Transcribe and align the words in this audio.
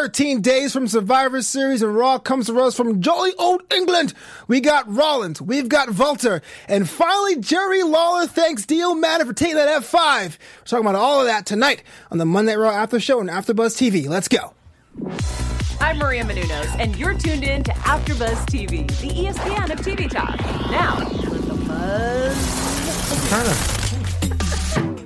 13 0.00 0.40
days 0.40 0.72
from 0.72 0.88
Survivor 0.88 1.42
Series, 1.42 1.82
and 1.82 1.94
Raw 1.94 2.18
comes 2.18 2.46
to 2.46 2.58
us 2.58 2.74
from 2.74 3.02
jolly 3.02 3.32
old 3.38 3.60
England. 3.70 4.14
We 4.48 4.60
got 4.60 4.90
Rollins, 4.90 5.42
we've 5.42 5.68
got 5.68 5.94
Walter, 5.94 6.40
and 6.68 6.88
finally 6.88 7.36
Jerry 7.36 7.82
Lawler 7.82 8.26
thanks 8.26 8.64
Dio 8.64 8.94
Matter 8.94 9.26
for 9.26 9.34
taking 9.34 9.56
that 9.56 9.82
F5. 9.82 10.38
We're 10.38 10.64
talking 10.64 10.86
about 10.86 10.94
all 10.94 11.20
of 11.20 11.26
that 11.26 11.44
tonight 11.44 11.82
on 12.10 12.16
the 12.16 12.24
Monday 12.24 12.56
Raw 12.56 12.70
After 12.70 12.98
Show 12.98 13.20
and 13.20 13.28
AfterBuzz 13.28 13.76
TV. 13.76 14.08
Let's 14.08 14.26
go. 14.26 14.54
I'm 15.82 15.98
Maria 15.98 16.24
Menounos, 16.24 16.78
and 16.78 16.96
you're 16.96 17.12
tuned 17.12 17.44
in 17.44 17.62
to 17.64 17.72
AfterBuzz 17.72 18.46
TV, 18.46 18.86
the 19.02 19.10
ESPN 19.26 19.70
of 19.70 19.80
TV 19.80 20.08
talk. 20.10 20.40
Now, 20.70 20.96
let 21.28 21.42
the 21.42 21.52
buzz. 21.68 22.60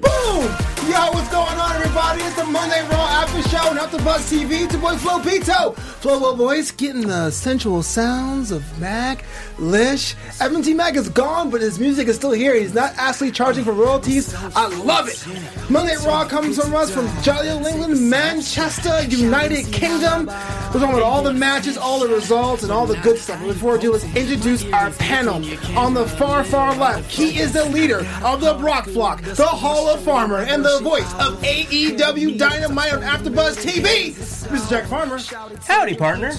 Boom! 0.01 0.74
Yo, 0.89 1.11
what's 1.13 1.31
going 1.31 1.59
on, 1.59 1.73
everybody? 1.77 2.21
It's 2.21 2.37
the 2.37 2.45
Monday 2.45 2.83
Raw 2.91 3.07
After 3.09 3.43
Show 3.49 3.71
and 3.71 3.79
After 3.79 3.97
Buzz 4.05 4.31
TV. 4.31 4.65
It's 4.65 4.75
your 4.75 4.83
boy 4.83 4.97
Flo 4.97 5.19
Pito. 5.19 5.75
Flo 5.75 6.19
Flo 6.19 6.35
Voice 6.35 6.71
getting 6.73 7.07
the 7.07 7.31
sensual 7.31 7.83
sounds 7.83 8.51
of 8.51 8.79
Mac, 8.79 9.25
Lish. 9.59 10.15
Evan 10.43 10.61
T. 10.61 10.75
Mac 10.75 10.95
is 10.97 11.09
gone, 11.09 11.49
but 11.49 11.63
his 11.63 11.79
music 11.79 12.07
is 12.07 12.17
still 12.17 12.33
here. 12.33 12.55
He's 12.55 12.75
not 12.75 12.93
actually 12.99 13.31
charging 13.31 13.65
for 13.65 13.73
royalties. 13.73 14.35
I 14.55 14.67
love 14.85 15.09
it. 15.09 15.27
Monday 15.71 15.97
Raw 16.05 16.27
comes 16.27 16.61
from 16.63 16.75
us 16.75 16.91
from 16.91 17.09
Jolly 17.23 17.49
Old 17.49 17.67
England, 17.67 18.11
Manchester, 18.11 19.05
United 19.05 19.65
Kingdom. 19.73 20.27
We're 20.27 20.81
talking 20.81 20.91
about 20.91 21.03
all 21.03 21.23
the 21.23 21.33
matches, 21.33 21.79
all 21.79 21.99
the 21.99 22.09
results, 22.09 22.63
and 22.63 22.71
all 22.71 22.87
the 22.87 22.99
good 22.99 23.17
stuff. 23.17 23.41
But 23.41 23.55
before 23.55 23.75
we 23.75 23.79
do, 23.81 23.93
let's 23.93 24.05
introduce 24.15 24.65
our 24.73 24.91
panel. 24.91 25.37
On 25.79 25.95
the 25.95 26.07
far, 26.07 26.45
far 26.45 26.77
left, 26.77 27.11
he 27.11 27.39
is 27.39 27.53
the 27.53 27.65
leader 27.71 28.07
of 28.23 28.43
the 28.43 28.53
Brock 28.55 28.87
Flock, 28.87 29.23
the 29.23 29.47
Hall 29.47 29.89
of 29.89 30.03
Farmer, 30.03 30.41
and 30.41 30.63
the 30.63 30.74
voice 30.81 31.13
of 31.15 31.41
AEW 31.43 32.39
Dynamite 32.39 32.93
on 32.93 33.03
AfterBuzz 33.03 33.57
TV, 33.63 34.13
Mr. 34.13 34.71
Jack 34.71 34.87
Farmer. 34.87 35.19
Howdy, 35.67 35.95
partner. 35.97 36.33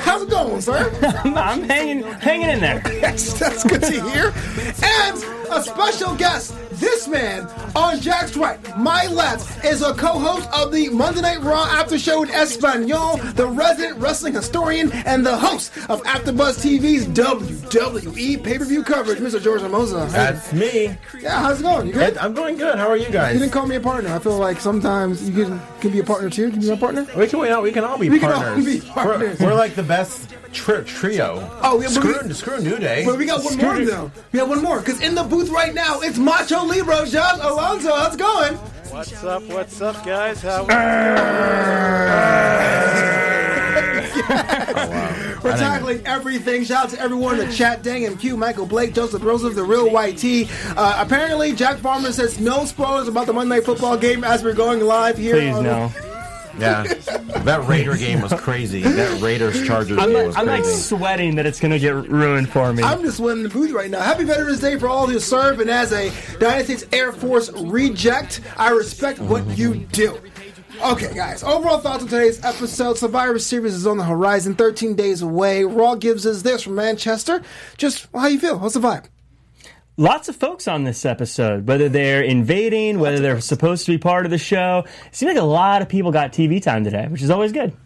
How's 0.00 0.22
it 0.22 0.30
going, 0.30 0.60
sir? 0.60 0.90
I'm 1.24 1.62
hanging, 1.62 2.02
hanging 2.02 2.50
in 2.50 2.60
there. 2.60 2.82
Yes, 2.86 3.38
that's 3.38 3.64
good 3.64 3.82
to 3.82 4.02
hear. 4.10 4.32
And 4.82 5.24
a 5.50 5.62
special 5.62 6.14
guest, 6.14 6.54
this 6.78 7.08
man 7.08 7.46
on 7.76 8.00
Jack's 8.00 8.36
right, 8.36 8.58
my 8.78 9.06
left, 9.06 9.64
is 9.64 9.82
a 9.82 9.94
co-host 9.94 10.48
of 10.52 10.72
the 10.72 10.88
Monday 10.90 11.20
Night 11.22 11.40
Raw 11.42 11.64
After 11.64 11.98
Show 11.98 12.22
in 12.22 12.30
Espanol, 12.30 13.16
the 13.34 13.46
resident 13.46 13.98
wrestling 13.98 14.34
historian, 14.34 14.90
and 14.92 15.24
the 15.24 15.36
host 15.36 15.76
of 15.88 16.02
AfterBuzz 16.02 16.60
TV's 16.62 17.06
WWE 17.08 18.42
pay-per-view 18.42 18.82
coverage, 18.84 19.18
Mr. 19.18 19.40
George 19.42 19.60
Hermosa. 19.60 20.06
That's 20.10 20.52
me. 20.52 20.96
yeah, 21.20 21.40
how's 21.42 21.60
it 21.60 21.64
going? 21.64 21.86
You 21.88 21.92
good? 21.92 22.16
I'm 22.18 22.34
going 22.34 22.56
good. 22.56 22.76
How 22.78 22.88
are 22.88 22.96
you 22.96 23.10
guys? 23.10 23.34
You 23.34 23.40
didn't 23.40 23.52
call 23.52 23.66
me 23.66 23.76
a 23.76 23.80
partner. 23.80 24.10
I 24.14 24.18
feel 24.18 24.38
like 24.38 24.60
sometimes 24.60 25.28
you 25.28 25.44
can 25.44 25.60
can 25.80 25.90
be 25.92 25.98
a 26.00 26.04
partner 26.04 26.30
too. 26.30 26.50
Can 26.50 26.60
you 26.60 26.68
be 26.68 26.74
a 26.74 26.76
partner? 26.76 27.06
We 27.16 27.26
can, 27.26 27.38
we, 27.40 27.48
all- 27.50 27.62
we 27.62 27.72
can 27.72 27.84
all 27.84 27.98
be 27.98 28.08
We 28.08 28.18
can 28.18 28.30
all 28.32 28.40
partners. 28.42 28.64
be 28.64 28.80
partners. 28.88 29.40
We're, 29.40 29.46
we're 29.48 29.54
like 29.54 29.74
the 29.74 29.82
best 29.82 30.30
tri- 30.52 30.82
trio. 30.82 31.48
Oh, 31.62 31.80
yeah, 31.80 31.88
screw, 31.88 32.14
we- 32.24 32.32
screw 32.34 32.60
New 32.60 32.78
Day. 32.78 33.04
But 33.04 33.18
we 33.18 33.26
got 33.26 33.42
one 33.44 33.56
more 33.56 33.78
though. 33.84 34.10
We 34.32 34.38
got 34.38 34.48
one 34.48 34.62
more 34.62 34.78
because 34.80 35.00
in 35.00 35.14
the 35.14 35.22
booth 35.24 35.48
right 35.50 35.74
now 35.74 36.00
it's 36.00 36.18
Macho 36.18 36.61
Libro, 36.68 37.04
Josh 37.04 37.38
Alonso. 37.40 37.94
How's 37.94 38.14
it 38.14 38.18
going? 38.18 38.54
What's 38.92 39.24
up? 39.24 39.42
What's 39.44 39.80
up, 39.80 40.04
guys? 40.04 40.42
How? 40.42 40.66
We're 45.42 45.56
tackling 45.56 46.06
everything. 46.06 46.64
Shout 46.64 46.84
out 46.84 46.90
to 46.90 47.00
everyone 47.00 47.40
in 47.40 47.48
the 47.48 47.52
chat. 47.52 47.82
Dang 47.82 48.02
MQ, 48.02 48.36
Michael 48.38 48.66
Blake, 48.66 48.94
Joseph 48.94 49.22
Joseph, 49.22 49.54
the 49.54 49.64
real 49.64 49.88
YT. 49.88 50.48
Uh, 50.76 50.96
apparently, 50.98 51.52
Jack 51.52 51.78
Farmer 51.78 52.12
says 52.12 52.38
no 52.38 52.64
spoilers 52.64 53.08
about 53.08 53.26
the 53.26 53.32
Monday 53.32 53.56
Night 53.56 53.64
Football 53.64 53.96
game 53.96 54.22
as 54.22 54.44
we're 54.44 54.52
going 54.54 54.80
live 54.80 55.18
here. 55.18 55.34
Please 55.34 55.54
on- 55.56 55.64
no. 55.64 55.92
Yeah, 56.58 56.82
that 56.82 57.64
Raider 57.68 57.96
game 57.96 58.20
was 58.20 58.32
crazy. 58.34 58.82
That 58.82 59.20
Raiders 59.20 59.66
Chargers 59.66 59.98
I'm 59.98 60.06
game 60.08 60.14
like, 60.14 60.26
was 60.26 60.36
I'm 60.36 60.46
like 60.46 60.62
crazy. 60.62 60.76
sweating 60.78 61.34
that 61.36 61.46
it's 61.46 61.60
gonna 61.60 61.78
get 61.78 61.94
ruined 61.94 62.48
for 62.48 62.72
me. 62.72 62.82
I'm 62.82 63.02
just 63.02 63.20
winning 63.20 63.42
the 63.42 63.48
booth 63.48 63.72
right 63.72 63.90
now. 63.90 64.00
Happy 64.00 64.24
Veterans 64.24 64.60
Day 64.60 64.78
for 64.78 64.88
all 64.88 65.06
who 65.06 65.18
serve, 65.18 65.60
and 65.60 65.70
as 65.70 65.92
a 65.92 66.12
United 66.34 66.64
States 66.64 66.84
Air 66.92 67.12
Force 67.12 67.50
reject, 67.52 68.40
I 68.56 68.70
respect 68.70 69.18
what 69.20 69.46
you 69.58 69.74
do. 69.74 70.18
Okay, 70.82 71.14
guys. 71.14 71.44
Overall 71.44 71.78
thoughts 71.78 72.02
on 72.02 72.08
today's 72.08 72.44
episode. 72.44 72.98
Survivor 72.98 73.38
Series 73.38 73.74
is 73.74 73.86
on 73.86 73.98
the 73.98 74.04
horizon, 74.04 74.54
13 74.56 74.96
days 74.96 75.22
away. 75.22 75.62
Raw 75.64 75.94
gives 75.94 76.26
us 76.26 76.42
this 76.42 76.62
from 76.62 76.74
Manchester. 76.74 77.42
Just 77.76 78.08
how 78.12 78.26
you 78.26 78.40
feel? 78.40 78.58
What's 78.58 78.74
the 78.74 78.80
vibe? 78.80 79.04
Lots 79.98 80.30
of 80.30 80.36
folks 80.36 80.68
on 80.68 80.84
this 80.84 81.04
episode, 81.04 81.66
whether 81.66 81.86
they're 81.90 82.22
invading, 82.22 82.98
whether 82.98 83.18
they're 83.18 83.40
supposed 83.42 83.84
to 83.84 83.92
be 83.92 83.98
part 83.98 84.24
of 84.24 84.30
the 84.30 84.38
show. 84.38 84.84
It 85.06 85.14
seems 85.14 85.34
like 85.34 85.42
a 85.42 85.44
lot 85.44 85.82
of 85.82 85.88
people 85.90 86.10
got 86.10 86.32
TV 86.32 86.62
time 86.62 86.82
today, 86.82 87.08
which 87.08 87.20
is 87.20 87.28
always 87.28 87.52
good. 87.52 87.76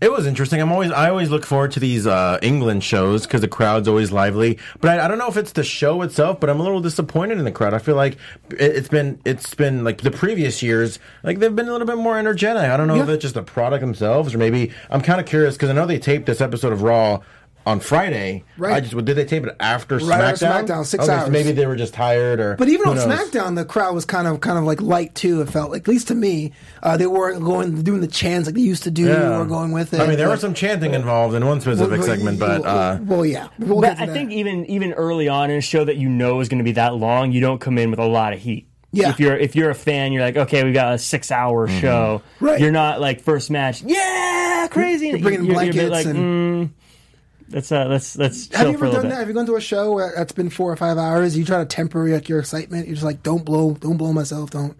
It 0.00 0.10
was 0.10 0.26
interesting. 0.26 0.62
I'm 0.62 0.72
always 0.72 0.90
I 0.90 1.10
always 1.10 1.28
look 1.28 1.44
forward 1.44 1.72
to 1.72 1.80
these 1.80 2.06
uh, 2.06 2.38
England 2.40 2.84
shows 2.84 3.26
because 3.26 3.42
the 3.42 3.48
crowd's 3.48 3.86
always 3.86 4.12
lively. 4.12 4.58
But 4.80 4.98
I, 4.98 5.04
I 5.04 5.08
don't 5.08 5.18
know 5.18 5.28
if 5.28 5.36
it's 5.36 5.52
the 5.52 5.64
show 5.64 6.00
itself, 6.02 6.40
but 6.40 6.48
I'm 6.48 6.58
a 6.58 6.62
little 6.62 6.80
disappointed 6.80 7.36
in 7.38 7.44
the 7.44 7.52
crowd. 7.52 7.74
I 7.74 7.78
feel 7.78 7.96
like 7.96 8.14
it, 8.50 8.58
it's 8.58 8.88
been 8.88 9.20
it's 9.26 9.54
been 9.54 9.84
like 9.84 10.00
the 10.00 10.10
previous 10.10 10.62
years, 10.62 10.98
like 11.22 11.38
they've 11.38 11.54
been 11.54 11.68
a 11.68 11.72
little 11.72 11.86
bit 11.86 11.98
more 11.98 12.18
energetic. 12.18 12.62
I 12.62 12.78
don't 12.78 12.88
know 12.88 12.96
if 12.96 13.08
it's 13.10 13.22
just 13.22 13.34
the 13.34 13.42
product 13.42 13.82
themselves 13.82 14.34
or 14.34 14.38
maybe 14.38 14.72
I'm 14.88 15.02
kind 15.02 15.20
of 15.20 15.26
curious 15.26 15.54
because 15.54 15.68
I 15.68 15.74
know 15.74 15.86
they 15.86 15.98
taped 15.98 16.24
this 16.24 16.40
episode 16.40 16.72
of 16.72 16.82
Raw. 16.82 17.20
On 17.66 17.80
Friday, 17.80 18.44
Right. 18.56 18.74
I 18.74 18.80
just 18.80 18.94
did 19.04 19.16
they 19.16 19.24
tape 19.24 19.44
it 19.44 19.56
after 19.58 19.98
Right 19.98 20.20
after 20.20 20.46
SmackDown? 20.46 20.66
SmackDown, 20.68 20.84
six 20.86 21.02
okay, 21.04 21.12
hours. 21.12 21.24
So 21.24 21.30
maybe 21.32 21.50
they 21.50 21.66
were 21.66 21.74
just 21.74 21.92
tired, 21.94 22.38
or 22.38 22.54
But 22.54 22.68
even 22.68 22.84
who 22.84 22.90
on 22.92 22.96
knows? 22.96 23.06
SmackDown, 23.08 23.56
the 23.56 23.64
crowd 23.64 23.92
was 23.92 24.04
kind 24.04 24.28
of 24.28 24.38
kind 24.38 24.56
of 24.56 24.62
like 24.62 24.80
light 24.80 25.16
too. 25.16 25.40
It 25.40 25.48
felt 25.50 25.72
like, 25.72 25.82
at 25.82 25.88
least 25.88 26.06
to 26.08 26.14
me, 26.14 26.52
uh, 26.84 26.96
they 26.96 27.08
weren't 27.08 27.42
going 27.42 27.82
doing 27.82 28.00
the 28.00 28.06
chants 28.06 28.46
like 28.46 28.54
they 28.54 28.60
used 28.60 28.84
to 28.84 28.92
do 28.92 29.06
Yeah. 29.06 29.40
or 29.40 29.44
going 29.46 29.72
with 29.72 29.92
it. 29.94 30.00
I 30.00 30.06
mean, 30.06 30.16
there 30.16 30.26
But- 30.28 30.34
was 30.34 30.40
some 30.42 30.54
chanting 30.54 30.94
involved 30.94 31.34
in 31.34 31.44
one 31.44 31.60
specific 31.60 31.98
well, 31.98 32.06
segment, 32.06 32.38
but 32.38 32.64
uh, 32.64 32.98
well, 33.04 33.26
yeah. 33.26 33.48
We'll 33.58 33.80
But 33.80 33.98
I 33.98 34.06
that. 34.06 34.12
think 34.12 34.30
even 34.30 34.64
even 34.66 34.92
early 34.92 35.26
on 35.28 35.50
in 35.50 35.58
a 35.58 35.60
show 35.60 35.84
that 35.84 35.96
you 35.96 36.08
know 36.08 36.38
is 36.38 36.48
going 36.48 36.58
to 36.58 36.64
be 36.64 36.72
that 36.72 36.94
long, 36.94 37.32
you 37.32 37.40
don't 37.40 37.60
come 37.60 37.78
in 37.78 37.90
with 37.90 37.98
a 37.98 38.06
lot 38.06 38.32
of 38.32 38.38
heat. 38.38 38.68
Yeah. 38.92 39.08
If 39.10 39.18
you're 39.18 39.36
if 39.36 39.56
you're 39.56 39.70
a 39.70 39.74
fan, 39.74 40.12
you're 40.12 40.22
like, 40.22 40.36
okay, 40.36 40.62
we 40.62 40.70
got 40.70 40.94
a 40.94 40.98
six 40.98 41.32
hour 41.32 41.66
Mm-hmm. 41.66 41.80
show. 41.80 42.22
Right. 42.38 42.60
You're 42.60 42.70
not 42.70 43.00
like 43.00 43.20
first 43.22 43.50
match, 43.50 43.82
yeah, 43.82 44.68
crazy. 44.70 45.08
You're 45.08 45.18
bringing 45.18 45.46
You're- 45.46 45.64
you're 45.64 45.72
a 45.72 45.74
bit 45.74 45.88
blankets 45.90 46.06
like, 46.06 46.16
and- 46.16 46.70
mm, 46.70 46.70
let's 47.50 47.70
uh, 47.72 47.86
let's 47.86 48.14
chill 48.14 48.28
Have 48.58 48.68
you 48.68 48.74
ever 48.74 48.90
done 48.90 49.08
that? 49.08 49.18
Have 49.18 49.28
you 49.28 49.34
gone 49.34 49.46
to 49.46 49.56
a 49.56 49.60
show 49.60 49.92
where 49.92 50.12
that's 50.16 50.32
been 50.32 50.50
four 50.50 50.72
or 50.72 50.76
five 50.76 50.98
hours? 50.98 51.36
You 51.36 51.44
try 51.44 51.58
to 51.58 51.66
temper 51.66 52.08
like 52.08 52.28
your 52.28 52.38
excitement. 52.38 52.86
You're 52.86 52.94
just 52.94 53.04
like, 53.04 53.22
don't 53.22 53.44
blow, 53.44 53.74
don't 53.74 53.96
blow 53.96 54.12
myself, 54.12 54.50
don't. 54.50 54.76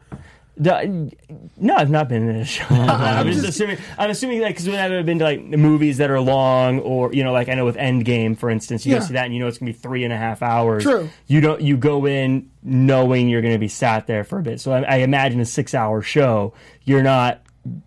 No, 0.59 1.75
I've 1.77 1.91
not 1.91 2.09
been 2.09 2.31
in 2.31 2.37
a 2.37 2.45
show. 2.47 2.65
I'm 2.71 3.31
just, 3.31 3.47
assuming. 3.47 3.77
I'm 3.99 4.09
assuming 4.09 4.41
like 4.41 4.57
because 4.57 4.67
I've 4.69 5.05
been 5.05 5.19
to 5.19 5.25
like 5.25 5.43
movies 5.43 5.99
that 5.99 6.11
are 6.11 6.21
long, 6.21 6.81
or 6.81 7.13
you 7.13 7.25
know, 7.25 7.33
like 7.33 7.51
I 7.51 7.55
know 7.55 7.67
with 7.67 7.77
Endgame, 7.77 8.39
for 8.39 8.49
instance, 8.49 8.87
you 8.87 8.93
Yeah. 8.95 9.01
go 9.01 9.05
see 9.05 9.13
that 9.15 9.27
and 9.27 9.35
you 9.35 9.41
know 9.41 9.49
it's 9.49 9.59
gonna 9.59 9.73
be 9.73 9.79
three 9.79 10.05
and 10.05 10.15
a 10.15 10.17
half 10.17 10.41
hours. 10.43 10.83
True. 10.83 11.11
You 11.27 11.43
don't. 11.43 11.61
You 11.61 11.77
go 11.77 12.07
in 12.07 12.51
knowing 12.63 13.29
you're 13.29 13.43
gonna 13.43 13.59
be 13.59 13.69
sat 13.69 14.07
there 14.07 14.25
for 14.25 14.39
a 14.39 14.43
bit. 14.43 14.61
So 14.61 14.73
I, 14.73 14.81
I 14.83 14.97
imagine 14.97 15.41
a 15.41 15.45
six 15.45 15.75
hour 15.75 16.01
show, 16.01 16.55
you're 16.85 17.03
not 17.03 17.43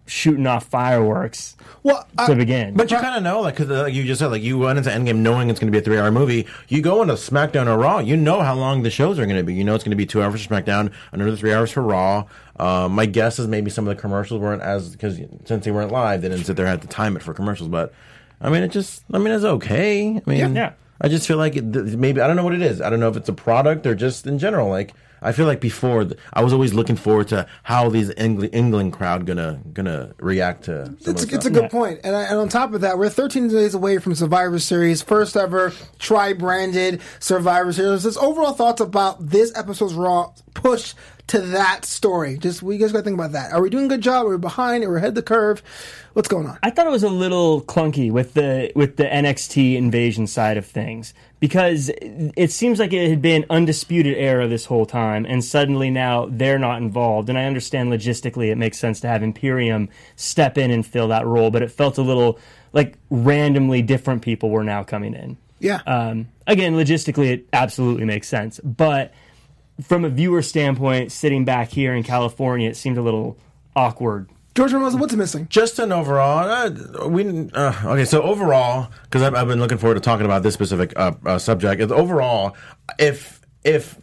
shooting 0.06 0.46
off 0.48 0.66
fireworks 0.68 1.56
Well, 1.84 2.08
to 2.26 2.32
I, 2.32 2.34
begin. 2.34 2.74
But 2.74 2.92
you 2.92 2.98
kind 2.98 3.16
of 3.18 3.24
know, 3.24 3.42
like, 3.42 3.56
because 3.56 3.70
like 3.70 3.94
you 3.94 4.04
just 4.04 4.20
said, 4.20 4.28
like, 4.28 4.42
you 4.42 4.58
went 4.58 4.78
into 4.78 4.90
Endgame 4.90 5.18
knowing 5.18 5.50
it's 5.50 5.60
going 5.60 5.72
to 5.72 5.72
be 5.72 5.80
a 5.80 5.82
three-hour 5.82 6.12
movie. 6.12 6.48
You 6.68 6.82
go 6.82 7.02
into 7.02 7.14
SmackDown 7.16 7.68
or 7.68 7.78
Raw, 7.78 8.00
you 8.00 8.18
know 8.18 8.42
how 8.42 8.56
long 8.56 8.84
the 8.84 8.90
shows 8.90 9.20
are 9.20 9.26
going 9.26 9.38
to 9.38 9.44
be. 9.44 9.54
You 9.54 9.64
know 9.64 9.76
it's 9.76 9.84
going 9.84 9.92
to 9.92 9.98
be 9.98 10.06
two 10.06 10.22
hours 10.22 10.46
for 10.46 10.54
SmackDown, 10.54 10.92
another 11.12 11.36
three 11.36 11.54
hours 11.54 11.72
for 11.72 11.82
Raw. 11.82 12.26
Uh, 12.58 12.88
my 12.90 13.06
guess 13.06 13.40
is 13.40 13.48
maybe 13.48 13.70
some 13.70 13.88
of 13.88 13.96
the 13.96 14.02
commercials 14.02 14.42
weren't 14.42 14.62
as 14.62 14.92
because 14.92 15.20
since 15.46 15.66
they 15.66 15.72
weren't 15.72 15.92
live, 15.92 16.22
they 16.22 16.30
didn't 16.30 16.46
sit 16.46 16.56
there 16.58 16.66
and 16.66 16.72
have 16.72 16.82
to 16.82 16.88
time 16.88 17.16
it 17.16 17.24
for 17.24 17.34
commercials. 17.34 17.70
But 17.70 17.94
I 18.42 18.50
mean, 18.50 18.64
it 18.64 18.70
just, 18.70 19.04
I 19.14 19.18
mean, 19.18 19.34
it's 19.34 19.46
okay. 19.46 20.18
I 20.18 20.30
mean, 20.30 20.56
Yeah. 20.56 20.74
I 21.02 21.08
just 21.08 21.26
feel 21.28 21.38
like 21.38 21.56
it, 21.56 21.72
th- 21.72 21.96
maybe 21.96 22.20
I 22.20 22.28
don't 22.28 22.36
know 22.36 22.44
what 22.44 22.54
it 22.54 22.62
is. 22.62 22.82
I 22.82 22.90
don't 22.90 23.00
know 23.00 23.08
if 23.08 23.16
it's 23.16 23.30
a 23.30 23.34
product 23.34 23.86
or 23.88 23.96
just 23.96 24.28
in 24.28 24.38
general. 24.38 24.68
Like 24.70 24.94
I 25.22 25.32
feel 25.32 25.46
like 25.46 25.60
before 25.60 26.08
I 26.34 26.44
was 26.44 26.54
always 26.54 26.74
looking 26.74 26.96
forward 26.96 27.28
to 27.30 27.48
how 27.64 27.90
these 27.90 28.12
England, 28.18 28.54
England 28.54 28.94
crowd 28.94 29.26
gonna 29.26 29.60
gonna 29.74 30.14
react 30.20 30.66
to. 30.66 30.86
Some 30.86 30.96
it's, 30.96 31.24
of 31.24 31.32
a, 31.32 31.36
it's 31.36 31.46
a 31.46 31.50
stuff. 31.50 31.54
good 31.54 31.72
point. 31.72 32.00
And, 32.04 32.16
I, 32.16 32.24
and 32.24 32.38
on 32.38 32.50
top 32.50 32.74
of 32.74 32.82
that, 32.82 32.98
we're 32.98 33.10
13 33.10 33.50
days 33.50 33.74
away 33.74 33.98
from 33.98 34.16
Survivor 34.16 34.60
Series, 34.60 35.02
first 35.02 35.36
ever 35.36 35.74
tri-branded 35.98 37.02
Survivor 37.20 37.74
Series. 37.74 38.04
Just 38.04 38.18
overall 38.18 38.54
thoughts 38.54 38.82
about 38.82 39.30
this 39.30 39.56
episode's 39.56 39.94
Raw 39.94 40.34
push 40.54 40.94
to 41.28 41.42
that 41.42 41.86
story. 41.86 42.38
Just 42.38 42.64
we 42.64 42.78
guys 42.78 42.92
got 42.92 43.00
to 43.00 43.04
think 43.04 43.14
about 43.16 43.34
that. 43.34 43.52
Are 43.52 43.62
we 43.62 43.70
doing 43.70 43.86
a 43.86 43.90
good 43.90 44.02
job? 44.02 44.26
Are 44.26 44.30
we 44.30 44.38
behind? 44.38 44.84
Are 44.84 44.92
we 44.92 44.98
ahead 44.98 45.10
of 45.10 45.16
the 45.16 45.22
curve? 45.22 45.62
What's 46.14 46.28
going 46.28 46.48
on? 46.48 46.58
I 46.64 46.72
thought 46.72 46.88
it 46.88 46.92
was 46.92 47.04
a 47.04 47.10
little 47.10 47.62
clunky 47.62 48.12
with 48.12 48.34
the 48.34 48.72
with 48.76 48.98
the 48.98 49.04
NXT 49.04 49.76
invasion 49.76 50.28
side 50.28 50.58
of 50.58 50.66
things 50.66 51.14
because 51.40 51.90
it 52.00 52.52
seems 52.52 52.80
like 52.80 52.92
it 52.92 53.10
had 53.10 53.22
been 53.22 53.46
undisputed 53.50 54.18
era 54.18 54.48
this 54.48 54.66
whole 54.66 54.86
time, 54.86 55.26
and 55.26 55.44
suddenly 55.44 55.90
now 55.90 56.28
they're 56.30 56.60
not 56.60 56.82
involved. 56.82 57.30
And 57.30 57.38
I 57.38 57.46
understand 57.46 57.92
logistically 57.92 58.52
it 58.52 58.58
makes 58.58 58.78
sense 58.78 59.00
to 59.02 59.08
have 59.08 59.24
Imperium 59.24 59.90
step 60.16 60.58
in 60.58 60.70
and 60.70 60.86
fill 60.86 61.08
that 61.10 61.26
role, 61.26 61.50
but 61.50 61.62
it 61.62 61.72
felt 61.72 61.98
a 61.98 62.02
little 62.02 62.40
like 62.74 62.98
randomly 63.10 63.82
different 63.82 64.22
people 64.22 64.50
were 64.50 64.64
now 64.64 64.84
coming 64.84 65.14
in. 65.14 65.38
Yeah. 65.60 65.82
Um, 65.88 66.28
again, 66.46 66.76
logistically, 66.76 67.32
it 67.32 67.48
absolutely 67.54 68.06
makes 68.06 68.28
sense, 68.28 68.60
but 68.60 69.14
from 69.82 70.04
a 70.04 70.10
viewer 70.10 70.42
standpoint, 70.42 71.12
sitting 71.12 71.46
back 71.46 71.70
here 71.70 71.94
in 71.94 72.04
California, 72.04 72.70
it 72.70 72.76
seemed 72.76 72.98
a 72.98 73.02
little 73.02 73.38
awkward 73.76 74.30
George 74.60 74.74
Ramos, 74.74 74.94
what's 74.96 75.14
missing? 75.14 75.48
Just 75.50 75.80
an 75.80 75.94
overall, 75.94 76.40
uh, 76.40 77.08
we 77.08 77.50
uh, 77.54 77.74
okay. 77.86 78.04
So 78.04 78.22
overall, 78.22 78.92
because 79.04 79.22
I've, 79.22 79.34
I've 79.34 79.48
been 79.48 79.62
looking 79.62 79.78
forward 79.78 79.94
to 79.94 80.02
talking 80.02 80.26
about 80.26 80.44
this 80.44 80.54
specific 80.54 80.92
uh, 80.98 81.14
uh, 81.26 81.38
subject. 81.38 81.82
Overall, 81.82 82.58
if 83.00 83.40
if 83.64 83.98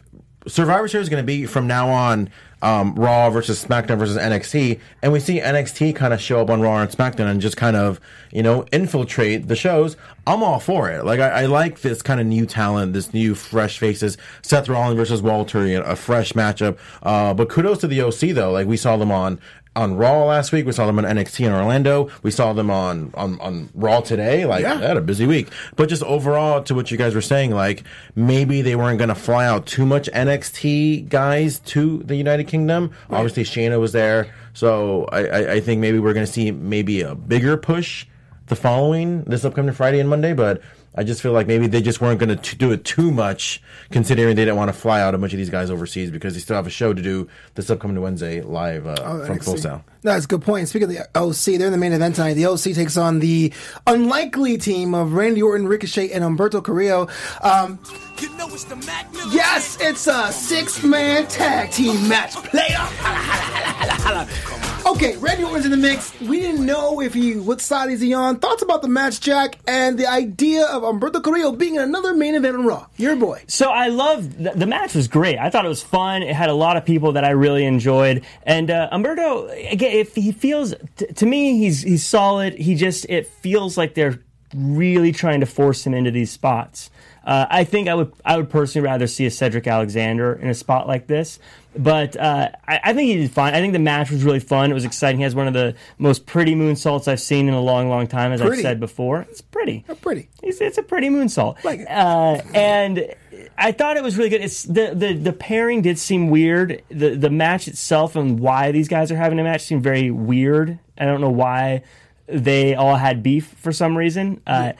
Survivor 0.47 0.87
Series 0.87 1.05
is 1.05 1.09
going 1.09 1.21
to 1.21 1.27
be 1.27 1.45
from 1.45 1.67
now 1.67 1.89
on 1.89 2.31
um, 2.63 2.95
Raw 2.95 3.29
versus 3.29 3.63
SmackDown 3.63 3.99
versus 3.99 4.17
NXT, 4.17 4.79
and 5.03 5.13
we 5.13 5.19
see 5.19 5.39
NXT 5.39 5.95
kind 5.95 6.11
of 6.11 6.19
show 6.19 6.41
up 6.41 6.49
on 6.49 6.59
Raw 6.59 6.81
and 6.81 6.89
SmackDown 6.89 7.29
and 7.29 7.39
just 7.39 7.55
kind 7.55 7.75
of 7.75 7.99
you 8.31 8.41
know 8.41 8.65
infiltrate 8.71 9.47
the 9.47 9.55
shows, 9.55 9.95
I'm 10.25 10.41
all 10.41 10.59
for 10.59 10.89
it. 10.89 11.05
Like 11.05 11.19
I, 11.19 11.43
I 11.43 11.45
like 11.45 11.81
this 11.81 12.01
kind 12.01 12.19
of 12.19 12.25
new 12.25 12.47
talent, 12.47 12.93
this 12.93 13.13
new 13.13 13.35
fresh 13.35 13.77
faces. 13.77 14.17
Seth 14.41 14.69
Rollins 14.69 14.95
versus 14.95 15.21
Walter, 15.21 15.67
you 15.67 15.77
know, 15.77 15.85
a 15.85 15.95
fresh 15.95 16.33
matchup. 16.33 16.79
Uh, 17.03 17.35
but 17.35 17.47
kudos 17.47 17.77
to 17.81 17.87
the 17.87 18.01
OC 18.01 18.33
though. 18.33 18.51
Like 18.51 18.65
we 18.65 18.75
saw 18.75 18.97
them 18.97 19.11
on 19.11 19.39
on 19.77 19.95
Raw 19.95 20.25
last 20.25 20.51
week. 20.51 20.65
We 20.65 20.71
saw 20.71 20.85
them 20.87 20.97
on 20.97 21.05
NXT 21.05 21.45
in 21.45 21.53
Orlando. 21.53 22.09
We 22.23 22.31
saw 22.31 22.51
them 22.53 22.69
on 22.69 23.11
on, 23.13 23.39
on 23.39 23.69
Raw 23.75 24.01
today. 24.01 24.45
Like 24.45 24.63
Yeah. 24.63 24.79
had 24.79 24.97
a 24.97 25.01
busy 25.01 25.25
week. 25.27 25.47
But 25.75 25.87
just 25.87 26.03
overall, 26.03 26.63
to 26.63 26.75
what 26.75 26.89
you 26.91 26.97
guys 26.97 27.13
were 27.15 27.21
saying, 27.21 27.51
like 27.51 27.83
maybe 28.15 28.61
they 28.61 28.75
weren't 28.75 28.97
going 28.97 29.09
to 29.09 29.15
fly 29.15 29.45
out 29.45 29.65
too 29.65 29.85
much 29.85 30.09
NXT 30.13 31.07
guys 31.09 31.59
to 31.59 31.99
the 32.03 32.15
United 32.15 32.45
Kingdom. 32.47 32.91
Obviously, 33.09 33.43
Shayna 33.43 33.79
was 33.79 33.91
there, 33.91 34.33
so 34.53 35.05
I, 35.11 35.25
I, 35.27 35.51
I 35.53 35.59
think 35.59 35.79
maybe 35.79 35.99
we're 35.99 36.13
going 36.13 36.25
to 36.25 36.31
see 36.31 36.51
maybe 36.51 37.01
a 37.01 37.15
bigger 37.15 37.55
push 37.57 38.05
the 38.47 38.55
following 38.55 39.23
this 39.25 39.45
upcoming 39.45 39.73
Friday 39.73 39.99
and 39.99 40.09
Monday, 40.09 40.33
but. 40.33 40.61
I 40.97 41.03
just 41.03 41.21
feel 41.21 41.31
like 41.31 41.45
maybe 41.45 41.67
they 41.67 41.81
just 41.81 42.01
weren't 42.01 42.19
going 42.19 42.35
to 42.35 42.55
do 42.55 42.71
it 42.71 42.83
too 42.83 43.11
much, 43.11 43.61
considering 43.91 44.35
they 44.35 44.41
didn't 44.45 44.57
want 44.57 44.69
to 44.69 44.73
fly 44.73 44.99
out 44.99 45.13
a 45.13 45.17
bunch 45.19 45.31
of 45.31 45.37
these 45.37 45.51
guys 45.51 45.69
overseas 45.69 46.09
because 46.09 46.33
they 46.33 46.39
still 46.39 46.55
have 46.55 46.65
a 46.65 46.71
show 46.71 46.91
to 46.91 47.01
do 47.01 47.29
this 47.53 47.69
upcoming 47.69 48.01
Wednesday 48.01 48.41
live 48.41 48.87
uh, 48.87 49.25
from 49.25 49.39
Full 49.39 49.53
NXT. 49.53 49.59
Sail. 49.59 49.85
That's 50.01 50.25
a 50.25 50.27
good 50.27 50.41
point. 50.41 50.67
Speaking 50.69 50.89
of 50.89 50.95
the 50.95 51.19
OC, 51.19 51.57
they're 51.59 51.67
in 51.67 51.71
the 51.71 51.77
main 51.77 51.93
event 51.93 52.15
tonight. 52.15 52.33
The 52.33 52.47
OC 52.47 52.61
takes 52.73 52.97
on 52.97 53.19
the 53.19 53.53
unlikely 53.85 54.57
team 54.57 54.93
of 54.95 55.13
Randy 55.13 55.41
Orton, 55.41 55.67
Ricochet, 55.67 56.11
and 56.11 56.23
Humberto 56.23 56.63
Carrillo. 56.63 57.07
Um, 57.41 57.79
You 58.19 58.35
know 58.35 58.47
it's 58.47 58.63
the 58.63 58.75
Mac 58.77 59.07
yes, 59.31 59.77
it's 59.79 60.07
a 60.07 60.31
six-man 60.31 61.27
tag 61.27 61.71
team 61.71 62.07
match. 62.07 62.33
Player. 62.35 62.63
Holla, 62.75 63.17
holla, 63.19 63.71
holla, 63.75 63.93
holla, 63.93 64.25
holla. 64.25 64.66
Okay, 64.97 65.15
Randy 65.17 65.43
Orton's 65.43 65.65
in 65.65 65.69
the 65.69 65.77
mix. 65.77 66.19
We 66.21 66.39
didn't 66.39 66.65
know 66.65 67.01
if 67.01 67.13
he 67.13 67.35
what 67.35 67.61
side 67.61 67.91
is 67.91 68.01
he 68.01 68.15
on. 68.15 68.39
Thoughts 68.39 68.63
about 68.63 68.81
the 68.81 68.87
match, 68.87 69.21
Jack, 69.21 69.59
and 69.67 69.95
the 69.95 70.07
idea 70.07 70.65
of 70.65 70.81
Humberto 70.81 71.21
Carrillo 71.21 71.51
being 71.51 71.75
in 71.75 71.81
another 71.81 72.15
main 72.15 72.33
event 72.33 72.55
on 72.55 72.65
Raw. 72.65 72.87
Your 72.97 73.15
boy. 73.15 73.43
So 73.45 73.69
I 73.69 73.89
love 73.89 74.41
the, 74.41 74.53
the 74.55 74.65
match 74.65 74.95
was 74.95 75.07
great. 75.07 75.37
I 75.37 75.51
thought 75.51 75.65
it 75.65 75.69
was 75.69 75.83
fun. 75.83 76.23
It 76.23 76.35
had 76.35 76.49
a 76.49 76.55
lot 76.55 76.77
of 76.77 76.85
people 76.85 77.11
that 77.11 77.23
I 77.23 77.29
really 77.29 77.63
enjoyed. 77.63 78.25
And 78.41 78.71
uh, 78.71 78.89
Humberto, 78.91 79.71
again, 79.71 79.91
if 79.91 80.15
he 80.15 80.31
feels 80.31 80.73
t- 80.95 81.05
to 81.05 81.25
me, 81.27 81.59
he's 81.59 81.83
he's 81.83 82.03
solid. 82.03 82.55
He 82.55 82.73
just 82.73 83.05
it 83.07 83.27
feels 83.27 83.77
like 83.77 83.93
they're 83.93 84.17
really 84.55 85.11
trying 85.11 85.41
to 85.41 85.45
force 85.45 85.85
him 85.85 85.93
into 85.93 86.09
these 86.09 86.31
spots. 86.31 86.89
Uh, 87.23 87.45
I 87.49 87.65
think 87.65 87.87
I 87.87 87.93
would 87.93 88.13
I 88.25 88.35
would 88.35 88.49
personally 88.49 88.87
rather 88.87 89.05
see 89.05 89.27
a 89.27 89.31
Cedric 89.31 89.67
Alexander 89.67 90.33
in 90.33 90.47
a 90.47 90.55
spot 90.55 90.87
like 90.87 91.05
this. 91.05 91.37
But 91.77 92.15
uh, 92.17 92.49
I, 92.67 92.79
I 92.85 92.93
think 92.93 93.07
he 93.07 93.17
did 93.17 93.31
fine. 93.31 93.53
I 93.53 93.59
think 93.59 93.73
the 93.73 93.79
match 93.79 94.09
was 94.11 94.23
really 94.23 94.39
fun. 94.39 94.71
It 94.71 94.73
was 94.73 94.85
exciting. 94.85 95.17
He 95.17 95.23
has 95.23 95.35
one 95.35 95.47
of 95.47 95.53
the 95.53 95.75
most 95.97 96.25
pretty 96.25 96.55
moonsaults 96.55 97.07
I've 97.07 97.19
seen 97.19 97.47
in 97.47 97.53
a 97.53 97.61
long, 97.61 97.89
long 97.89 98.07
time, 98.07 98.31
as 98.31 98.41
Pretty. 98.41 98.57
I've 98.57 98.61
said 98.61 98.79
before. 98.79 99.21
It's 99.29 99.41
pretty. 99.41 99.85
Pretty. 100.01 100.29
It's, 100.41 100.59
it's 100.61 100.77
a 100.77 100.83
pretty 100.83 101.09
moonsault. 101.09 101.63
Like 101.63 101.81
it. 101.81 101.87
Uh, 101.89 102.41
and 102.53 103.13
I 103.57 103.71
thought 103.71 103.97
it 103.97 104.03
was 104.03 104.17
really 104.17 104.29
good. 104.29 104.41
It's 104.41 104.63
the, 104.63 104.93
the 104.93 105.13
the 105.13 105.33
pairing 105.33 105.81
did 105.81 105.99
seem 105.99 106.29
weird. 106.29 106.81
The 106.89 107.15
the 107.15 107.29
match 107.29 107.67
itself 107.67 108.15
and 108.15 108.39
why 108.39 108.71
these 108.71 108.87
guys 108.87 109.11
are 109.11 109.17
having 109.17 109.39
a 109.39 109.43
match 109.43 109.61
seemed 109.61 109.83
very 109.83 110.11
weird. 110.11 110.79
I 110.97 111.05
don't 111.05 111.21
know 111.21 111.29
why 111.29 111.83
they 112.27 112.75
all 112.75 112.95
had 112.95 113.23
beef 113.23 113.47
for 113.47 113.71
some 113.71 113.97
reason. 113.97 114.41
Uh, 114.47 114.73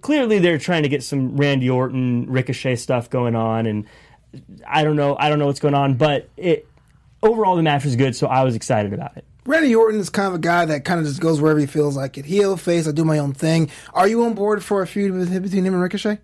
clearly, 0.00 0.38
they're 0.38 0.58
trying 0.58 0.82
to 0.82 0.88
get 0.88 1.02
some 1.02 1.36
Randy 1.36 1.70
Orton 1.70 2.26
Ricochet 2.30 2.76
stuff 2.76 3.08
going 3.10 3.34
on, 3.34 3.66
and 3.66 3.86
I 4.66 4.84
don't 4.84 4.96
know. 4.96 5.16
I 5.18 5.28
don't 5.28 5.38
know 5.38 5.46
what's 5.46 5.60
going 5.60 5.74
on, 5.74 5.94
but 5.94 6.28
it 6.36 6.66
overall 7.22 7.56
the 7.56 7.62
match 7.62 7.84
was 7.84 7.96
good, 7.96 8.14
so 8.16 8.26
I 8.26 8.42
was 8.44 8.54
excited 8.54 8.92
about 8.92 9.16
it. 9.16 9.24
Randy 9.46 9.74
Orton 9.74 9.98
is 10.00 10.10
kind 10.10 10.28
of 10.28 10.34
a 10.34 10.38
guy 10.38 10.64
that 10.66 10.84
kind 10.84 11.00
of 11.00 11.06
just 11.06 11.20
goes 11.20 11.40
wherever 11.40 11.58
he 11.58 11.66
feels 11.66 11.96
like 11.96 12.18
it. 12.18 12.24
Heel, 12.26 12.56
face, 12.56 12.86
I 12.86 12.92
do 12.92 13.04
my 13.04 13.18
own 13.18 13.32
thing. 13.32 13.70
Are 13.94 14.06
you 14.06 14.22
on 14.24 14.34
board 14.34 14.62
for 14.62 14.82
a 14.82 14.86
feud 14.86 15.12
with, 15.12 15.42
between 15.42 15.64
him 15.64 15.72
and 15.74 15.82
Ricochet? 15.82 16.18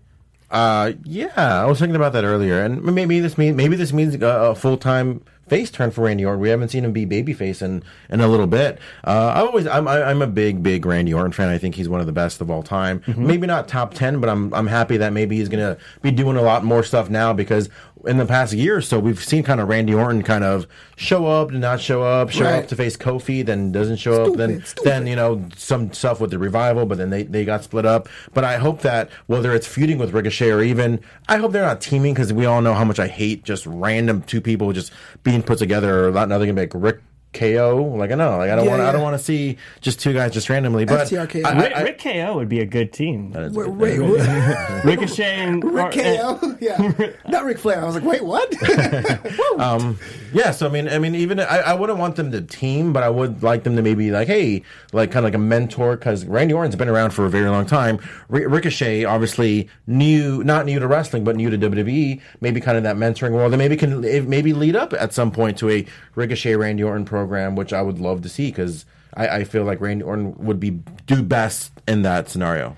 Uh, 0.49 0.93
yeah, 1.03 1.33
I 1.35 1.65
was 1.65 1.79
thinking 1.79 1.95
about 1.97 2.13
that 2.13 2.23
earlier, 2.23 2.63
and 2.63 2.81
maybe 2.83 3.19
this 3.19 3.37
means 3.37 3.57
maybe 3.57 3.75
this 3.75 3.91
means 3.91 4.15
a, 4.15 4.25
a 4.25 4.55
full 4.55 4.77
time 4.77 5.21
face 5.49 5.69
turn 5.71 5.91
for 5.91 6.01
Randy 6.03 6.23
Orton. 6.25 6.39
We 6.41 6.47
haven't 6.49 6.69
seen 6.69 6.85
him 6.85 6.93
be 6.93 7.05
babyface 7.05 7.61
in 7.61 7.83
in 8.09 8.21
a 8.21 8.27
little 8.29 8.47
bit. 8.47 8.79
Uh, 9.05 9.33
I 9.35 9.39
always 9.41 9.67
I'm 9.67 9.89
I- 9.89 10.03
I'm 10.03 10.21
a 10.21 10.27
big 10.27 10.63
big 10.63 10.85
Randy 10.85 11.13
Orton 11.13 11.33
fan. 11.33 11.49
I 11.49 11.57
think 11.57 11.75
he's 11.75 11.89
one 11.89 11.99
of 11.99 12.05
the 12.05 12.13
best 12.13 12.39
of 12.39 12.49
all 12.49 12.63
time. 12.63 13.01
Maybe 13.17 13.45
not 13.45 13.67
top 13.67 13.93
ten, 13.93 14.21
but 14.21 14.29
I'm 14.29 14.53
I'm 14.53 14.67
happy 14.67 14.95
that 14.97 15.11
maybe 15.11 15.35
he's 15.35 15.49
gonna 15.49 15.75
be 16.01 16.11
doing 16.11 16.37
a 16.37 16.41
lot 16.41 16.63
more 16.63 16.81
stuff 16.81 17.09
now 17.09 17.33
because 17.33 17.69
in 18.07 18.17
the 18.17 18.25
past 18.25 18.53
year 18.53 18.77
or 18.77 18.81
so 18.81 18.99
we've 18.99 19.23
seen 19.23 19.43
kind 19.43 19.59
of 19.61 19.67
Randy 19.67 19.93
Orton 19.93 20.23
kind 20.23 20.43
of 20.43 20.65
show 20.95 21.25
up 21.27 21.51
and 21.51 21.59
not 21.61 21.79
show 21.81 22.01
up, 22.03 22.29
show 22.29 22.45
Right. 22.45 22.63
up 22.63 22.67
to 22.69 22.75
face 22.75 22.95
Kofi, 22.97 23.45
then 23.45 23.71
doesn't 23.71 23.97
show 23.97 24.23
up, 24.25 24.35
then 24.37 24.49
Stupid, 24.61 24.67
stupid. 24.67 24.89
then 24.89 25.07
you 25.07 25.15
know 25.15 25.45
some 25.55 25.91
stuff 25.93 26.19
with 26.19 26.31
the 26.31 26.39
revival, 26.39 26.85
but 26.85 26.97
then 26.97 27.09
they, 27.09 27.23
they 27.23 27.45
got 27.45 27.63
split 27.63 27.85
up. 27.85 28.07
But 28.33 28.43
I 28.43 28.57
hope 28.57 28.81
that 28.81 29.09
whether 29.27 29.53
it's 29.53 29.67
feuding 29.67 29.97
with 29.97 30.13
Ricochet 30.13 30.49
or 30.51 30.61
even 30.61 30.99
I 31.27 31.37
hope 31.37 31.51
they're 31.51 31.65
not 31.65 31.81
teaming 31.81 32.13
because 32.13 32.31
we 32.33 32.45
all 32.45 32.61
know 32.61 32.73
how 32.73 32.85
much 32.85 32.99
I 32.99 33.07
hate 33.07 33.43
just 33.43 33.65
random 33.65 34.21
two 34.23 34.41
people 34.41 34.71
just 34.73 34.91
being 35.23 35.43
put 35.43 35.57
together 35.59 36.07
or 36.07 36.11
not 36.11 36.29
nothing 36.29 36.55
like 36.55 36.71
Rick 36.73 37.01
KO. 37.37 37.93
Like 37.97 38.11
I 38.11 38.15
know, 38.15 38.37
like 38.37 38.49
I 38.49 38.55
don't 38.55 38.65
Yeah, 38.65 38.71
want 38.71 38.81
yeah. 38.83 38.89
I 38.89 38.91
don't 38.91 39.01
want 39.01 39.17
to 39.17 39.23
see 39.23 39.57
just 39.81 39.99
two 39.99 40.13
guys 40.13 40.31
just 40.33 40.49
randomly. 40.49 40.85
But 40.85 41.07
FTRKO. 41.07 41.45
I- 41.45 41.49
I- 41.51 41.61
Rick, 41.61 41.73
I- 41.75 41.81
Rick 41.83 41.99
KO 41.99 42.35
would 42.35 42.49
be 42.49 42.59
a 42.59 42.65
good 42.65 42.91
team. 42.93 43.31
that 43.31 43.43
is 43.43 43.55
a 43.55 43.59
Wait, 43.59 43.65
good 43.65 43.77
wait, 43.77 43.97
thing. 43.97 44.11
wait. 44.11 44.83
Ricochet 44.85 45.35
and 45.35 45.63
Rick 45.63 45.97
or- 45.97 46.01
uh, 46.01 46.37
KO? 46.39 46.57
Yeah. 46.59 47.11
Not 47.27 47.45
Ric 47.45 47.59
Flair. 47.59 47.81
I 47.81 47.85
was 47.85 47.95
like, 47.95 48.03
wait, 48.03 48.23
what? 48.23 48.53
um, 49.59 49.97
Yeah, 50.33 50.51
so 50.51 50.67
I 50.67 50.69
mean, 50.69 50.87
I 50.89 50.99
mean, 50.99 51.15
even 51.15 51.39
I, 51.39 51.59
I 51.59 51.73
wouldn't 51.73 51.99
want 51.99 52.15
them 52.15 52.31
to 52.31 52.41
team, 52.41 52.93
but 52.93 53.03
I 53.03 53.09
would 53.09 53.43
like 53.43 53.63
them 53.63 53.75
to 53.75 53.81
maybe 53.81 54.11
like, 54.11 54.27
hey, 54.27 54.63
like 54.93 55.11
kind 55.11 55.25
of 55.25 55.27
like 55.31 55.35
a 55.35 55.39
mentor 55.43 55.95
because 55.95 56.25
Randy 56.25 56.53
Orton's 56.53 56.75
been 56.75 56.89
around 56.89 57.11
for 57.11 57.25
a 57.25 57.29
very 57.29 57.49
long 57.49 57.65
time. 57.65 57.99
R- 58.29 58.47
Ricochet, 58.47 59.05
obviously 59.05 59.69
new, 59.87 60.43
not 60.43 60.65
new 60.65 60.79
to 60.79 60.87
wrestling, 60.87 61.23
but 61.23 61.35
new 61.35 61.49
to 61.49 61.57
WWE. 61.57 62.21
Maybe 62.41 62.59
kind 62.61 62.77
of 62.77 62.83
that 62.83 62.95
mentoring 62.97 63.31
role. 63.31 63.49
That 63.49 63.57
maybe 63.57 63.77
can 63.77 64.01
maybe 64.29 64.53
lead 64.53 64.75
up 64.75 64.93
at 64.93 65.13
some 65.13 65.31
point 65.31 65.57
to 65.59 65.69
a 65.69 65.85
Ricochet 66.15 66.55
Randy 66.55 66.83
Orton 66.83 67.05
program, 67.05 67.26
which 67.55 67.73
I 67.73 67.81
would 67.81 67.99
love 67.99 68.21
to 68.23 68.29
see 68.29 68.47
because 68.49 68.85
I, 69.13 69.27
I 69.27 69.43
feel 69.43 69.63
like 69.63 69.81
Randy 69.81 70.03
Orton 70.03 70.35
would 70.37 70.59
be 70.59 70.71
do 71.05 71.21
best 71.23 71.71
in 71.87 72.01
that 72.03 72.29
scenario. 72.29 72.75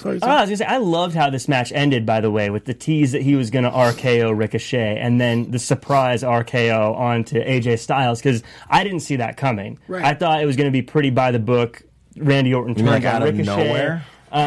Sorry, 0.00 0.20
Oh, 0.22 0.28
I 0.28 0.40
was 0.42 0.50
gonna 0.50 0.56
say 0.58 0.64
I 0.64 0.76
loved 0.76 1.16
how 1.16 1.28
this 1.28 1.48
match 1.48 1.72
ended. 1.72 2.06
By 2.06 2.20
the 2.20 2.30
way, 2.30 2.50
with 2.50 2.66
the 2.66 2.74
tease 2.74 3.10
that 3.12 3.22
he 3.22 3.34
was 3.34 3.50
gonna 3.50 3.70
RKO 3.70 4.36
Ricochet, 4.36 4.96
and 4.98 5.20
then 5.20 5.50
the 5.50 5.58
surprise 5.58 6.22
RKO 6.22 6.94
onto 6.96 7.40
AJ 7.42 7.80
Styles 7.80 8.20
because 8.20 8.44
I 8.70 8.84
didn't 8.84 9.00
see 9.00 9.16
that 9.16 9.36
coming. 9.36 9.78
Right. 9.88 10.04
I 10.04 10.14
thought 10.14 10.40
it 10.40 10.46
was 10.46 10.54
gonna 10.54 10.70
be 10.70 10.82
pretty 10.82 11.10
by 11.10 11.32
the 11.32 11.40
book. 11.40 11.82
Randy 12.16 12.54
Orton 12.54 12.74
mean, 12.74 12.84
turns 12.84 13.04
like, 13.04 13.12
on 13.12 13.22
out 13.22 13.28
of 13.28 13.36
Ricochet 13.36 13.64
nowhere? 13.66 14.04
Um, 14.30 14.40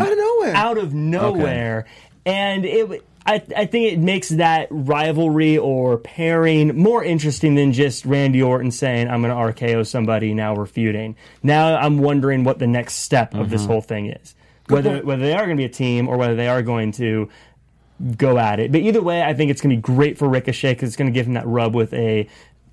Out 0.00 0.12
of 0.12 0.18
nowhere. 0.18 0.54
out 0.54 0.78
of 0.78 0.94
nowhere, 0.94 1.86
and 2.26 2.64
it. 2.66 3.04
W- 3.32 3.54
I, 3.56 3.62
I 3.62 3.66
think 3.66 3.92
it 3.92 3.98
makes 3.98 4.28
that 4.30 4.68
rivalry 4.70 5.58
or 5.58 5.98
pairing 5.98 6.76
more 6.76 7.04
interesting 7.04 7.54
than 7.54 7.72
just 7.72 8.04
Randy 8.04 8.42
Orton 8.42 8.70
saying, 8.70 9.08
I'm 9.08 9.22
going 9.22 9.54
to 9.54 9.64
RKO 9.64 9.86
somebody, 9.86 10.34
now 10.34 10.54
we're 10.54 10.66
feuding. 10.66 11.16
Now 11.42 11.76
I'm 11.76 11.98
wondering 11.98 12.44
what 12.44 12.58
the 12.58 12.66
next 12.66 12.94
step 12.94 13.34
of 13.34 13.50
this 13.50 13.62
mm-hmm. 13.62 13.72
whole 13.72 13.80
thing 13.80 14.06
is. 14.06 14.34
Whether, 14.68 15.02
whether 15.02 15.22
they 15.22 15.32
are 15.32 15.46
going 15.46 15.56
to 15.56 15.60
be 15.60 15.64
a 15.64 15.70
team 15.70 16.08
or 16.08 16.18
whether 16.18 16.36
they 16.36 16.48
are 16.48 16.62
going 16.62 16.92
to 16.92 17.30
go 18.16 18.38
at 18.38 18.60
it. 18.60 18.70
But 18.70 18.82
either 18.82 19.02
way, 19.02 19.22
I 19.22 19.34
think 19.34 19.50
it's 19.50 19.60
going 19.60 19.70
to 19.70 19.76
be 19.76 19.82
great 19.82 20.18
for 20.18 20.28
Ricochet 20.28 20.74
because 20.74 20.88
it's 20.88 20.96
going 20.96 21.10
to 21.10 21.14
give 21.14 21.26
him 21.26 21.34
that 21.34 21.46
rub 21.46 21.74
with 21.74 21.92
a 21.94 22.28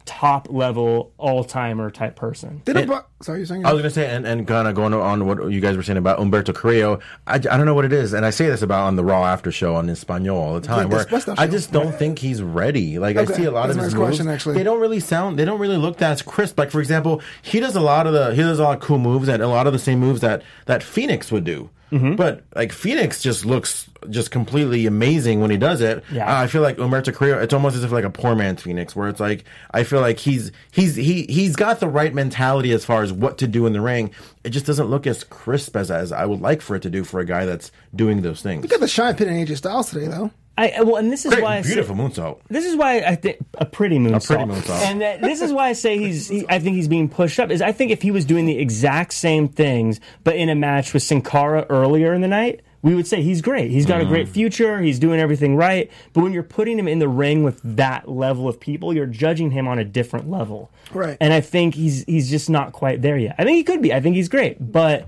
top 0.05 0.47
level 0.51 1.11
all 1.17 1.43
timer 1.43 1.89
type 1.89 2.15
person. 2.15 2.61
Did 2.65 2.77
it, 2.77 2.87
bu- 2.87 2.99
sorry, 3.21 3.39
you're 3.39 3.45
saying? 3.47 3.65
I 3.65 3.73
was 3.73 3.81
gonna 3.81 3.89
say, 3.89 4.07
and, 4.13 4.25
and 4.25 4.47
kind 4.47 4.67
of 4.67 4.75
going 4.75 4.93
on 4.93 5.25
what 5.25 5.51
you 5.51 5.59
guys 5.59 5.75
were 5.75 5.83
saying 5.83 5.97
about 5.97 6.19
Humberto 6.19 6.53
Carrillo, 6.53 6.99
I, 7.25 7.35
I 7.35 7.37
don't 7.39 7.65
know 7.65 7.73
what 7.73 7.85
it 7.85 7.93
is, 7.93 8.13
and 8.13 8.25
I 8.25 8.29
say 8.29 8.45
this 8.47 8.61
about 8.61 8.85
on 8.85 8.95
the 8.95 9.03
Raw 9.03 9.25
after 9.25 9.51
show 9.51 9.75
on 9.75 9.89
Espanol 9.89 10.37
all 10.37 10.53
the 10.53 10.61
time, 10.67 10.89
where 10.89 11.03
that's- 11.03 11.25
that's 11.25 11.39
I 11.39 11.47
just 11.47 11.71
don't 11.71 11.93
think 11.95 12.19
he's 12.19 12.41
ready. 12.43 12.99
Like 12.99 13.17
Okay, 13.17 13.33
I 13.33 13.35
see 13.35 13.43
a 13.45 13.51
lot 13.51 13.67
that's 13.67 13.71
of 13.71 13.77
my 13.77 13.83
his 13.85 13.95
moves, 13.95 14.07
question, 14.09 14.27
actually. 14.27 14.55
they 14.55 14.63
don't 14.63 14.79
really 14.79 14.99
sound, 14.99 15.39
they 15.39 15.45
don't 15.45 15.59
really 15.59 15.77
look 15.77 15.97
that 15.97 16.23
crisp. 16.25 16.59
Like 16.59 16.71
for 16.71 16.79
example, 16.81 17.21
he 17.41 17.59
does 17.59 17.75
a 17.75 17.81
lot 17.81 18.05
of 18.07 18.13
the, 18.13 18.35
he 18.35 18.41
does 18.41 18.59
a 18.59 18.63
lot 18.63 18.75
of 18.77 18.81
cool 18.83 18.99
moves 18.99 19.27
and 19.27 19.41
a 19.41 19.47
lot 19.47 19.65
of 19.67 19.73
the 19.73 19.79
same 19.79 19.99
moves 19.99 20.21
that 20.21 20.43
that 20.65 20.83
Fenix 20.83 21.31
would 21.31 21.43
do. 21.43 21.69
Mm-hmm. 21.91 22.15
But 22.15 22.43
like 22.55 22.71
Fenix 22.71 23.21
just 23.21 23.45
looks 23.45 23.89
just 24.09 24.31
completely 24.31 24.85
amazing 24.85 25.39
when 25.41 25.51
he 25.51 25.57
does 25.57 25.81
it. 25.81 26.03
Yeah. 26.11 26.25
Uh, 26.25 26.43
I 26.43 26.47
feel 26.47 26.61
like 26.61 26.77
Humberto 26.77 27.13
Carrillo. 27.13 27.41
It's 27.41 27.53
almost 27.53 27.75
as 27.75 27.83
if 27.83 27.91
like 27.91 28.03
a 28.03 28.09
poor 28.09 28.35
man's 28.35 28.61
Fenix, 28.61 28.95
where 28.95 29.07
it's 29.07 29.19
like 29.19 29.45
I 29.71 29.83
feel 29.83 30.01
like 30.01 30.19
he's 30.19 30.51
he's 30.71 30.95
he 30.95 31.23
he's 31.23 31.55
got 31.55 31.79
the 31.79 31.87
right 31.87 32.13
mentality 32.13 32.71
as 32.71 32.85
far 32.85 33.03
as 33.03 33.13
what 33.13 33.37
to 33.39 33.47
do 33.47 33.65
in 33.65 33.73
the 33.73 33.81
ring. 33.81 34.11
It 34.43 34.49
just 34.49 34.65
doesn't 34.65 34.87
look 34.87 35.07
as 35.07 35.23
crisp 35.23 35.75
as 35.75 35.91
as 35.91 36.11
I 36.11 36.25
would 36.25 36.41
like 36.41 36.61
for 36.61 36.75
it 36.75 36.81
to 36.83 36.89
do 36.89 37.03
for 37.03 37.19
a 37.19 37.25
guy 37.25 37.45
that's 37.45 37.71
doing 37.95 38.21
those 38.21 38.41
things. 38.41 38.63
You 38.63 38.69
got 38.69 38.79
the 38.79 38.87
shine 38.87 39.15
pin 39.15 39.29
in 39.29 39.45
AJ 39.45 39.57
Styles 39.57 39.89
today, 39.89 40.07
though. 40.07 40.31
I 40.57 40.81
well, 40.83 40.95
and 40.95 41.11
this 41.11 41.25
is 41.25 41.33
Great, 41.33 41.43
why 41.43 41.57
I 41.57 41.61
say, 41.61 41.73
beautiful 41.73 41.95
moonsault. 41.95 42.39
this 42.49 42.65
is 42.65 42.75
why 42.77 42.99
I 42.99 43.15
think 43.15 43.37
a 43.57 43.65
pretty 43.65 43.97
moonsault. 43.97 44.25
pretty 44.27 44.43
moonsault. 44.45 44.81
And 44.89 45.01
that, 45.01 45.21
this 45.21 45.41
is 45.41 45.51
why 45.51 45.67
I 45.69 45.73
say 45.73 45.97
he's. 45.97 46.29
He, 46.29 46.45
I 46.47 46.59
think 46.59 46.75
he's 46.77 46.87
being 46.87 47.09
pushed 47.09 47.39
up. 47.39 47.51
Is 47.51 47.61
I 47.61 47.71
think 47.73 47.91
if 47.91 48.01
he 48.01 48.11
was 48.11 48.23
doing 48.23 48.45
the 48.45 48.57
exact 48.57 49.13
same 49.13 49.47
things, 49.49 49.99
but 50.23 50.35
in 50.37 50.47
a 50.49 50.55
match 50.55 50.93
with 50.93 51.03
Sin 51.03 51.21
Cara 51.21 51.65
earlier 51.69 52.13
in 52.13 52.21
the 52.21 52.29
night, 52.29 52.61
we 52.81 52.95
would 52.95 53.05
say 53.05 53.21
he's 53.21 53.41
great. 53.41 53.69
He's 53.69 53.85
got 53.85 53.99
a 53.99 54.05
Mm. 54.05 54.09
great 54.09 54.27
future. 54.29 54.79
He's 54.79 54.97
doing 54.99 55.19
everything 55.19 55.57
right. 55.57 55.91
But 56.13 56.21
when 56.23 56.31
you're 56.31 56.43
putting 56.43 56.79
him 56.79 56.87
in 56.87 56.99
the 56.99 57.09
ring 57.09 57.43
with 57.43 57.59
that 57.75 58.07
level 58.07 58.47
of 58.47 58.57
people, 58.59 58.93
you're 58.95 59.07
judging 59.07 59.51
him 59.51 59.67
on 59.67 59.77
a 59.79 59.83
different 59.83 60.29
level. 60.29 60.69
Right. 60.93 61.17
And 61.19 61.33
I 61.33 61.41
think 61.41 61.75
he's 61.75 62.05
he's 62.05 62.29
just 62.29 62.49
not 62.49 62.71
quite 62.71 63.01
there 63.01 63.17
yet. 63.17 63.35
I 63.37 63.43
think 63.43 63.57
he 63.57 63.63
could 63.63 63.81
be. 63.81 63.93
I 63.93 63.99
think 63.99 64.15
he's 64.15 64.29
great, 64.29 64.57
but. 64.71 65.07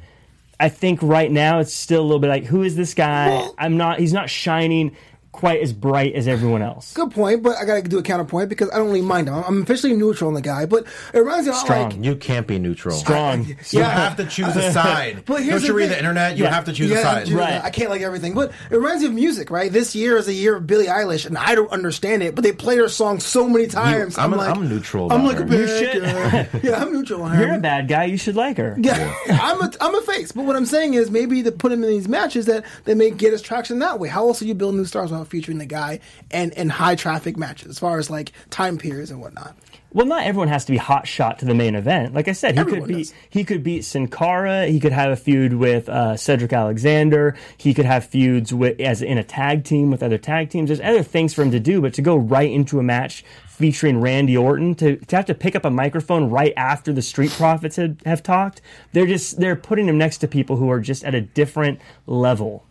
I 0.60 0.70
think 0.70 1.04
right 1.04 1.32
now 1.32 1.60
it's 1.60 1.72
still 1.72 2.02
a 2.02 2.08
little 2.08 2.18
bit 2.18 2.30
like, 2.30 2.46
who 2.46 2.64
is 2.64 2.76
this 2.76 2.96
guy? 2.96 3.28
Well- 3.28 3.54
I'm 3.60 3.78
not. 3.78 4.00
He's 4.00 4.12
not 4.12 4.28
shining 4.28 4.96
quite 5.38 5.62
as 5.62 5.72
bright 5.72 6.14
as 6.16 6.28
everyone 6.28 6.62
else. 6.62 6.94
Good 6.94 7.12
point, 7.12 7.44
but 7.44 7.56
I 7.58 7.66
gotta 7.66 7.82
do 7.84 8.00
a 8.00 8.04
counterpoint 8.04 8.50
because 8.50 8.70
I 8.72 8.78
don't 8.78 8.88
really 8.88 9.02
mind 9.02 9.28
him. 9.30 9.36
I'm 9.36 9.62
officially 9.62 9.96
neutral 9.96 10.28
on 10.28 10.34
the 10.34 10.42
guy, 10.42 10.66
but 10.66 10.86
it 11.14 11.20
reminds 11.20 11.46
me 11.46 11.52
of 11.52 11.58
Strong. 11.58 11.90
like 11.92 12.04
You 12.04 12.16
can't 12.16 12.48
be 12.48 12.60
neutral. 12.60 12.96
Strong. 12.98 13.46
You 13.72 13.80
Yeah. 13.80 13.90
have 13.90 14.18
to 14.18 14.26
choose 14.26 14.56
a 14.56 14.72
side. 14.72 15.24
But 15.26 15.44
here's 15.44 15.62
Don't 15.62 15.62
you 15.62 15.68
the 15.70 15.74
read 15.74 15.84
thing. 15.84 15.92
the 15.92 15.98
internet? 16.00 16.38
You 16.38 16.44
Yeah. 16.46 16.54
have 16.54 16.66
to 16.66 16.74
choose 16.74 16.90
Yeah, 16.90 16.98
a 17.00 17.02
side. 17.02 17.26
Judah, 17.28 17.40
Right. 17.40 17.64
I 17.64 17.70
can't 17.70 17.90
like 17.90 18.02
everything, 18.02 18.34
but 18.34 18.52
it 18.72 18.76
reminds 18.76 19.02
me 19.04 19.08
of 19.10 19.14
music, 19.14 19.52
right? 19.52 19.72
This 19.72 19.96
year 19.96 20.18
is 20.18 20.28
a 20.28 20.34
year 20.34 20.56
of 20.56 20.66
Billie 20.68 20.88
Eilish, 20.88 21.26
and 21.26 21.38
I 21.38 21.54
don't 21.56 21.72
understand 21.72 22.24
it, 22.24 22.34
but 22.36 22.44
they 22.44 22.52
play 22.52 22.78
her 22.78 22.90
song 22.90 23.20
so 23.20 23.48
many 23.48 23.68
times. 23.68 24.18
I'm 24.18 24.34
I'm, 24.34 24.38
like, 24.40 24.50
I'm 24.56 24.68
neutral 24.68 25.12
I'm 25.12 25.24
like 25.26 25.38
a 25.38 25.40
her. 25.40 25.46
big, 25.46 25.60
You 25.60 25.68
should. 25.68 26.04
uh, 26.04 26.44
yeah, 26.64 26.82
I'm 26.82 26.92
neutral 26.94 27.22
on 27.24 27.32
her. 27.32 27.46
You're 27.46 27.56
a 27.56 27.60
bad 27.60 27.88
guy. 27.88 28.06
You 28.06 28.18
should 28.18 28.36
like 28.36 28.58
her. 28.58 28.76
Yeah, 28.80 29.14
I'm 29.30 29.62
a 29.62 29.72
I'm 29.82 29.96
a 29.96 30.02
face, 30.02 30.32
but 30.32 30.46
what 30.46 30.56
I'm 30.56 30.66
saying 30.66 30.94
is 30.96 31.12
maybe 31.12 31.44
to 31.44 31.52
put 31.52 31.72
him 31.72 31.84
in 31.84 31.90
these 31.90 32.08
matches 32.08 32.46
that 32.48 32.64
they 32.86 32.94
may 32.96 33.12
get 33.12 33.32
his 33.34 33.42
traction 33.42 33.80
that 33.80 34.00
way. 34.00 34.08
How 34.10 34.28
else 34.28 34.40
do 34.40 34.48
you 34.48 34.54
build 34.56 34.76
new 34.76 34.86
stars 34.86 35.12
without 35.12 35.27
featuring 35.28 35.58
the 35.58 35.66
guy 35.66 36.00
and 36.32 36.54
in 36.54 36.70
high 36.70 36.96
traffic 36.96 37.38
matches 37.38 37.68
as 37.70 37.80
far 37.80 38.00
as 38.00 38.10
like 38.10 38.32
time 38.50 38.78
periods 38.78 39.12
and 39.12 39.22
whatnot? 39.22 39.56
Well, 39.94 40.06
not 40.06 40.24
everyone 40.26 40.50
has 40.50 40.66
to 40.66 40.74
be 40.74 40.78
hot 40.78 41.08
shot 41.08 41.40
to 41.40 41.46
the 41.46 41.56
main 41.56 41.74
event. 41.74 42.14
Like 42.14 42.28
I 42.28 42.34
said, 42.34 42.56
he 42.56 42.60
Everyone 42.60 42.82
could 42.82 42.88
beat 42.90 43.08
does. 43.08 43.14
he 43.30 43.44
could 43.44 43.64
beat 43.64 43.86
Sin 43.86 44.08
Cara. 44.10 44.68
He 44.68 44.80
could 44.80 44.92
have 44.92 45.12
a 45.12 45.16
feud 45.16 45.54
with 45.54 45.88
uh, 45.88 46.18
Cedric 46.18 46.52
Alexander. 46.52 47.36
He 47.58 47.74
could 47.74 47.86
have 47.86 48.06
feuds 48.06 48.54
with 48.54 48.80
as 48.82 49.02
in 49.02 49.18
a 49.18 49.24
tag 49.24 49.64
team 49.64 49.90
with 49.90 50.04
other 50.04 50.18
tag 50.18 50.50
teams. 50.50 50.68
There's 50.68 50.82
other 50.82 51.04
things 51.04 51.34
for 51.34 51.42
him 51.42 51.52
to 51.52 51.60
do, 51.60 51.82
but 51.82 51.94
to 51.96 52.02
go 52.02 52.16
right 52.18 52.52
into 52.52 52.80
a 52.80 52.84
match 52.84 53.24
featuring 53.48 54.00
Randy 54.00 54.38
Orton 54.38 54.76
to, 54.76 54.98
to 54.98 55.16
have 55.16 55.26
to 55.26 55.34
pick 55.34 55.56
up 55.56 55.66
a 55.66 55.72
microphone 55.72 56.30
right 56.30 56.54
after 56.56 56.94
the 56.94 57.02
Street 57.02 57.32
Profits 57.32 57.78
had, 57.78 58.00
have 58.06 58.22
talked, 58.22 58.62
they're 58.92 59.08
just 59.08 59.40
they're 59.40 59.56
putting 59.56 59.88
him 59.88 59.98
next 59.98 60.20
to 60.20 60.28
people 60.28 60.58
who 60.58 60.70
are 60.70 60.80
just 60.80 61.04
at 61.06 61.16
a 61.16 61.22
different 61.22 61.80
level. 62.06 62.67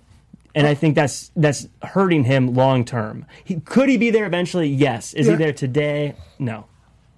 And 0.57 0.67
I 0.67 0.75
think 0.75 0.95
that's 0.97 1.31
that's 1.37 1.69
hurting 1.83 2.25
him 2.25 2.55
long 2.55 2.85
term. 2.85 3.27
He, 3.45 3.61
could 3.61 3.89
he 3.89 3.97
be 3.99 4.11
there 4.11 4.27
eventually? 4.27 4.69
Yes. 4.69 5.15
Is 5.15 5.27
Yeah. 5.27 5.33
he 5.35 5.39
there 5.39 5.53
today? 5.53 6.17
No. 6.41 6.67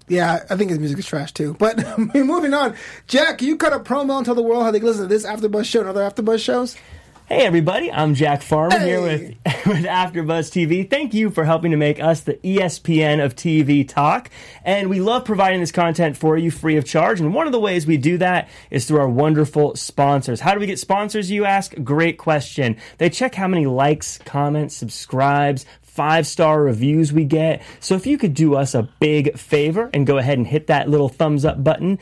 Yeah, 0.09 0.41
I 0.51 0.57
think 0.57 0.71
his 0.71 0.79
music 0.79 0.99
is 0.99 1.07
trash 1.07 1.33
too. 1.33 1.55
But 1.59 1.99
moving 2.15 2.53
on, 2.55 2.75
Jack, 3.07 3.41
you 3.43 3.57
cut 3.57 3.73
a 3.73 3.79
promo 3.79 4.17
and 4.17 4.27
tell 4.27 4.35
the 4.35 4.43
world 4.43 4.63
how 4.65 4.71
they 4.71 4.79
can 4.81 4.89
listen 4.89 5.03
to 5.03 5.09
this 5.09 5.25
AfterBuzz 5.27 5.67
show 5.67 5.81
and 5.81 5.89
other 5.91 6.01
AfterBuzz 6.01 6.43
shows? 6.43 6.77
Hey 7.29 7.45
everybody, 7.45 7.93
I'm 7.93 8.15
Jack 8.15 8.41
Farmer 8.41 8.79
here 8.79 9.03
with 9.03 9.21
with 9.67 9.85
AfterBuzz 9.85 10.49
TV. 10.49 10.89
Thank 10.89 11.13
you 11.13 11.29
for 11.29 11.45
helping 11.45 11.73
to 11.73 11.77
make 11.77 12.01
us 12.01 12.23
the 12.23 12.37
ESPN 12.37 13.23
of 13.23 13.37
TV 13.37 13.87
talk, 13.87 14.31
and 14.65 14.89
we 14.89 15.03
love 15.03 15.27
providing 15.27 15.61
this 15.61 15.71
content 15.71 16.17
for 16.17 16.39
you 16.39 16.51
free 16.51 16.79
of 16.79 16.87
charge. 16.87 17.21
And 17.21 17.35
one 17.35 17.45
of 17.45 17.53
the 17.53 17.61
ways 17.61 17.87
we 17.87 17.99
do 17.99 18.17
that 18.17 18.49
is 18.71 18.87
through 18.87 19.01
our 19.01 19.11
wonderful 19.11 19.77
sponsors. 19.77 20.41
How 20.41 20.55
do 20.55 20.61
we 20.61 20.65
get 20.65 20.79
sponsors? 20.79 21.31
You 21.31 21.45
ask. 21.45 21.75
Great 21.85 22.17
question. 22.17 22.79
They 22.97 23.11
check 23.11 23.35
how 23.35 23.47
many 23.47 23.67
likes, 23.67 24.17
comments, 24.17 24.75
subscribes, 24.75 25.67
five 25.83 26.27
star 26.27 26.63
reviews 26.63 27.13
we 27.13 27.27
get. 27.27 27.61
So 27.79 27.95
if 27.95 28.07
you 28.07 28.17
could 28.17 28.33
do 28.33 28.55
us 28.55 28.75
a 28.75 28.89
big 29.01 29.37
favor 29.37 29.91
and 29.93 30.07
go 30.07 30.17
ahead 30.17 30.39
and 30.39 30.47
hit 30.47 30.69
that 30.69 30.89
little 30.89 31.11
thumbs 31.11 31.45
up 31.45 31.63
button 31.63 31.99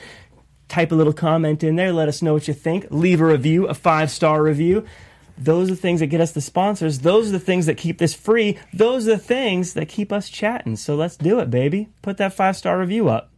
type 0.68 0.92
a 0.92 0.95
little 0.95 1.12
comment 1.12 1.62
in 1.62 1.76
there. 1.76 1.92
Let 1.92 2.09
us 2.09 2.23
know 2.23 2.33
what 2.33 2.49
you 2.49 2.54
think. 2.54 2.87
Leave 2.90 3.21
a 3.21 3.26
review, 3.26 3.66
a 3.66 3.75
five 3.75 4.11
star 4.11 4.42
review. 4.42 4.85
Those 5.38 5.68
are 5.70 5.74
the 5.74 5.80
things 5.80 6.00
that 6.00 6.06
get 6.06 6.20
us 6.20 6.32
the 6.32 6.40
sponsors. 6.40 7.00
Those 7.00 7.28
are 7.28 7.32
the 7.32 7.40
things 7.40 7.66
that 7.66 7.76
keep 7.76 7.98
this 7.98 8.14
free. 8.14 8.58
Those 8.72 9.06
are 9.06 9.12
the 9.12 9.18
things 9.18 9.74
that 9.74 9.88
keep 9.88 10.12
us 10.12 10.28
chatting. 10.28 10.76
So 10.76 10.94
let's 10.94 11.16
do 11.16 11.38
it, 11.40 11.50
baby. 11.50 11.88
Put 12.02 12.16
that 12.18 12.32
five 12.32 12.56
star 12.56 12.78
review 12.78 13.08
up. 13.08 13.30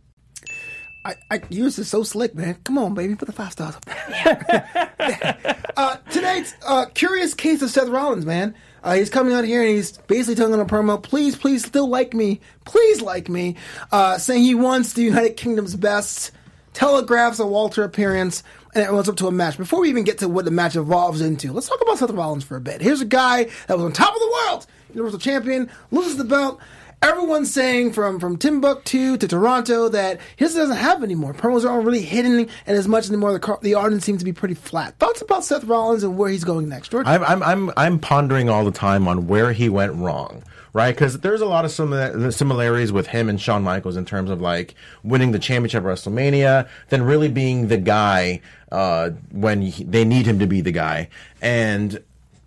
I, 1.05 1.15
I 1.31 1.41
yours 1.49 1.79
is 1.79 1.89
so 1.89 2.03
slick, 2.03 2.35
man. 2.35 2.57
Come 2.65 2.77
on, 2.77 2.95
baby, 2.95 3.15
put 3.15 3.27
the 3.27 3.33
five 3.33 3.53
stars 3.53 3.77
up 3.77 3.87
uh, 5.77 5.97
tonight's 6.11 6.55
uh, 6.67 6.87
curious 6.93 7.35
case 7.35 7.63
of 7.63 7.71
Seth 7.71 7.89
Rollins, 7.89 8.27
man. 8.27 8.55
Uh, 8.83 8.95
he's 8.95 9.11
coming 9.11 9.33
out 9.33 9.45
here 9.45 9.63
and 9.63 9.71
he's 9.71 9.97
basically 9.99 10.35
telling 10.35 10.53
on 10.53 10.61
a 10.61 10.67
promo, 10.67 11.03
please, 11.03 11.35
please, 11.35 11.65
still 11.65 11.89
like 11.89 12.15
me, 12.15 12.41
please 12.65 13.01
like 13.01 13.29
me, 13.29 13.57
uh, 13.91 14.19
saying 14.19 14.43
he 14.43 14.55
wants 14.55 14.93
the 14.93 15.03
United 15.03 15.37
Kingdom's 15.37 15.75
best, 15.75 16.31
telegraphs 16.79 17.41
a 17.41 17.47
Walter 17.47 17.83
appearance, 17.83 18.45
and 18.73 18.85
everyone's 18.85 19.09
up 19.09 19.17
to 19.17 19.27
a 19.27 19.33
match. 19.33 19.59
Before 19.59 19.81
we 19.81 19.89
even 19.89 20.05
get 20.05 20.19
to 20.19 20.29
what 20.29 20.45
the 20.45 20.53
match 20.53 20.77
evolves 20.77 21.21
into, 21.21 21.53
let's 21.53 21.69
talk 21.69 21.81
about 21.83 21.99
Seth 21.99 22.13
Rollins 22.13 22.45
for 22.45 22.57
a 22.57 22.61
bit. 22.61 22.81
Here's 22.81 23.01
a 23.01 23.05
guy 23.05 23.45
that 23.67 23.77
was 23.77 23.85
on 23.85 23.93
top 23.93 24.15
of 24.15 24.21
the 24.21 24.31
world, 24.47 24.67
Universal 24.91 25.19
Champion, 25.19 25.69
loses 25.91 26.19
the 26.19 26.25
belt. 26.25 26.61
Everyone's 27.03 27.53
saying 27.53 27.95
from 27.95 28.21
from 28.21 28.37
Timbuktu 28.37 29.17
to 29.17 29.27
Toronto 29.29 29.89
that 29.89 30.21
his 30.37 30.55
doesn't 30.55 30.77
have 30.77 31.03
anymore. 31.03 31.35
Promos 31.35 31.69
aren't 31.69 31.85
really 31.85 32.03
hitting 32.03 32.49
and 32.67 32.77
as 32.77 32.87
much 32.87 33.09
anymore. 33.09 33.33
The, 33.33 33.41
car- 33.41 33.59
the 33.61 33.75
audience 33.75 34.05
seems 34.05 34.21
to 34.21 34.25
be 34.25 34.33
pretty 34.33 34.55
flat. 34.55 34.97
Thoughts 34.99 35.21
about 35.21 35.45
Seth 35.45 35.65
Rollins 35.65 36.05
and 36.05 36.17
where 36.17 36.29
he's 36.29 36.45
going 36.45 36.69
next, 36.69 36.91
George? 36.91 37.07
I'm, 37.09 37.25
I'm, 37.25 37.43
I'm, 37.43 37.73
I'm 37.77 37.99
pondering 37.99 38.49
all 38.49 38.65
the 38.65 38.73
time 38.73 39.09
on 39.09 39.27
where 39.27 39.53
he 39.53 39.69
went 39.69 39.95
wrong, 39.95 40.45
right? 40.73 40.95
Because 40.95 41.21
there's 41.21 41.41
a 41.41 41.47
lot 41.47 41.65
of 41.65 41.71
simila- 41.71 42.33
similarities 42.33 42.93
with 42.93 43.09
him 43.09 43.29
and 43.29 43.41
Shawn 43.41 43.63
Michaels 43.63 43.97
in 43.97 44.05
terms 44.05 44.31
of 44.31 44.41
like 44.41 44.75
winning 45.03 45.33
the 45.33 45.39
championship 45.39 45.85
at 45.85 45.87
WrestleMania, 45.87 46.69
then 46.89 47.03
really 47.03 47.29
being 47.29 47.69
the 47.69 47.79
guy 47.79 48.41
uh, 48.71 49.11
when 49.33 49.63
he, 49.63 49.85
they 49.85 50.05
need 50.05 50.27
him 50.27 50.39
to 50.39 50.47
be 50.47 50.61
the 50.61 50.73
guy. 50.73 51.09
And 51.41 52.03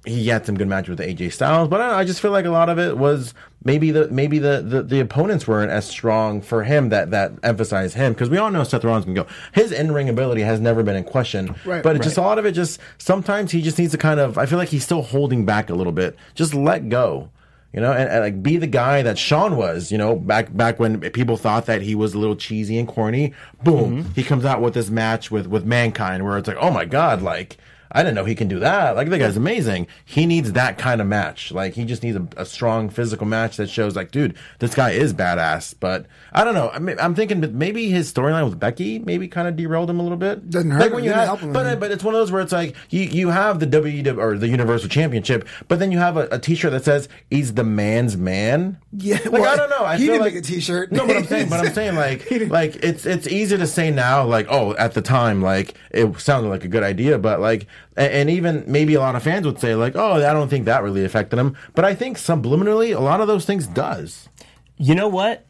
he 0.06 0.28
had 0.28 0.46
some 0.46 0.58
good 0.58 0.68
matches 0.68 0.90
with 0.90 1.00
AJ 1.00 1.34
Styles, 1.34 1.68
but 1.68 1.80
I, 1.80 1.84
don't 1.84 1.92
know, 1.92 2.00
I 2.00 2.04
just 2.06 2.22
feel 2.22 2.32
like 2.32 2.46
a 2.46 2.50
lot 2.50 2.70
of 2.70 2.80
it 2.80 2.98
was 2.98 3.36
maybe 3.64 3.92
the 3.92 4.08
maybe 4.10 4.40
the, 4.40 4.62
the, 4.62 4.82
the 4.82 5.00
opponents 5.00 5.48
weren't 5.48 5.72
as 5.72 5.88
strong 5.88 6.42
for 6.42 6.64
him 6.64 6.90
that 6.90 7.12
that 7.12 7.34
emphasized 7.44 7.96
him 7.96 8.14
because 8.14 8.30
we 8.30 8.38
all 8.38 8.50
know 8.50 8.64
Seth 8.64 8.84
Rollins 8.84 9.06
can 9.06 9.14
go. 9.14 9.28
His 9.54 9.72
in 9.72 9.92
ring 9.92 10.10
ability 10.10 10.42
has 10.42 10.60
never 10.60 10.82
been 10.82 10.96
in 10.96 11.04
question, 11.04 11.56
Right, 11.66 11.84
but 11.84 11.96
it 11.96 12.02
just 12.02 12.18
a 12.18 12.22
lot 12.22 12.40
of 12.40 12.46
it 12.46 12.54
just 12.54 12.80
sometimes 12.98 13.52
he 13.52 13.62
just 13.62 13.78
needs 13.78 13.92
to 13.92 14.00
kind 14.00 14.20
of 14.20 14.40
I 14.40 14.48
feel 14.48 14.58
like 14.58 14.70
he's 14.70 14.84
still 14.84 15.04
holding 15.04 15.46
back 15.46 15.70
a 15.70 15.76
little 15.76 15.94
bit. 15.94 16.18
Just 16.34 16.56
let 16.56 16.90
go. 16.90 17.30
You 17.74 17.80
know, 17.80 17.94
and, 17.94 18.10
and 18.10 18.20
like 18.20 18.44
be 18.44 18.58
the 18.58 18.68
guy 18.68 19.02
that 19.02 19.18
Shawn 19.18 19.56
was, 19.56 19.92
you 19.94 19.98
know, 19.98 20.16
back 20.18 20.54
back 20.56 20.78
when 20.80 21.00
people 21.12 21.38
thought 21.38 21.68
that 21.68 21.82
he 21.82 21.96
was 21.96 22.14
a 22.14 22.20
little 22.20 22.36
cheesy 22.36 22.78
and 22.78 22.88
corny. 22.88 23.34
Boom, 23.64 24.04
Mm-hmm. 24.04 24.12
he 24.14 24.24
comes 24.24 24.44
out 24.44 24.62
with 24.62 24.74
this 24.74 24.90
match 24.90 25.32
with 25.32 25.48
with 25.48 25.64
mankind 25.66 26.26
where 26.26 26.38
it's 26.38 26.48
like, 26.50 26.58
oh 26.60 26.70
my 26.72 26.84
god, 26.84 27.22
like 27.22 27.58
I 27.94 28.04
didn't 28.04 28.16
know 28.16 28.26
he 28.26 28.36
can 28.36 28.48
do 28.48 28.60
that. 28.60 28.96
Like 28.96 29.10
the 29.10 29.18
guy's 29.18 29.38
amazing. 29.38 29.88
He 30.06 30.26
needs 30.26 30.54
that 30.54 30.78
kind 30.78 31.02
of 31.02 31.08
match. 31.08 31.52
Like 31.52 31.74
he 31.74 31.86
just 31.86 32.04
needs 32.04 32.18
a, 32.18 32.28
a 32.38 32.46
strong 32.46 32.90
physical 32.90 33.28
match 33.28 33.58
that 33.58 33.70
shows 33.70 33.96
like, 33.96 34.12
dude, 34.12 34.36
this 34.60 34.74
guy 34.74 34.92
is 34.92 35.14
badass. 35.14 35.76
But 35.80 36.06
I 36.32 36.44
don't 36.44 36.54
know. 36.54 36.70
I 36.70 36.80
mean, 36.80 36.98
I'm 37.00 37.16
thinking 37.16 37.42
that 37.42 37.54
maybe 37.54 37.90
his 37.90 38.12
storyline 38.12 38.46
with 38.50 38.60
Becky 38.60 39.00
maybe 39.00 39.28
kind 39.28 39.48
of 39.48 39.56
derailed 39.56 39.90
him 39.90 40.00
a 40.00 40.04
little 40.04 40.18
bit. 40.18 40.50
Doesn't 40.50 40.72
hurt 40.72 40.80
Like 40.82 40.94
when 40.94 41.04
you 41.04 41.12
have, 41.12 41.26
help 41.26 41.40
him, 41.42 41.52
but 41.52 41.66
uh, 41.66 41.76
but 41.76 41.92
it's 41.92 42.04
one 42.04 42.14
of 42.14 42.20
those 42.20 42.32
where 42.32 42.42
it's 42.42 42.54
like 42.54 42.76
you 42.90 43.02
you 43.02 43.30
have 43.30 43.60
the 43.60 43.68
WWE 43.68 44.18
or 44.18 44.38
the 44.38 44.48
Universal 44.48 44.90
Championship, 44.90 45.48
but 45.68 45.80
then 45.80 45.92
you 45.92 45.98
have 45.98 46.18
a, 46.18 46.28
a 46.32 46.40
T-shirt 46.40 46.72
that 46.72 46.86
says 46.86 47.10
he's 47.30 47.54
the 47.54 47.64
man's 47.64 48.16
man. 48.16 48.78
Yeah, 48.94 49.18
like 49.26 49.32
well, 49.34 49.54
I 49.54 49.56
don't 49.56 49.70
know. 49.70 49.84
I 49.84 49.98
he 49.98 50.06
feel 50.06 50.14
didn't 50.14 50.26
like, 50.26 50.34
make 50.36 50.44
a 50.44 50.48
T-shirt. 50.48 50.92
No, 50.92 51.06
but 51.06 51.18
I'm 51.18 51.26
saying, 51.26 51.50
but 51.50 51.66
I'm 51.66 51.74
saying 51.74 51.96
like 51.96 52.30
like 52.50 52.78
it's 52.78 53.06
it's 53.06 53.28
easy 53.28 53.58
to 53.58 53.68
say 53.68 53.92
now, 53.92 54.26
like 54.26 54.48
oh, 54.50 54.76
at 54.76 54.94
the 54.94 55.02
time, 55.02 55.42
like 55.42 55.76
it 55.92 56.20
sounded 56.20 56.50
like 56.50 56.64
a 56.64 56.70
good 56.70 56.84
idea, 56.84 57.18
but 57.18 57.42
like 57.42 57.68
and 57.96 58.30
even 58.30 58.64
maybe 58.68 58.94
a 58.96 59.00
lot 59.00 59.16
of 59.16 59.24
fans 59.24 59.46
would 59.46 59.60
say 59.60 59.76
like 59.76 59.96
oh, 59.96 60.14
I 60.14 60.34
don't 60.34 60.50
think 60.50 60.66
that 60.66 60.84
really 60.84 61.06
affected 61.06 61.40
him, 61.40 61.56
but 61.76 61.86
I 61.86 61.96
think 61.96 62.18
subliminally 62.18 62.96
a 62.96 63.00
lot 63.00 63.22
of 63.22 63.28
those 63.28 63.46
things 63.46 63.68
does. 63.68 64.30
You 64.78 64.96
know 64.96 65.08
what? 65.08 65.46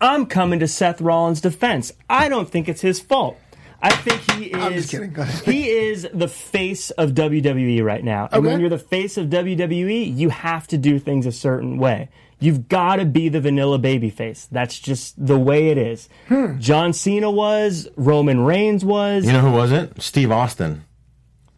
I'm 0.00 0.26
coming 0.26 0.60
to 0.60 0.68
Seth 0.68 1.00
Rollins' 1.00 1.40
defense. 1.40 1.92
I 2.08 2.28
don't 2.28 2.48
think 2.48 2.68
it's 2.68 2.80
his 2.80 3.00
fault. 3.00 3.36
I 3.80 3.90
think 3.90 4.20
he 4.32 4.46
is. 4.46 4.64
I'm 4.64 4.72
just 4.72 4.90
kidding. 4.90 5.12
Go 5.12 5.22
ahead. 5.22 5.44
He 5.44 5.68
is 5.68 6.08
the 6.12 6.28
face 6.28 6.90
of 6.92 7.10
WWE 7.10 7.82
right 7.84 8.02
now. 8.02 8.28
And 8.32 8.44
when 8.44 8.60
you're 8.60 8.68
the 8.68 8.78
face 8.78 9.16
of 9.16 9.26
WWE, 9.26 10.16
you 10.16 10.30
have 10.30 10.66
to 10.68 10.78
do 10.78 10.98
things 10.98 11.26
a 11.26 11.32
certain 11.32 11.78
way. 11.78 12.08
You've 12.40 12.68
got 12.68 12.96
to 12.96 13.04
be 13.04 13.28
the 13.28 13.40
vanilla 13.40 13.78
baby 13.78 14.10
face. 14.10 14.48
That's 14.50 14.78
just 14.78 15.14
the 15.24 15.38
way 15.38 15.68
it 15.68 15.78
is. 15.78 16.08
Hmm. 16.28 16.58
John 16.58 16.92
Cena 16.92 17.30
was, 17.30 17.88
Roman 17.96 18.40
Reigns 18.40 18.84
was, 18.84 19.26
You 19.26 19.32
know 19.32 19.40
who 19.40 19.52
wasn't? 19.52 20.00
Steve 20.00 20.30
Austin. 20.30 20.84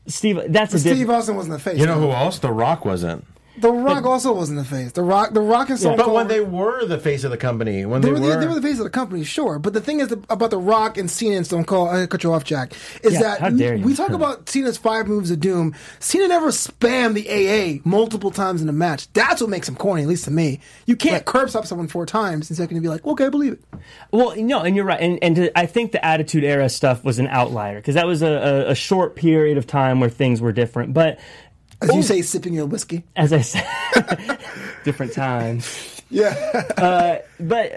Steve. 0.07 0.40
That's 0.49 0.75
a 0.75 0.78
Steve 0.78 0.97
different. 0.97 1.19
Austin 1.19 1.37
wasn't 1.37 1.54
the 1.54 1.59
face. 1.71 1.78
You 1.78 1.87
know 1.87 2.00
who 2.00 2.11
else? 2.11 2.38
The 2.38 2.52
Rock 2.52 2.85
wasn't. 2.85 3.25
The 3.61 3.71
Rock 3.71 4.05
also 4.05 4.33
wasn't 4.33 4.59
the 4.59 4.64
face. 4.64 4.93
The 4.93 5.02
Rock, 5.02 5.33
The 5.35 5.40
Rock 5.40 5.69
and 5.71 5.79
Stone 5.79 5.97
But 5.97 6.05
Cold. 6.05 6.14
But 6.14 6.19
when 6.21 6.29
they 6.29 6.40
were 6.40 6.85
the 6.87 6.99
face 6.99 7.25
of 7.25 7.31
the 7.31 7.37
company, 7.37 7.85
when 7.85 8.00
They 8.00 8.09
they, 8.09 8.12
were, 8.12 8.21
the, 8.21 8.37
they 8.38 8.47
were 8.47 8.55
the 8.55 8.62
face 8.62 8.79
of 8.79 8.85
the 8.85 8.90
company, 8.90 9.25
sure. 9.25 9.59
But 9.59 9.73
the 9.73 9.81
thing 9.81 10.00
is 10.00 10.09
the, 10.09 10.23
about 10.31 10.50
The 10.50 10.59
Rock 10.59 10.97
and 10.99 11.11
Cena 11.11 11.37
and 11.37 11.47
Stone 11.47 11.64
Cold, 11.64 11.88
I 11.90 12.07
cut 12.07 12.23
you 12.25 12.33
off, 12.33 12.45
Jack, 12.45 12.73
is 13.02 13.12
Yeah, 13.14 13.21
that 13.21 13.40
how 13.40 13.50
dare 13.50 13.75
you. 13.76 13.85
we 13.85 13.95
talk 13.95 14.11
about 14.11 14.49
Cena's 14.49 14.76
five 14.79 15.07
moves 15.09 15.31
of 15.31 15.40
doom. 15.40 15.75
Cena 15.99 16.29
never 16.29 16.49
spammed 16.49 17.14
the 17.14 17.29
AA 17.29 17.81
multiple 17.88 18.31
times 18.31 18.62
in 18.62 18.69
a 18.69 18.73
match. 18.73 19.12
That's 19.12 19.40
what 19.40 19.50
makes 19.50 19.69
him 19.69 19.76
corny, 19.76 20.02
at 20.02 20.09
least 20.09 20.25
to 20.25 20.31
me. 20.31 20.61
You 20.87 20.97
can't 20.97 21.25
curb 21.25 21.50
stomp 21.50 21.67
someone 21.67 21.88
four 21.88 22.07
times 22.07 22.50
and 22.50 22.57
second 22.57 22.76
to 22.76 22.81
be 22.81 22.88
like, 22.88 23.05
okay, 23.05 23.26
I 23.26 23.29
believe 23.29 23.52
it. 23.55 23.64
Well, 24.12 24.35
no, 24.37 24.61
and 24.62 24.75
you're 24.76 24.85
right, 24.85 25.00
and 25.00 25.19
and 25.23 25.37
to, 25.37 25.59
I 25.59 25.67
think 25.67 25.93
the 25.93 26.05
Attitude 26.05 26.45
Era 26.45 26.69
stuff 26.69 27.05
was 27.05 27.19
an 27.19 27.26
outlier 27.29 27.76
because 27.76 27.95
that 27.95 28.07
was 28.07 28.23
a, 28.23 28.29
a, 28.29 28.71
a 28.71 28.75
short 28.75 29.17
period 29.17 29.59
of 29.59 29.67
time 29.67 30.00
where 30.00 30.11
things 30.11 30.40
were 30.40 30.52
different. 30.52 30.93
But 30.95 31.19
As 31.83 31.91
Oh. 31.91 31.97
you 31.97 32.03
say, 32.03 32.23
sipping 32.23 32.55
your 32.55 32.67
whiskey. 32.67 33.05
as 33.17 33.33
I 33.33 33.41
said, 33.41 33.67
different 34.85 35.13
times. 35.13 35.87
Yeah. 36.13 36.73
but 37.39 37.69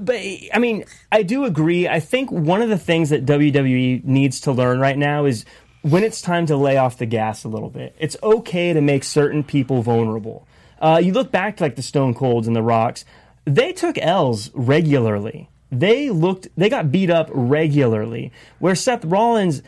but 0.00 0.20
I 0.54 0.58
mean, 0.60 0.84
I 1.10 1.24
do 1.24 1.44
agree. 1.44 1.88
I 1.88 1.98
think 1.98 2.30
one 2.30 2.62
of 2.62 2.68
the 2.68 2.78
things 2.78 3.10
that 3.10 3.26
WWE 3.26 4.04
needs 4.04 4.38
to 4.42 4.52
learn 4.52 4.78
right 4.78 4.96
now 4.96 5.24
is 5.24 5.44
when 5.82 6.04
it's 6.04 6.22
time 6.22 6.46
to 6.46 6.56
lay 6.56 6.76
off 6.76 6.98
the 6.98 7.06
gas 7.06 7.42
a 7.42 7.48
little 7.48 7.68
bit. 7.68 7.96
It's 7.98 8.16
okay 8.22 8.72
to 8.72 8.80
make 8.80 9.02
certain 9.02 9.42
people 9.42 9.82
vulnerable. 9.82 10.46
Uh, 10.80 11.00
you 11.02 11.12
look 11.12 11.32
back 11.32 11.56
to 11.56 11.64
like 11.64 11.74
the 11.74 11.82
Stone 11.82 12.14
Colds 12.14 12.46
and 12.46 12.54
the 12.54 12.62
Rocks; 12.62 13.04
they 13.44 13.72
took 13.72 13.98
L's 13.98 14.52
regularly. 14.54 15.48
They 15.72 16.10
looked, 16.10 16.46
they 16.56 16.68
got 16.68 16.92
beat 16.92 17.10
up 17.10 17.28
regularly. 17.32 18.30
Where 18.60 18.76
Seth 18.76 19.04
Rollins 19.04 19.62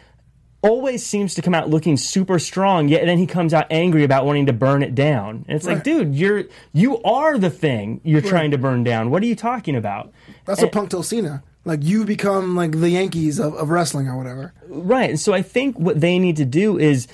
always 0.62 1.04
seems 1.04 1.34
to 1.34 1.42
come 1.42 1.54
out 1.54 1.68
looking 1.68 1.96
super 1.96 2.38
strong, 2.38 2.88
yet 2.88 3.04
then 3.04 3.18
he 3.18 3.26
comes 3.26 3.52
out 3.52 3.66
angry 3.70 4.04
about 4.04 4.24
wanting 4.24 4.46
to 4.46 4.52
burn 4.52 4.82
it 4.82 4.94
down. 4.94 5.44
And 5.48 5.56
it's 5.56 5.66
like, 5.66 5.84
dude, 5.84 6.14
you're 6.14 6.44
you 6.72 7.02
are 7.02 7.36
the 7.38 7.50
thing 7.50 8.00
you're 8.04 8.22
trying 8.22 8.52
to 8.52 8.58
burn 8.58 8.84
down. 8.84 9.10
What 9.10 9.22
are 9.22 9.26
you 9.26 9.36
talking 9.36 9.76
about? 9.76 10.12
That's 10.44 10.62
what 10.62 10.72
Punk 10.72 10.90
told 10.90 11.06
Cena. 11.06 11.42
Like, 11.64 11.84
you 11.84 12.04
become 12.04 12.56
like 12.56 12.72
the 12.72 12.90
Yankees 12.90 13.38
of, 13.38 13.54
of 13.54 13.70
wrestling 13.70 14.08
or 14.08 14.16
whatever. 14.16 14.52
Right. 14.66 15.10
And 15.10 15.20
so 15.20 15.32
I 15.32 15.42
think 15.42 15.78
what 15.78 16.00
they 16.00 16.18
need 16.18 16.36
to 16.38 16.44
do 16.44 16.76
is 16.78 17.06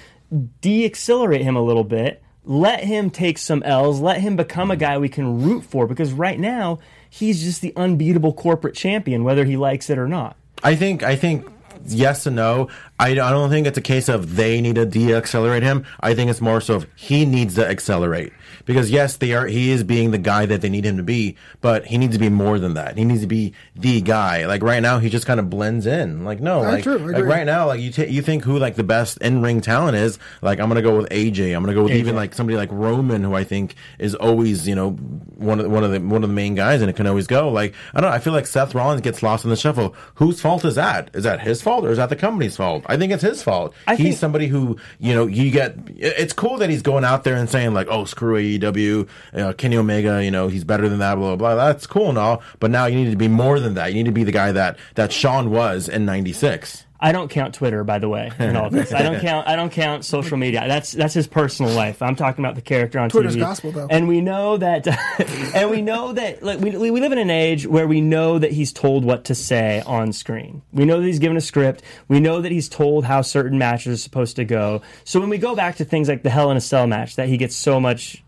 de-accelerate 0.61 1.43
him 1.43 1.57
a 1.57 1.63
little 1.63 1.85
bit. 1.85 2.23
Let 2.45 2.83
him 2.83 3.11
take 3.11 3.37
some 3.37 3.63
L's. 3.63 4.01
Let 4.01 4.23
him 4.23 4.37
become 4.37 4.71
a 4.71 4.77
guy 4.77 4.97
we 4.97 5.11
can 5.11 5.43
root 5.43 5.65
for 5.65 5.87
because 5.87 6.15
right 6.15 6.41
now 6.41 6.79
he's 7.11 7.43
just 7.43 7.61
the 7.61 7.75
unbeatable 7.77 8.33
corporate 8.33 8.75
champion, 8.75 9.23
whether 9.23 9.45
he 9.45 9.59
likes 9.59 9.91
it 9.91 9.99
or 9.99 10.09
not. 10.09 10.37
I 10.63 10.75
think 10.75 11.03
I 11.03 11.15
think 11.15 11.47
yes 11.87 12.27
and 12.27 12.37
no. 12.37 12.69
I, 12.99 13.11
I 13.11 13.15
don't 13.15 13.51
think 13.51 13.67
it's 13.67 13.79
a 13.79 13.83
case 13.83 14.09
of 14.09 14.37
they 14.37 14.61
need 14.61 14.77
to 14.77 14.87
de-accelerate 14.87 15.63
him. 15.63 15.85
I 16.01 16.15
think 16.15 16.31
it's 16.31 16.41
more 16.41 16.61
so 16.61 16.77
of 16.77 16.87
he 16.97 17.25
needs 17.25 17.55
to 17.57 17.67
accelerate 17.67 18.33
because 18.65 18.91
yes, 18.91 19.17
they 19.17 19.33
are. 19.35 19.47
He 19.47 19.71
is 19.71 19.85
being 19.85 20.11
the 20.11 20.19
guy 20.19 20.47
that 20.47 20.61
they 20.61 20.69
need 20.69 20.85
him 20.85 20.97
to 20.97 21.03
be, 21.03 21.37
but 21.61 21.87
he 21.87 21.99
needs 21.99 22.15
to 22.15 22.19
be 22.19 22.29
more 22.29 22.59
than 22.59 22.75
that. 22.75 22.97
He 22.97 23.05
needs 23.05 23.23
to 23.23 23.27
be 23.27 23.53
the 23.77 24.01
guy. 24.01 24.47
Like 24.47 24.63
right 24.63 24.81
now, 24.81 24.99
he 24.99 25.09
just 25.09 25.27
kind 25.27 25.41
of 25.41 25.51
blends 25.51 25.87
in. 25.87 26.25
Like 26.25 26.41
no, 26.41 26.59
ah, 26.59 26.63
like, 26.71 26.83
true, 26.85 26.99
like 26.99 27.25
right 27.25 27.47
now, 27.47 27.67
like 27.67 27.81
you 27.81 27.91
t- 27.91 28.07
you 28.09 28.23
think 28.23 28.45
who 28.45 28.59
like 28.59 28.77
the 28.77 28.85
best 28.85 29.19
in 29.19 29.43
ring 29.43 29.61
talent 29.61 29.97
is? 29.97 30.19
Like 30.43 30.61
I'm 30.61 30.69
gonna 30.69 30.83
go 30.83 30.97
with 30.97 31.09
AJ. 31.11 31.55
I'm 31.55 31.63
gonna 31.63 31.75
go 31.75 31.83
with 31.85 31.93
even 31.93 32.17
like 32.17 32.35
somebody 32.35 32.57
like 32.57 32.71
Roman, 32.73 33.23
who 33.23 33.35
I 33.35 33.45
think 33.45 33.75
is 33.99 34.15
always 34.15 34.67
you 34.67 34.75
know 34.75 34.91
one 34.93 35.59
of 35.59 35.65
the, 35.65 35.71
one 35.71 35.85
of 35.85 35.91
the 35.93 36.01
one 36.01 36.23
of 36.25 36.29
the 36.31 36.35
main 36.35 36.55
guys, 36.55 36.81
and 36.81 36.91
it 36.91 36.97
can 36.97 37.07
always 37.07 37.27
go. 37.27 37.51
Like 37.51 37.75
I 37.95 38.01
don't 38.01 38.11
know. 38.11 38.15
I 38.15 38.19
feel 38.19 38.33
like 38.33 38.47
Seth 38.47 38.75
Rollins 38.75 39.01
gets 39.01 39.23
lost 39.23 39.45
in 39.45 39.51
the 39.51 39.57
shuffle. 39.57 39.95
Whose 40.15 40.41
fault 40.41 40.65
is 40.65 40.77
that? 40.77 41.11
Is 41.15 41.25
that 41.25 41.41
his 41.41 41.61
fault 41.63 41.85
or 41.85 41.91
is 41.91 41.99
that 41.99 42.09
the 42.09 42.17
company's 42.17 42.57
fault? 42.57 42.85
I 42.87 42.97
think 42.97 43.13
it's 43.13 43.23
his 43.23 43.43
fault. 43.43 43.75
I 43.87 43.95
he's 43.97 44.05
think- 44.07 44.17
somebody 44.19 44.47
who 44.47 44.77
you 44.99 45.15
know 45.15 45.27
you 45.27 45.51
get. 45.51 45.77
It's 45.97 46.33
cool 46.33 46.59
that 46.59 46.71
he's 46.71 46.83
going 46.83 47.05
out 47.05 47.25
there 47.25 47.37
and 47.37 47.49
saying 47.49 47.75
like, 47.75 47.89
oh 47.91 48.05
screw 48.05 48.37
AEW, 48.39 49.09
uh, 49.35 49.53
Kenny 49.55 49.77
Omega. 49.77 50.25
You 50.25 50.31
know 50.31 50.49
he's 50.49 50.65
better 50.65 50.89
than 50.89 50.99
that. 51.01 51.17
Blah 51.17 51.37
blah 51.37 51.55
blah. 51.55 51.67
That's 51.67 51.87
cool 51.87 52.09
and 52.09 52.19
all, 52.19 52.43
but 52.61 52.71
now 52.71 52.87
you 52.87 52.97
need 52.97 53.11
to 53.11 53.17
be 53.17 53.29
more 53.29 53.61
than 53.61 53.75
that. 53.75 53.89
You 53.89 53.95
need 53.95 54.07
to 54.07 54.13
be 54.13 54.25
the 54.25 54.33
guy 54.33 54.53
that 54.53 54.79
that 54.95 55.13
Shawn 55.13 55.51
was 55.51 55.89
in 55.89 56.05
'96. 56.05 56.85
I 57.01 57.13
don't 57.13 57.31
count 57.31 57.55
Twitter, 57.55 57.85
by 57.85 58.01
the 58.01 58.09
way, 58.09 58.33
in 58.41 58.57
all 58.57 58.71
this. 58.71 58.93
I 58.93 59.03
don't 59.03 59.21
count. 59.21 59.47
I 59.47 59.55
don't 59.55 59.71
count 59.71 60.05
social 60.05 60.37
media. 60.37 60.65
That's 60.67 60.91
that's 60.91 61.15
his 61.15 61.29
personal 61.29 61.73
life. 61.73 62.03
I'm 62.03 62.17
talking 62.17 62.45
about 62.45 62.57
the 62.57 62.61
character 62.61 62.99
on 62.99 63.09
Twitter's 63.09 63.37
TV. 63.37 63.41
gospel, 63.41 63.71
though. 63.71 63.87
And 63.89 64.09
we 64.09 64.21
know 64.21 64.57
that, 64.57 64.87
and 65.55 65.71
we 65.71 65.81
know 65.81 66.13
that, 66.13 66.43
like 66.43 66.59
we 66.59 66.77
we 66.77 67.01
live 67.01 67.13
in 67.13 67.19
an 67.19 67.31
age 67.31 67.67
where 67.69 67.87
we 67.87 68.01
know 68.01 68.41
that 68.41 68.51
he's 68.51 68.73
told 68.73 69.05
what 69.05 69.27
to 69.27 69.37
say 69.37 69.81
on 69.87 70.13
screen. 70.13 70.63
We 70.73 70.87
know 70.87 71.01
that 71.01 71.07
he's 71.07 71.21
given 71.21 71.37
a 71.37 71.41
script. 71.41 71.83
We 72.09 72.19
know 72.19 72.41
that 72.41 72.51
he's 72.51 72.69
told 72.69 73.05
how 73.05 73.23
certain 73.23 73.59
matches 73.59 73.95
are 73.95 74.03
supposed 74.03 74.35
to 74.37 74.45
go. 74.45 74.83
So 75.05 75.21
when 75.21 75.29
we 75.29 75.39
go 75.39 75.55
back 75.55 75.77
to 75.77 75.85
things 75.85 76.09
like 76.09 76.25
the 76.25 76.31
Hell 76.31 76.51
in 76.51 76.57
a 76.57 76.61
Cell 76.61 76.89
match 76.89 77.15
that 77.15 77.29
he 77.29 77.37
gets 77.37 77.55
so 77.55 77.79
much 77.79 78.25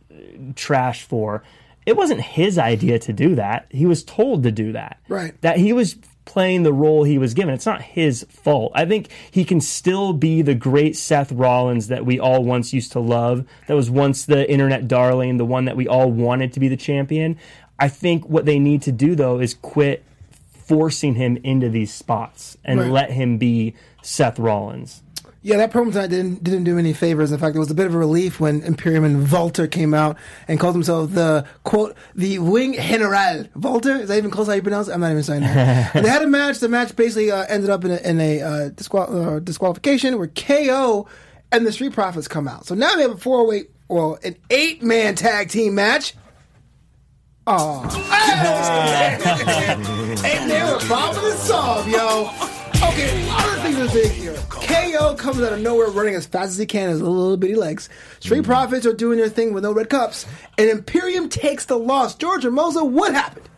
trash 0.56 1.02
for, 1.04 1.42
it 1.86 1.96
wasn't 1.96 2.20
his 2.20 2.58
idea 2.58 2.98
to 3.00 3.12
do 3.12 3.34
that. 3.36 3.66
He 3.70 3.86
was 3.86 4.04
told 4.04 4.42
to 4.44 4.52
do 4.52 4.72
that. 4.72 4.98
Right. 5.08 5.40
That 5.40 5.56
he 5.58 5.72
was 5.72 5.96
playing 6.26 6.62
the 6.62 6.72
role 6.72 7.02
he 7.04 7.18
was 7.18 7.34
given. 7.34 7.52
It's 7.54 7.66
not 7.66 7.82
his 7.82 8.24
fault. 8.30 8.70
I 8.74 8.84
think 8.84 9.08
he 9.30 9.44
can 9.44 9.60
still 9.60 10.12
be 10.12 10.42
the 10.42 10.54
great 10.54 10.96
Seth 10.96 11.32
Rollins 11.32 11.88
that 11.88 12.06
we 12.06 12.20
all 12.20 12.44
once 12.44 12.72
used 12.72 12.92
to 12.92 13.00
love, 13.00 13.44
that 13.66 13.74
was 13.74 13.90
once 13.90 14.26
the 14.26 14.48
internet 14.48 14.86
darling, 14.86 15.38
the 15.38 15.44
one 15.44 15.64
that 15.64 15.76
we 15.76 15.88
all 15.88 16.10
wanted 16.12 16.52
to 16.52 16.60
be 16.60 16.68
the 16.68 16.76
champion. 16.76 17.36
I 17.80 17.88
think 17.88 18.28
what 18.28 18.44
they 18.44 18.58
need 18.58 18.82
to 18.82 18.92
do, 18.92 19.14
though, 19.16 19.40
is 19.40 19.54
quit 19.54 20.04
forcing 20.52 21.14
him 21.16 21.36
into 21.42 21.68
these 21.68 21.92
spots 21.92 22.56
and 22.64 22.78
Right. 22.78 22.90
let 22.90 23.10
him 23.10 23.38
be 23.38 23.74
Seth 24.02 24.38
Rollins. 24.38 25.02
Yeah, 25.42 25.56
that 25.56 25.72
promo 25.72 25.90
tonight 25.90 26.08
didn't 26.08 26.44
didn't 26.44 26.64
do 26.64 26.78
any 26.78 26.92
favors. 26.92 27.32
In 27.32 27.38
fact, 27.38 27.56
it 27.56 27.58
was 27.58 27.70
a 27.70 27.74
bit 27.74 27.86
of 27.86 27.94
a 27.94 27.98
relief 27.98 28.40
when 28.40 28.60
Imperium 28.62 29.04
and 29.04 29.26
Volter 29.26 29.70
came 29.70 29.94
out 29.94 30.18
and 30.46 30.60
called 30.60 30.74
themselves 30.74 31.14
the 31.14 31.46
quote 31.64 31.96
the 32.14 32.38
Ring 32.38 32.74
General. 32.74 33.44
Volter 33.56 34.00
is 34.00 34.08
that 34.08 34.18
even 34.18 34.30
close? 34.30 34.48
How 34.48 34.52
you 34.52 34.60
pronounce 34.60 34.88
it? 34.88 34.92
I'm 34.92 35.00
not 35.00 35.12
even 35.12 35.22
saying 35.22 35.40
that. 35.40 35.94
and 35.96 36.04
they 36.04 36.10
had 36.10 36.20
a 36.22 36.26
match. 36.26 36.58
The 36.58 36.68
match 36.68 36.94
basically 36.94 37.30
uh, 37.30 37.46
ended 37.48 37.70
up 37.70 37.86
in 37.86 37.90
a, 37.92 37.96
in 37.96 38.20
a 38.20 38.42
uh, 38.42 38.68
disqual- 38.68 39.36
uh, 39.36 39.38
disqualification 39.38 40.18
where 40.18 40.28
KO 40.28 41.08
and 41.50 41.66
the 41.66 41.72
Street 41.72 41.94
Profits 41.94 42.28
come 42.28 42.46
out. 42.46 42.66
So 42.66 42.74
now 42.74 42.94
they 42.96 43.02
have 43.02 43.12
a 43.12 43.16
four 43.16 43.46
way, 43.48 43.64
well, 43.88 44.18
an 44.22 44.36
eight 44.50 44.82
man 44.82 45.14
tag 45.14 45.48
team 45.48 45.74
match. 45.74 46.12
Oh, 47.46 47.82
and 50.22 50.50
they 50.50 50.62
were 50.62 50.78
bobbing 50.86 51.24
and 51.24 51.38
solve, 51.38 51.88
yo. 51.88 52.30
Okay, 52.82 53.28
other 53.30 53.60
things 53.62 53.78
are 53.78 53.92
big 53.92 54.10
here. 54.10 54.36
KO 54.48 55.14
comes 55.14 55.40
out 55.42 55.52
of 55.52 55.60
nowhere 55.60 55.88
running 55.88 56.14
as 56.14 56.26
fast 56.26 56.50
as 56.50 56.58
he 56.58 56.64
can, 56.66 56.88
his 56.88 57.02
little 57.02 57.36
bitty 57.36 57.54
legs. 57.54 57.88
Street 58.20 58.42
Profits 58.44 58.86
are 58.86 58.92
doing 58.94 59.18
their 59.18 59.28
thing 59.28 59.52
with 59.52 59.62
no 59.64 59.72
red 59.72 59.90
cups, 59.90 60.26
and 60.56 60.68
Imperium 60.70 61.28
takes 61.28 61.66
the 61.66 61.76
loss. 61.78 62.14
George 62.14 62.42
Hermosa, 62.44 62.84
what 62.84 63.12
happened? 63.14 63.48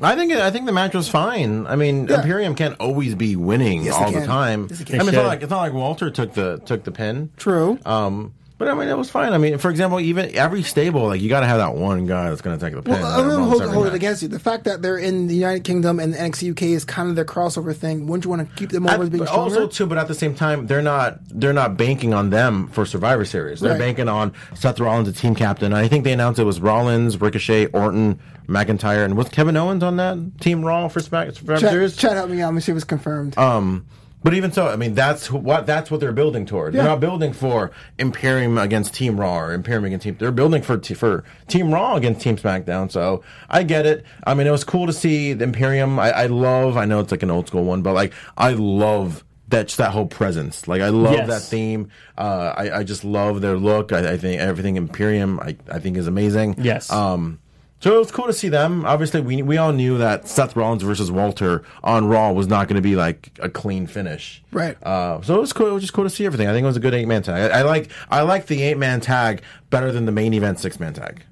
I 0.00 0.14
think 0.14 0.30
I 0.32 0.50
think 0.50 0.66
the 0.66 0.72
match 0.72 0.94
was 0.94 1.08
fine. 1.08 1.66
I 1.66 1.74
mean, 1.76 2.06
Yeah. 2.06 2.16
Imperium 2.16 2.54
can't 2.54 2.78
always 2.78 3.14
be 3.14 3.34
winning 3.34 3.82
Yes, 3.82 3.96
they 3.96 4.04
all 4.04 4.10
the 4.12 4.18
can. 4.18 4.26
time. 4.26 4.66
Yes, 4.68 4.80
they 4.80 4.94
I 4.94 4.98
mean, 4.98 5.08
it's 5.08 5.16
not 5.16 5.26
like 5.26 5.42
it's 5.42 5.50
not 5.50 5.60
like 5.60 5.72
Walter 5.72 6.10
took 6.10 6.34
the 6.34 6.58
took 6.66 6.84
the 6.84 6.92
pin. 6.92 7.30
True. 7.38 7.78
Um, 7.86 8.34
but 8.58 8.68
I 8.68 8.74
mean, 8.74 8.88
it 8.88 8.96
was 8.96 9.10
fine. 9.10 9.32
I 9.32 9.38
mean, 9.38 9.58
for 9.58 9.70
example, 9.70 10.00
even 10.00 10.34
every 10.34 10.62
stable, 10.62 11.06
like 11.06 11.20
you 11.20 11.28
got 11.28 11.40
to 11.40 11.46
have 11.46 11.58
that 11.58 11.74
one 11.74 12.06
guy 12.06 12.30
that's 12.30 12.40
going 12.40 12.58
to 12.58 12.64
take 12.64 12.74
the 12.74 12.82
pin. 12.82 12.94
Well, 12.94 13.20
I'm 13.20 13.28
going 13.28 13.38
to 13.40 13.44
hold, 13.64 13.74
hold 13.74 13.86
it 13.88 13.94
against 13.94 14.22
you. 14.22 14.28
The 14.28 14.38
fact 14.38 14.64
that 14.64 14.80
they're 14.82 14.96
in 14.98 15.26
the 15.26 15.34
United 15.34 15.64
Kingdom 15.64 16.00
and 16.00 16.14
the 16.14 16.18
NXT 16.18 16.52
UK 16.52 16.62
is 16.62 16.84
kind 16.84 17.08
of 17.10 17.16
their 17.16 17.24
crossover 17.24 17.74
thing. 17.76 18.06
Wouldn't 18.06 18.24
you 18.24 18.30
want 18.30 18.48
to 18.48 18.54
keep 18.56 18.70
them 18.70 18.86
over 18.86 19.04
At- 19.04 19.12
being 19.12 19.26
stronger? 19.26 19.54
also 19.56 19.66
too, 19.68 19.86
but 19.86 19.98
at 19.98 20.08
the 20.08 20.14
same 20.14 20.34
time, 20.34 20.66
they're 20.66 20.80
not 20.82 21.18
they're 21.28 21.52
not 21.52 21.76
banking 21.76 22.14
on 22.14 22.30
them 22.30 22.68
for 22.68 22.86
Survivor 22.86 23.24
Series. 23.24 23.60
They're 23.60 23.72
Right. 23.72 23.78
banking 23.78 24.08
on 24.08 24.32
Seth 24.54 24.80
Rollins, 24.80 25.06
the 25.12 25.12
team 25.18 25.34
captain. 25.34 25.72
I 25.72 25.88
think 25.88 26.04
they 26.04 26.12
announced 26.12 26.38
it 26.40 26.44
was 26.44 26.60
Rollins, 26.60 27.20
Ricochet, 27.20 27.66
Orton, 27.66 28.18
McIntyre, 28.48 29.04
and 29.04 29.16
was 29.16 29.28
Kevin 29.28 29.56
Owens 29.56 29.82
on 29.82 29.96
that 29.96 30.18
team 30.40 30.64
Raw 30.64 30.88
for 30.88 31.00
Survivor 31.00 31.32
Series? 31.58 31.96
chat 31.96 32.12
help 32.12 32.30
me 32.30 32.40
out. 32.40 32.46
Let 32.46 32.54
me 32.54 32.60
see 32.60 32.72
if 32.72 32.76
it's 32.76 32.84
confirmed. 32.84 33.36
Um, 33.36 33.84
but 34.26 34.34
even 34.34 34.50
so, 34.50 34.66
I 34.66 34.74
mean, 34.74 34.94
that's 34.94 35.30
what 35.30 35.66
that's 35.66 35.88
what 35.88 36.00
they're 36.00 36.10
building 36.12 36.46
toward. 36.46 36.74
Yeah. 36.74 36.82
They're 36.82 36.90
not 36.90 36.98
building 36.98 37.32
for 37.32 37.70
Imperium 37.96 38.58
against 38.58 38.92
Team 38.92 39.20
Raw 39.20 39.38
or 39.38 39.52
Imperium 39.52 39.84
against 39.84 40.02
Team. 40.02 40.16
They're 40.18 40.32
building 40.32 40.62
for 40.62 40.76
t- 40.78 40.94
for 40.94 41.22
Team 41.46 41.72
Raw 41.72 41.94
against 41.94 42.22
Team 42.22 42.36
SmackDown. 42.36 42.90
So 42.90 43.22
I 43.48 43.62
get 43.62 43.86
it. 43.86 44.04
I 44.26 44.34
mean, 44.34 44.48
it 44.48 44.50
was 44.50 44.64
cool 44.64 44.88
to 44.88 44.92
see 44.92 45.32
the 45.32 45.44
Imperium. 45.44 46.00
I, 46.00 46.10
I 46.10 46.26
love. 46.26 46.76
I 46.76 46.86
know 46.86 46.98
it's 46.98 47.12
like 47.12 47.22
an 47.22 47.30
old 47.30 47.46
school 47.46 47.62
one, 47.62 47.82
but 47.82 47.92
like 47.94 48.12
I 48.36 48.50
love 48.54 49.24
that 49.46 49.66
just 49.68 49.78
that 49.78 49.92
whole 49.92 50.06
presence. 50.06 50.66
Like 50.66 50.82
I 50.82 50.88
love 50.88 51.14
Yes. 51.14 51.28
that 51.28 51.42
theme. 51.42 51.90
Uh, 52.18 52.52
I 52.56 52.78
I 52.78 52.82
just 52.82 53.04
love 53.04 53.42
their 53.42 53.56
look. 53.56 53.92
I, 53.92 54.14
I 54.14 54.16
think 54.16 54.40
everything 54.40 54.74
Imperium 54.74 55.38
I 55.38 55.56
I 55.70 55.78
think 55.78 55.96
is 55.96 56.08
amazing. 56.08 56.56
Yes. 56.58 56.90
Um. 56.90 57.38
So 57.78 57.94
it 57.94 57.98
was 57.98 58.10
cool 58.10 58.26
to 58.26 58.32
see 58.32 58.48
them. 58.48 58.84
Obviously, 58.86 59.20
we 59.20 59.42
we 59.42 59.58
all 59.58 59.72
knew 59.72 59.98
that 59.98 60.28
Seth 60.28 60.56
Rollins 60.56 60.82
versus 60.82 61.10
Walter 61.10 61.62
on 61.84 62.06
Raw 62.06 62.32
was 62.32 62.46
not 62.46 62.68
going 62.68 62.76
to 62.76 62.82
be 62.82 62.96
like 62.96 63.30
a 63.40 63.50
clean 63.50 63.86
finish. 63.86 64.42
Right. 64.50 64.82
Uh, 64.82 65.20
so 65.20 65.36
it 65.36 65.40
was 65.40 65.52
cool. 65.52 65.68
It 65.68 65.72
was 65.72 65.82
just 65.82 65.92
cool 65.92 66.04
to 66.04 66.10
see 66.10 66.24
everything. 66.24 66.48
I 66.48 66.52
think 66.52 66.64
it 66.64 66.68
was 66.68 66.78
a 66.78 66.80
good 66.80 66.94
eight 66.94 67.06
man 67.06 67.22
tag. 67.22 67.50
I, 67.50 67.58
I 67.58 67.62
like 67.62 67.90
I 68.08 68.22
like 68.22 68.46
the 68.46 68.62
eight 68.62 68.78
man 68.78 69.00
tag 69.00 69.42
better 69.68 69.92
than 69.92 70.06
the 70.06 70.12
main 70.12 70.32
event 70.32 70.58
six 70.58 70.80
man 70.80 70.94
tag. 70.94 71.22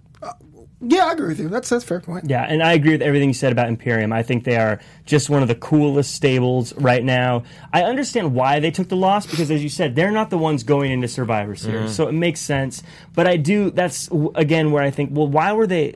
Yeah, 0.87 1.07
I 1.07 1.13
agree 1.13 1.29
with 1.29 1.41
you. 1.41 1.49
That's 1.49 1.71
that's 1.71 1.85
a 1.85 1.87
fair 1.87 2.01
point. 2.01 2.29
Yeah, 2.29 2.43
and 2.43 2.63
I 2.63 2.73
agree 2.73 2.93
with 2.93 3.01
everything 3.01 3.31
you 3.31 3.35
said 3.35 3.53
about 3.53 3.69
Imperium. 3.69 4.13
I 4.13 4.23
think 4.23 4.45
they 4.45 4.57
are 4.57 4.81
just 5.07 5.31
one 5.31 5.41
of 5.41 5.49
the 5.49 5.55
coolest 5.55 6.15
stables 6.15 6.75
right 6.75 7.03
now. 7.03 7.45
I 7.73 7.85
understand 7.85 8.35
why 8.35 8.61
they 8.61 8.71
took 8.71 8.89
the 8.89 8.97
loss 8.97 9.27
because, 9.27 9.51
as 9.51 9.63
you 9.63 9.71
said, 9.71 9.97
they're 9.97 10.11
not 10.11 10.29
the 10.29 10.37
ones 10.37 10.63
going 10.63 10.91
into 10.91 11.09
Survivor 11.09 11.55
Series, 11.57 11.95
so 11.95 12.07
it 12.07 12.13
makes 12.13 12.41
sense. 12.41 12.83
But 13.15 13.27
I 13.27 13.39
do. 13.39 13.71
That's 13.71 14.11
again 14.35 14.73
where 14.73 14.83
I 14.83 14.91
think, 14.91 15.11
well, 15.13 15.29
why 15.29 15.53
were 15.53 15.67
they 15.67 15.95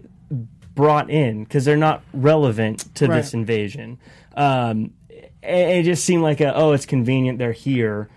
brought 0.78 1.10
in? 1.10 1.42
Because 1.42 1.64
they're 1.64 1.76
not 1.76 2.04
relevant 2.14 2.94
to 2.94 3.08
this 3.08 3.34
invasion. 3.34 3.98
Um, 4.36 4.92
it, 5.10 5.32
it 5.42 5.82
just 5.82 6.04
seemed 6.04 6.22
like 6.22 6.40
a, 6.40 6.54
oh, 6.54 6.70
it's 6.70 6.86
convenient 6.86 7.40
they're 7.40 7.50
here. 7.50 8.08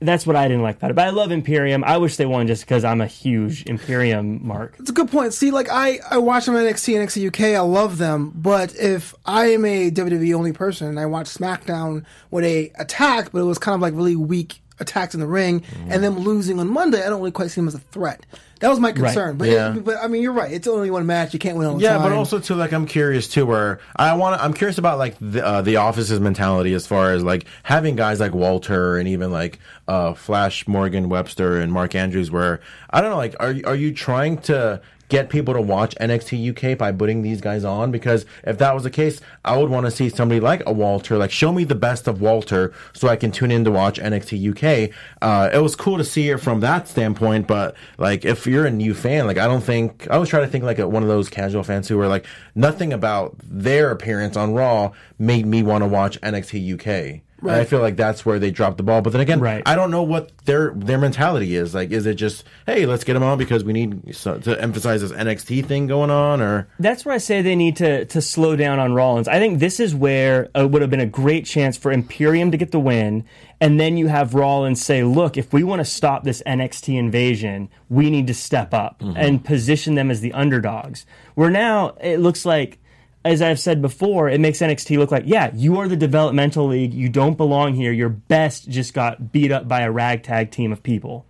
That's 0.00 0.26
what 0.26 0.34
I 0.34 0.48
didn't 0.48 0.62
like 0.62 0.76
about 0.76 0.92
it. 0.92 0.94
But 0.94 1.08
I 1.08 1.10
love 1.10 1.30
Imperium. 1.30 1.84
I 1.84 1.98
wish 1.98 2.16
they 2.16 2.24
won 2.24 2.46
just 2.46 2.62
because 2.62 2.84
I'm 2.84 3.02
a 3.02 3.06
huge 3.06 3.66
Imperium 3.66 4.46
mark. 4.46 4.76
It's 4.78 4.88
a 4.88 4.94
good 4.94 5.10
point. 5.10 5.34
See, 5.34 5.50
like 5.50 5.68
I, 5.70 5.98
I 6.10 6.16
watch 6.16 6.46
them 6.46 6.56
on 6.56 6.62
NXT 6.62 6.98
and 6.98 7.06
NXT 7.06 7.26
UK. 7.28 7.54
I 7.54 7.60
love 7.60 7.98
them, 7.98 8.32
but 8.34 8.74
if 8.76 9.14
I 9.26 9.48
am 9.48 9.66
a 9.66 9.90
WWE 9.90 10.34
only 10.34 10.54
person 10.54 10.88
and 10.88 10.98
I 10.98 11.04
watch 11.04 11.26
SmackDown 11.26 12.06
where 12.30 12.42
they 12.42 12.72
attack, 12.78 13.30
but 13.30 13.40
it 13.40 13.44
was 13.44 13.58
kind 13.58 13.74
of 13.74 13.82
like 13.82 13.92
really 13.92 14.16
weak 14.16 14.62
attacks 14.80 15.12
in 15.12 15.20
the 15.20 15.26
ring, 15.26 15.62
and 15.88 16.02
them 16.02 16.18
losing 16.18 16.58
on 16.60 16.68
Monday, 16.68 17.04
I 17.04 17.10
don't 17.10 17.20
really 17.20 17.30
quite 17.30 17.50
see 17.50 17.60
them 17.60 17.68
as 17.68 17.74
a 17.74 17.78
threat. 17.78 18.24
That 18.60 18.68
was 18.70 18.80
my 18.80 18.92
concern. 18.92 19.36
But 19.36 19.48
Yeah. 19.48 19.70
but 19.78 19.96
I 20.02 20.06
mean, 20.08 20.22
you're 20.22 20.32
right. 20.32 20.50
It's 20.50 20.66
only 20.66 20.90
one 20.90 21.04
match. 21.06 21.32
You 21.34 21.38
can't 21.38 21.56
win 21.58 21.66
all 21.66 21.74
the 21.74 21.82
Yeah, 21.82 21.94
time. 21.98 22.02
but 22.02 22.12
also 22.12 22.38
too, 22.38 22.54
like 22.54 22.72
I'm 22.72 22.86
curious 22.86 23.28
too, 23.28 23.44
where 23.44 23.80
I 23.96 24.14
want 24.14 24.38
to. 24.38 24.42
I'm 24.44 24.54
curious 24.54 24.78
about 24.78 24.96
like 24.98 25.16
the 25.20 25.44
uh, 25.44 25.60
the 25.62 25.76
office's 25.76 26.20
mentality 26.20 26.72
as 26.72 26.86
far 26.86 27.12
as 27.12 27.22
like 27.22 27.44
having 27.64 27.96
guys 27.96 28.18
like 28.18 28.34
Walter 28.34 28.96
and 28.96 29.08
even 29.08 29.30
like 29.30 29.58
uh, 29.88 30.14
Flash 30.14 30.66
Morgan 30.66 31.08
Webster 31.10 31.60
and 31.60 31.70
Mark 31.72 31.94
Andrews. 31.94 32.30
Where 32.30 32.60
I 32.90 33.00
don't 33.02 33.10
know, 33.10 33.16
like, 33.18 33.36
are 33.40 33.54
are 33.66 33.74
you 33.76 33.92
trying 33.92 34.38
to 34.42 34.80
get 35.08 35.30
people 35.30 35.54
to 35.54 35.60
watch 35.60 35.94
NXT 36.00 36.72
UK 36.72 36.78
by 36.78 36.92
putting 36.92 37.22
these 37.22 37.40
guys 37.40 37.64
on? 37.64 37.90
Because 37.90 38.26
if 38.44 38.58
that 38.58 38.74
was 38.74 38.84
the 38.84 38.90
case, 38.90 39.20
I 39.44 39.56
would 39.56 39.70
want 39.70 39.86
to 39.86 39.90
see 39.90 40.08
somebody 40.08 40.40
like 40.40 40.62
a 40.66 40.72
Walter, 40.72 41.16
like 41.16 41.30
show 41.30 41.52
me 41.52 41.64
the 41.64 41.74
best 41.74 42.06
of 42.06 42.20
Walter, 42.20 42.72
so 42.92 43.08
I 43.08 43.16
can 43.16 43.30
tune 43.30 43.50
in 43.50 43.64
to 43.64 43.70
watch 43.70 43.98
NXT 43.98 44.50
UK. 44.50 44.94
Uh, 45.22 45.50
it 45.52 45.58
was 45.58 45.76
cool 45.76 45.98
to 45.98 46.04
see 46.04 46.30
it 46.30 46.38
from 46.38 46.60
that 46.60 46.88
standpoint, 46.88 47.46
but 47.46 47.76
like 47.98 48.24
if 48.24 48.46
you're 48.46 48.66
a 48.66 48.70
new 48.70 48.94
fan, 48.94 49.26
like 49.26 49.38
I 49.38 49.46
don't 49.46 49.62
think 49.62 50.08
I 50.10 50.18
was 50.18 50.28
trying 50.28 50.44
to 50.44 50.48
think 50.50 50.64
like 50.64 50.78
one 50.78 51.02
of 51.02 51.08
those 51.08 51.28
casual 51.28 51.62
fans 51.62 51.88
who 51.88 51.96
were 51.96 52.08
like 52.08 52.26
nothing 52.54 52.92
about 52.92 53.36
their 53.42 53.90
appearance 53.90 54.36
on 54.36 54.54
Raw 54.54 54.92
made 55.18 55.46
me 55.46 55.62
want 55.62 55.82
to 55.82 55.88
watch 55.88 56.20
NXT 56.20 56.74
UK. 56.74 57.25
And 57.42 57.50
I 57.50 57.64
feel 57.64 57.80
like 57.80 57.96
that's 57.96 58.24
where 58.24 58.38
they 58.38 58.50
dropped 58.50 58.78
the 58.78 58.82
ball. 58.82 59.02
But 59.02 59.12
then 59.12 59.20
again, 59.20 59.40
Right. 59.40 59.62
I 59.66 59.74
don't 59.74 59.90
know 59.90 60.02
what 60.02 60.36
their 60.46 60.72
their 60.74 60.98
mentality 60.98 61.54
is. 61.54 61.74
Like, 61.74 61.90
is 61.90 62.06
it 62.06 62.14
just 62.14 62.44
hey, 62.66 62.86
let's 62.86 63.04
get 63.04 63.14
them 63.14 63.22
on 63.22 63.38
because 63.38 63.62
we 63.62 63.72
need 63.72 64.14
so, 64.14 64.38
to 64.38 64.60
emphasize 64.60 65.02
this 65.02 65.12
NXT 65.12 65.66
thing 65.66 65.86
going 65.86 66.10
on, 66.10 66.40
or 66.40 66.68
That's 66.78 67.04
where 67.04 67.14
I 67.14 67.18
say 67.18 67.42
they 67.42 67.56
need 67.56 67.76
to 67.76 68.04
to 68.06 68.22
slow 68.22 68.56
down 68.56 68.78
on 68.78 68.94
Rollins. 68.94 69.28
I 69.28 69.38
think 69.38 69.58
this 69.58 69.80
is 69.80 69.94
where 69.94 70.48
it 70.54 70.70
would 70.70 70.82
have 70.82 70.90
been 70.90 71.00
a 71.00 71.06
great 71.06 71.44
chance 71.44 71.76
for 71.76 71.92
Imperium 71.92 72.50
to 72.52 72.56
get 72.56 72.72
the 72.72 72.80
win, 72.80 73.24
and 73.60 73.78
then 73.78 73.96
you 73.96 74.06
have 74.06 74.34
Rollins 74.34 74.82
say, 74.82 75.02
"Look, 75.02 75.36
if 75.36 75.52
we 75.52 75.62
want 75.62 75.80
to 75.80 75.84
stop 75.84 76.24
this 76.24 76.42
NXT 76.46 76.96
invasion, 76.96 77.68
we 77.90 78.10
need 78.10 78.26
to 78.28 78.34
step 78.34 78.72
up 78.72 79.00
mm-hmm. 79.00 79.16
and 79.16 79.44
position 79.44 79.94
them 79.94 80.10
as 80.10 80.20
the 80.20 80.32
underdogs." 80.32 81.04
Where 81.34 81.50
now 81.50 81.96
it 82.00 82.18
looks 82.18 82.44
like. 82.46 82.78
As 83.26 83.42
I've 83.42 83.60
said 83.60 83.82
before, 83.82 84.28
it 84.28 84.40
makes 84.40 84.58
NXT 84.58 84.98
look 84.98 85.10
like, 85.10 85.24
yeah, 85.26 85.50
you 85.54 85.78
are 85.78 85.88
the 85.88 85.96
developmental 85.96 86.66
league. 86.66 86.94
You 86.94 87.08
don't 87.08 87.36
belong 87.36 87.74
here. 87.74 87.92
Your 87.92 88.08
best 88.08 88.68
just 88.68 88.94
got 88.94 89.32
beat 89.32 89.50
up 89.50 89.66
by 89.66 89.80
a 89.80 89.90
ragtag 89.90 90.50
team 90.50 90.72
of 90.72 90.82
people 90.82 91.26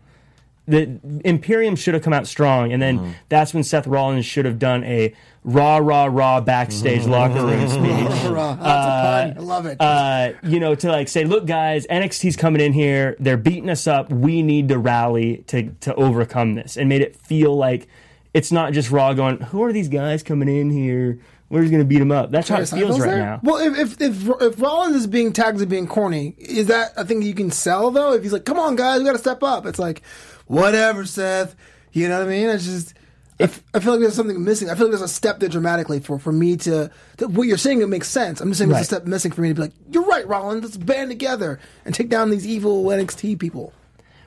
the 0.69 0.99
Imperium 1.25 1.77
should 1.77 1.95
have 1.95 2.03
come 2.03 2.13
out 2.13 2.27
strong, 2.27 2.73
and 2.73 2.83
then 2.83 2.99
mm-hmm. 2.99 3.11
that's 3.29 3.55
when 3.55 3.63
Seth 3.63 3.87
Rollins 3.87 4.27
should 4.27 4.45
have 4.45 4.59
done 4.59 4.83
a 4.85 5.15
raw, 5.45 5.77
raw, 5.77 6.07
raw 6.07 6.41
backstage 6.41 7.03
mm-hmm. 7.03 7.11
locker 7.11 7.47
room 7.47 7.69
speech. 7.69 8.19
Hurrah. 8.23 8.57
Uh, 8.61 9.31
that's 9.31 9.37
a 9.37 9.41
pun. 9.41 9.45
I 9.45 9.47
love 9.47 9.67
it. 9.67 9.81
Uh, 9.81 10.33
you 10.43 10.59
know, 10.59 10.75
to 10.75 10.89
like 10.89 11.09
say, 11.09 11.25
look, 11.25 11.47
guys, 11.47 11.87
NXT's 11.87 12.37
coming 12.37 12.61
in 12.61 12.73
here. 12.73 13.15
They're 13.21 13.37
beating 13.37 13.71
us 13.71 13.87
up. 13.87 14.11
We 14.11 14.43
need 14.43 14.69
to 14.69 14.79
rally 14.79 15.45
to 15.49 15.71
to 15.81 15.95
overcome 15.95 16.55
this, 16.55 16.77
and 16.77 16.89
made 16.89 17.01
it 17.01 17.15
feel 17.15 17.57
like 17.57 17.87
it's 18.35 18.51
not 18.51 18.73
just 18.73 18.91
Raw 18.91 19.13
going. 19.13 19.41
Who 19.41 19.63
are 19.63 19.73
these 19.73 19.89
guys 19.89 20.25
coming 20.25 20.49
in 20.49 20.71
here? 20.71 21.21
We're 21.49 21.61
just 21.61 21.71
going 21.71 21.83
to 21.83 21.89
beat 21.89 22.01
him 22.01 22.11
up. 22.11 22.31
That's 22.33 22.49
how 22.49 22.57
it 22.57 22.69
feels 22.69 22.97
Seinfeld's 22.97 23.01
right 23.01 23.07
there? 23.11 23.19
now. 23.19 23.41
Well, 23.43 23.57
if, 23.59 23.79
if 23.79 24.01
if 24.01 24.29
if 24.43 24.61
Rollins 24.61 24.97
is 24.97 25.07
being 25.07 25.33
tagged 25.33 25.59
as 25.61 25.67
being 25.67 25.87
corny, 25.87 26.35
is 26.39 26.67
that 26.67 26.93
a 26.97 27.05
thing 27.05 27.23
you 27.23 27.35
can 27.35 27.51
sell 27.53 27.91
though? 27.93 28.13
If 28.15 28.23
he's 28.25 28.33
like, 28.33 28.45
"Come 28.45 28.59
on, 28.59 28.75
guys, 28.75 28.99
we 28.99 29.05
got 29.07 29.13
to 29.13 29.19
step 29.19 29.43
up," 29.45 29.65
it's 29.67 29.79
like, 29.79 30.03
whatever, 30.47 31.05
Seth. 31.05 31.55
You 31.93 32.09
know 32.09 32.19
what 32.19 32.27
I 32.29 32.31
mean? 32.31 32.49
It's 32.49 32.65
just. 32.65 32.95
I 33.39 33.45
f- 33.45 33.63
I 33.75 33.81
feel 33.81 33.93
like 33.93 34.01
there's 34.01 34.15
something 34.15 34.43
missing. 34.43 34.71
I 34.71 34.75
feel 34.75 34.87
like 34.87 34.93
there's 34.93 35.03
a 35.03 35.09
step 35.09 35.41
there 35.41 35.51
dramatically 35.51 36.01
for, 36.01 36.19
for 36.19 36.33
me 36.33 36.57
to, 36.57 36.91
to 37.19 37.29
what 37.29 37.47
you're 37.47 37.59
saying. 37.59 37.83
It 37.83 37.89
makes 37.89 38.09
sense. 38.09 38.41
I'm 38.41 38.49
just 38.49 38.59
saying 38.59 38.71
Right. 38.71 38.77
there's 38.79 38.87
a 38.91 38.95
step 38.97 39.05
missing 39.07 39.31
for 39.31 39.43
me 39.43 39.49
to 39.49 39.55
be 39.55 39.61
like, 39.61 39.73
you're 39.93 40.07
right, 40.07 40.27
Rollins. 40.27 40.63
Let's 40.65 40.79
band 40.79 41.11
together 41.11 41.61
and 41.85 41.95
take 41.95 42.09
down 42.09 42.31
these 42.31 42.47
evil 42.47 42.83
NXT 42.85 43.39
people. 43.39 43.75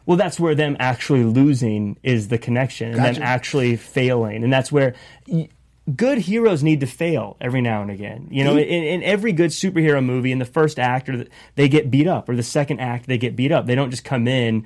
Well, 0.05 0.15
that's 0.15 0.39
where 0.39 0.53
them 0.53 0.77
actually 0.79 1.23
losing 1.23 1.97
is 2.03 2.27
the 2.27 2.37
connection, 2.37 2.89
and 2.89 2.97
Gotcha. 2.97 3.13
them 3.15 3.23
actually 3.23 3.77
failing, 3.77 4.43
and 4.43 4.53
that's 4.53 4.71
where 4.71 4.93
y- 5.27 5.49
good 5.95 6.17
heroes 6.17 6.63
need 6.63 6.79
to 6.81 6.85
fail 6.87 7.37
every 7.41 7.61
now 7.61 7.81
and 7.81 7.91
again. 7.91 8.27
You 8.31 8.43
know, 8.43 8.57
in, 8.57 8.83
in 8.83 9.03
every 9.03 9.31
good 9.31 9.51
superhero 9.51 10.03
movie, 10.03 10.31
in 10.31 10.39
the 10.39 10.45
first 10.45 10.79
act, 10.79 11.09
or 11.09 11.17
the, 11.17 11.27
they 11.55 11.67
get 11.69 11.89
beat 11.91 12.07
up, 12.07 12.29
or 12.29 12.35
the 12.35 12.43
second 12.43 12.79
act, 12.79 13.07
they 13.07 13.17
get 13.17 13.35
beat 13.35 13.51
up. 13.51 13.65
They 13.65 13.75
don't 13.75 13.91
just 13.91 14.03
come 14.03 14.27
in 14.27 14.65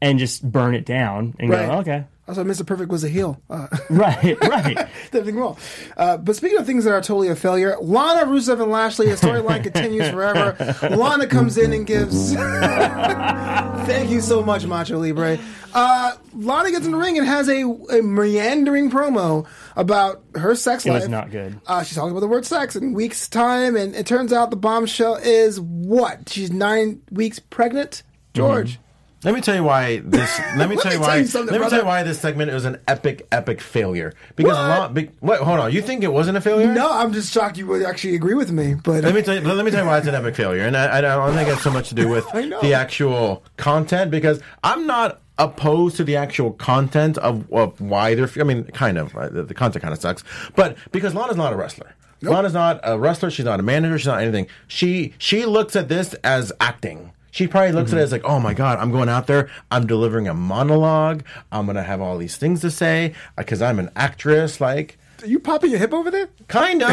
and 0.00 0.18
just 0.18 0.42
burn 0.50 0.74
it 0.74 0.84
down 0.84 1.34
and 1.38 1.48
Right. 1.50 1.66
go, 1.66 1.72
okay, 1.78 2.04
Also, 2.28 2.44
Mr. 2.44 2.66
Perfect 2.66 2.90
was 2.90 3.02
a 3.02 3.08
heel. 3.08 3.40
Uh, 3.48 3.66
right, 3.90 4.36
right. 4.42 4.88
Nothing 5.12 5.36
wrong. 5.36 5.56
Uh, 5.96 6.18
but 6.18 6.36
speaking 6.36 6.58
of 6.58 6.66
things 6.66 6.84
that 6.84 6.90
are 6.92 7.00
totally 7.00 7.28
a 7.28 7.34
failure, 7.36 7.76
Lana, 7.80 8.26
Rusev, 8.30 8.60
and 8.60 8.70
Lashley, 8.70 9.06
the 9.08 9.14
storyline 9.14 9.62
continues 9.72 10.10
forever. 10.10 10.54
Lana 10.94 11.26
comes 11.28 11.56
in 11.56 11.72
and 11.72 11.86
gives. 11.86 12.34
Thank 12.34 14.10
you 14.10 14.20
so 14.20 14.42
much, 14.42 14.66
Macho 14.66 14.98
Libre. 14.98 15.38
Uh, 15.76 16.12
Lana 16.34 16.70
gets 16.70 16.86
in 16.86 16.92
the 16.92 16.96
ring 16.96 17.18
and 17.18 17.26
has 17.26 17.50
a, 17.50 17.62
a 17.64 18.00
meandering 18.02 18.90
promo 18.90 19.46
about 19.76 20.22
her 20.34 20.54
sex 20.54 20.86
It 20.86 20.90
life. 20.90 21.02
was 21.02 21.08
not 21.10 21.30
good. 21.30 21.60
Uh, 21.66 21.82
she's 21.82 21.96
talking 21.96 22.12
about 22.12 22.20
the 22.20 22.28
word 22.28 22.46
sex 22.46 22.76
in 22.76 22.94
weeks' 22.94 23.28
time, 23.28 23.76
and 23.76 23.94
it 23.94 24.06
turns 24.06 24.32
out 24.32 24.48
the 24.48 24.56
bombshell 24.56 25.16
is 25.16 25.60
what? 25.60 26.30
She's 26.30 26.50
nine 26.50 27.02
weeks 27.10 27.38
pregnant? 27.40 28.02
George. 28.32 28.78
Let 29.22 29.34
me 29.34 29.42
tell 29.42 29.54
you 29.54 29.64
why 29.64 29.98
this. 29.98 30.38
Let 30.56 30.70
me 30.70 30.76
Let 30.76 30.82
tell 30.82 30.92
you 30.94 31.00
me 31.00 31.04
tell 31.04 31.18
you 31.18 31.50
let 31.50 31.60
me 31.60 31.68
tell 31.68 31.80
you 31.80 31.84
why 31.86 32.02
this 32.04 32.20
segment 32.20 32.52
was 32.52 32.64
an 32.64 32.78
epic, 32.88 33.26
epic 33.32 33.60
failure. 33.60 34.14
Because 34.36 34.56
What? 34.56 34.68
Lon, 34.78 34.94
be, 34.94 35.10
wait, 35.20 35.40
hold 35.40 35.58
on. 35.58 35.72
You 35.72 35.82
think 35.82 36.04
it 36.04 36.12
wasn't 36.12 36.38
a 36.38 36.40
failure? 36.40 36.72
No, 36.72 36.90
I'm 36.90 37.12
just 37.12 37.32
shocked 37.34 37.58
you 37.58 37.66
would 37.66 37.82
actually 37.82 38.14
agree 38.14 38.34
with 38.34 38.50
me. 38.52 38.74
But 38.74 39.04
Let 39.04 39.14
me 39.14 39.20
tell 39.22 39.34
you. 39.34 39.40
Let 39.40 39.62
me 39.64 39.70
tell 39.70 39.80
you 39.82 39.86
why 39.88 39.98
it's 39.98 40.06
an 40.06 40.14
epic 40.14 40.36
failure, 40.36 40.62
and 40.62 40.74
I, 40.76 40.98
I 40.98 41.00
don't 41.02 41.34
think 41.34 41.48
it 41.48 41.54
has 41.54 41.62
so 41.62 41.70
much 41.70 41.88
to 41.90 41.94
do 41.94 42.08
with 42.10 42.24
the 42.32 42.72
actual 42.74 43.42
content. 43.56 44.10
Because 44.10 44.40
I'm 44.62 44.86
not 44.86 45.20
opposed 45.38 45.96
to 45.96 46.04
the 46.04 46.16
actual 46.16 46.52
content 46.52 47.18
of, 47.18 47.50
of 47.52 47.80
why 47.80 48.14
they're. 48.14 48.28
I 48.38 48.44
mean, 48.44 48.64
kind 48.68 48.98
of. 48.98 49.14
uh, 49.16 49.28
The, 49.28 49.42
the 49.44 49.54
content 49.54 49.82
kind 49.82 49.92
of 49.94 50.00
sucks, 50.00 50.24
but 50.54 50.76
because 50.92 51.14
Lana's 51.14 51.36
not 51.36 51.52
a 51.52 51.56
wrestler. 51.56 51.94
Lana's 52.22 52.54
not 52.54 52.80
a 52.82 52.98
wrestler. 52.98 53.30
She's 53.30 53.44
not 53.44 53.60
a 53.60 53.62
manager. 53.62 53.98
She's 53.98 54.06
not 54.06 54.22
anything. 54.22 54.46
She 54.66 55.12
she 55.18 55.44
looks 55.44 55.76
at 55.76 55.88
this 55.88 56.14
as 56.24 56.50
acting. 56.60 57.12
She 57.30 57.46
probably 57.46 57.72
looks 57.72 57.92
at 57.92 57.98
it 57.98 58.02
as 58.02 58.12
like, 58.12 58.24
oh 58.24 58.40
my 58.40 58.54
god, 58.54 58.78
I'm 58.78 58.90
going 58.90 59.10
out 59.10 59.26
there, 59.26 59.50
I'm 59.70 59.86
delivering 59.86 60.26
a 60.26 60.32
monologue, 60.32 61.22
I'm 61.52 61.66
gonna 61.66 61.82
have 61.82 62.00
all 62.00 62.16
these 62.16 62.38
things 62.38 62.62
to 62.62 62.70
say 62.70 63.12
because 63.36 63.60
I'm 63.60 63.78
an 63.78 63.90
actress. 63.94 64.58
Like, 64.58 64.96
are 65.22 65.26
you 65.26 65.38
popping 65.38 65.70
your 65.70 65.78
hip 65.78 65.92
over 65.92 66.10
there? 66.10 66.30
kind 66.48 66.82
of, 66.82 66.88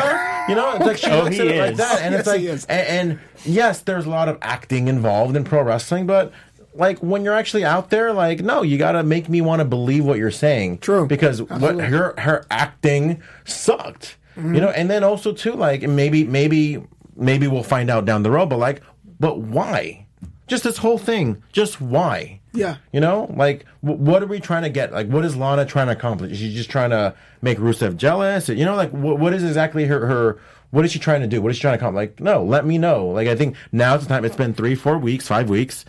you 0.50 0.56
know, 0.56 0.74
it's 0.76 0.86
like 0.86 0.98
she 0.98 1.08
Oh, 1.12 1.24
looks 1.24 1.40
at 1.40 1.48
it 1.48 1.58
like 1.62 1.78
that, 1.78 2.02
and 2.02 2.14
it's 2.14 2.28
like, 2.28 2.42
is. 2.42 2.66
and, 2.66 2.88
and 3.12 3.20
yes, 3.46 3.80
there's 3.80 4.06
a 4.06 4.10
lot 4.10 4.28
of 4.28 4.38
acting 4.42 4.90
involved 4.90 5.38
in 5.38 5.46
pro 5.46 5.62
wrestling, 5.64 6.06
but. 6.06 6.34
Like 6.76 7.00
when 7.00 7.24
you're 7.24 7.34
actually 7.36 7.66
out 7.66 7.90
there, 7.90 8.14
like 8.14 8.42
no, 8.42 8.62
you 8.64 8.78
gotta 8.78 9.04
make 9.04 9.30
me 9.30 9.42
want 9.42 9.60
to 9.60 9.66
believe 9.66 10.06
what 10.06 10.18
you're 10.18 10.32
saying. 10.32 10.80
True. 10.80 11.08
because 11.08 11.42
what 11.42 11.80
her 11.80 12.14
her 12.18 12.46
acting 12.50 13.22
sucked. 13.46 14.18
Mm-hmm. 14.36 14.56
You 14.56 14.62
know, 14.62 14.70
and 14.70 14.90
then 14.90 15.04
also 15.04 15.32
too, 15.32 15.54
like 15.54 15.84
maybe 15.84 16.24
maybe 16.24 16.84
maybe 17.16 17.48
we'll 17.48 17.64
find 17.64 17.90
out 17.90 18.06
down 18.06 18.24
the 18.24 18.32
road, 18.32 18.50
but 18.50 18.58
like, 18.58 18.82
but 19.20 19.40
why? 19.40 20.08
Just 20.48 20.64
this 20.64 20.78
whole 20.78 20.98
thing, 20.98 21.42
just 21.52 21.80
why? 21.80 22.42
Yeah. 22.54 22.78
You 22.92 23.00
know, 23.00 23.32
like 23.36 23.66
w- 23.84 24.02
what 24.02 24.22
are 24.22 24.28
we 24.28 24.40
trying 24.40 24.64
to 24.64 24.70
get? 24.70 24.92
Like, 24.92 25.08
what 25.08 25.24
is 25.26 25.36
Lana 25.36 25.66
trying 25.66 25.88
to 25.88 25.94
accomplish? 25.94 26.32
Is 26.32 26.40
she 26.40 26.54
just 26.54 26.70
trying 26.70 26.90
to 26.90 27.16
make 27.42 27.58
Rusev 27.60 27.96
jealous? 27.98 28.50
You 28.50 28.66
know, 28.66 28.76
like 28.76 28.92
wh- 28.92 29.20
what 29.20 29.34
is 29.34 29.44
exactly 29.44 29.86
her 29.86 30.06
her? 30.06 30.40
What 30.72 30.84
is 30.86 30.92
she 30.92 31.00
trying 31.00 31.22
to 31.22 31.28
do? 31.28 31.40
What 31.42 31.52
is 31.52 31.58
she 31.58 31.62
trying 31.62 31.74
to 31.78 31.78
accomplish? 31.78 32.10
Like, 32.10 32.20
no, 32.20 32.44
let 32.44 32.66
me 32.66 32.80
know. 32.80 33.06
Like, 33.08 33.28
I 33.28 33.36
think 33.36 33.56
now's 33.72 34.02
the 34.02 34.10
time. 34.10 34.26
It's 34.26 34.36
been 34.36 34.56
three, 34.56 34.74
four 34.74 34.98
weeks, 34.98 35.28
five 35.28 35.48
weeks. 35.50 35.86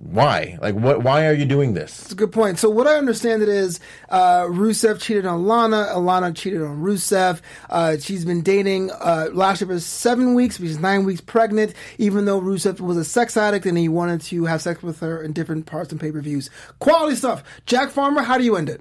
Why? 0.00 0.58
Like, 0.62 0.76
what? 0.76 1.02
Why 1.02 1.26
are 1.26 1.32
you 1.32 1.44
doing 1.44 1.74
this? 1.74 1.96
That's 1.98 2.12
a 2.12 2.16
good 2.16 2.30
point. 2.30 2.58
So 2.60 2.70
what 2.70 2.86
I 2.86 2.96
understand 2.96 3.42
it 3.42 3.48
is, 3.48 3.80
uh, 4.08 4.42
Rusev 4.42 5.00
cheated 5.00 5.26
on 5.26 5.46
Lana, 5.46 5.88
Alana 5.90 6.34
cheated 6.34 6.62
on 6.62 6.80
Rusev. 6.80 7.40
Uh, 7.68 7.96
she's 7.98 8.24
been 8.24 8.42
dating 8.42 8.92
uh, 8.92 9.28
Lashley 9.32 9.66
for 9.66 9.80
seven 9.80 10.34
weeks. 10.34 10.58
She's 10.58 10.78
nine 10.78 11.04
weeks 11.04 11.20
pregnant. 11.20 11.74
Even 11.98 12.26
though 12.26 12.40
Rusev 12.40 12.80
was 12.80 12.96
a 12.96 13.04
sex 13.04 13.36
addict 13.36 13.66
and 13.66 13.76
he 13.76 13.88
wanted 13.88 14.20
to 14.22 14.44
have 14.44 14.62
sex 14.62 14.82
with 14.82 15.00
her 15.00 15.20
in 15.20 15.32
different 15.32 15.66
parts 15.66 15.90
and 15.90 16.00
pay 16.00 16.12
per 16.12 16.20
views. 16.20 16.48
Quality 16.78 17.16
stuff. 17.16 17.42
Jack 17.66 17.90
Farmer, 17.90 18.22
how 18.22 18.38
do 18.38 18.44
you 18.44 18.54
end 18.54 18.68
it? 18.68 18.80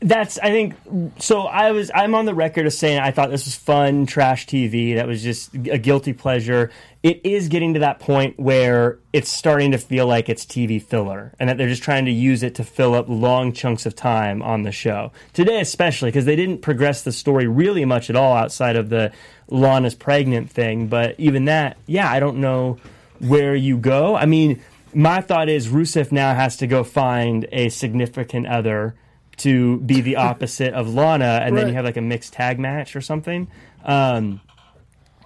That's 0.00 0.38
I 0.38 0.50
think 0.50 0.76
so. 1.18 1.42
I 1.42 1.72
was 1.72 1.90
I'm 1.94 2.14
on 2.14 2.24
the 2.24 2.34
record 2.34 2.66
of 2.66 2.72
saying 2.72 3.00
I 3.00 3.10
thought 3.10 3.30
this 3.30 3.44
was 3.44 3.54
fun 3.54 4.06
trash 4.06 4.46
TV. 4.46 4.94
That 4.94 5.06
was 5.06 5.22
just 5.22 5.52
a 5.54 5.76
guilty 5.76 6.14
pleasure. 6.14 6.70
It 7.02 7.24
is 7.24 7.48
getting 7.48 7.74
to 7.74 7.80
that 7.80 7.98
point 7.98 8.38
where 8.40 8.98
it's 9.12 9.30
starting 9.30 9.72
to 9.72 9.78
feel 9.78 10.06
like 10.06 10.30
it's 10.30 10.46
TV 10.46 10.82
filler, 10.82 11.34
and 11.38 11.50
that 11.50 11.58
they're 11.58 11.68
just 11.68 11.82
trying 11.82 12.06
to 12.06 12.10
use 12.10 12.42
it 12.42 12.54
to 12.56 12.64
fill 12.64 12.94
up 12.94 13.06
long 13.08 13.52
chunks 13.52 13.84
of 13.84 13.94
time 13.94 14.40
on 14.42 14.62
the 14.62 14.72
show. 14.72 15.12
Today, 15.34 15.60
especially 15.60 16.08
because 16.08 16.24
they 16.24 16.36
didn't 16.36 16.62
progress 16.62 17.02
the 17.02 17.12
story 17.12 17.46
really 17.46 17.84
much 17.84 18.08
at 18.08 18.16
all 18.16 18.34
outside 18.34 18.76
of 18.76 18.88
the 18.88 19.12
Lana's 19.48 19.94
pregnant 19.94 20.50
thing. 20.50 20.88
But 20.88 21.14
even 21.18 21.44
that, 21.44 21.76
yeah, 21.86 22.10
I 22.10 22.20
don't 22.20 22.38
know 22.38 22.78
where 23.18 23.54
you 23.54 23.76
go. 23.76 24.16
I 24.16 24.24
mean, 24.24 24.62
my 24.94 25.20
thought 25.20 25.50
is 25.50 25.68
Rusev 25.68 26.10
now 26.10 26.34
has 26.34 26.56
to 26.58 26.66
go 26.66 26.84
find 26.84 27.46
a 27.52 27.68
significant 27.68 28.46
other 28.46 28.94
to 29.38 29.78
be 29.80 30.00
the 30.00 30.16
opposite 30.30 30.74
of 30.74 30.92
Lana, 30.94 31.40
and 31.44 31.56
then 31.56 31.68
you 31.68 31.74
have 31.74 31.84
like 31.84 31.96
a 31.96 32.02
mixed 32.02 32.32
tag 32.32 32.58
match 32.58 32.94
or 32.96 33.00
something. 33.00 33.48
Um, 33.84 34.40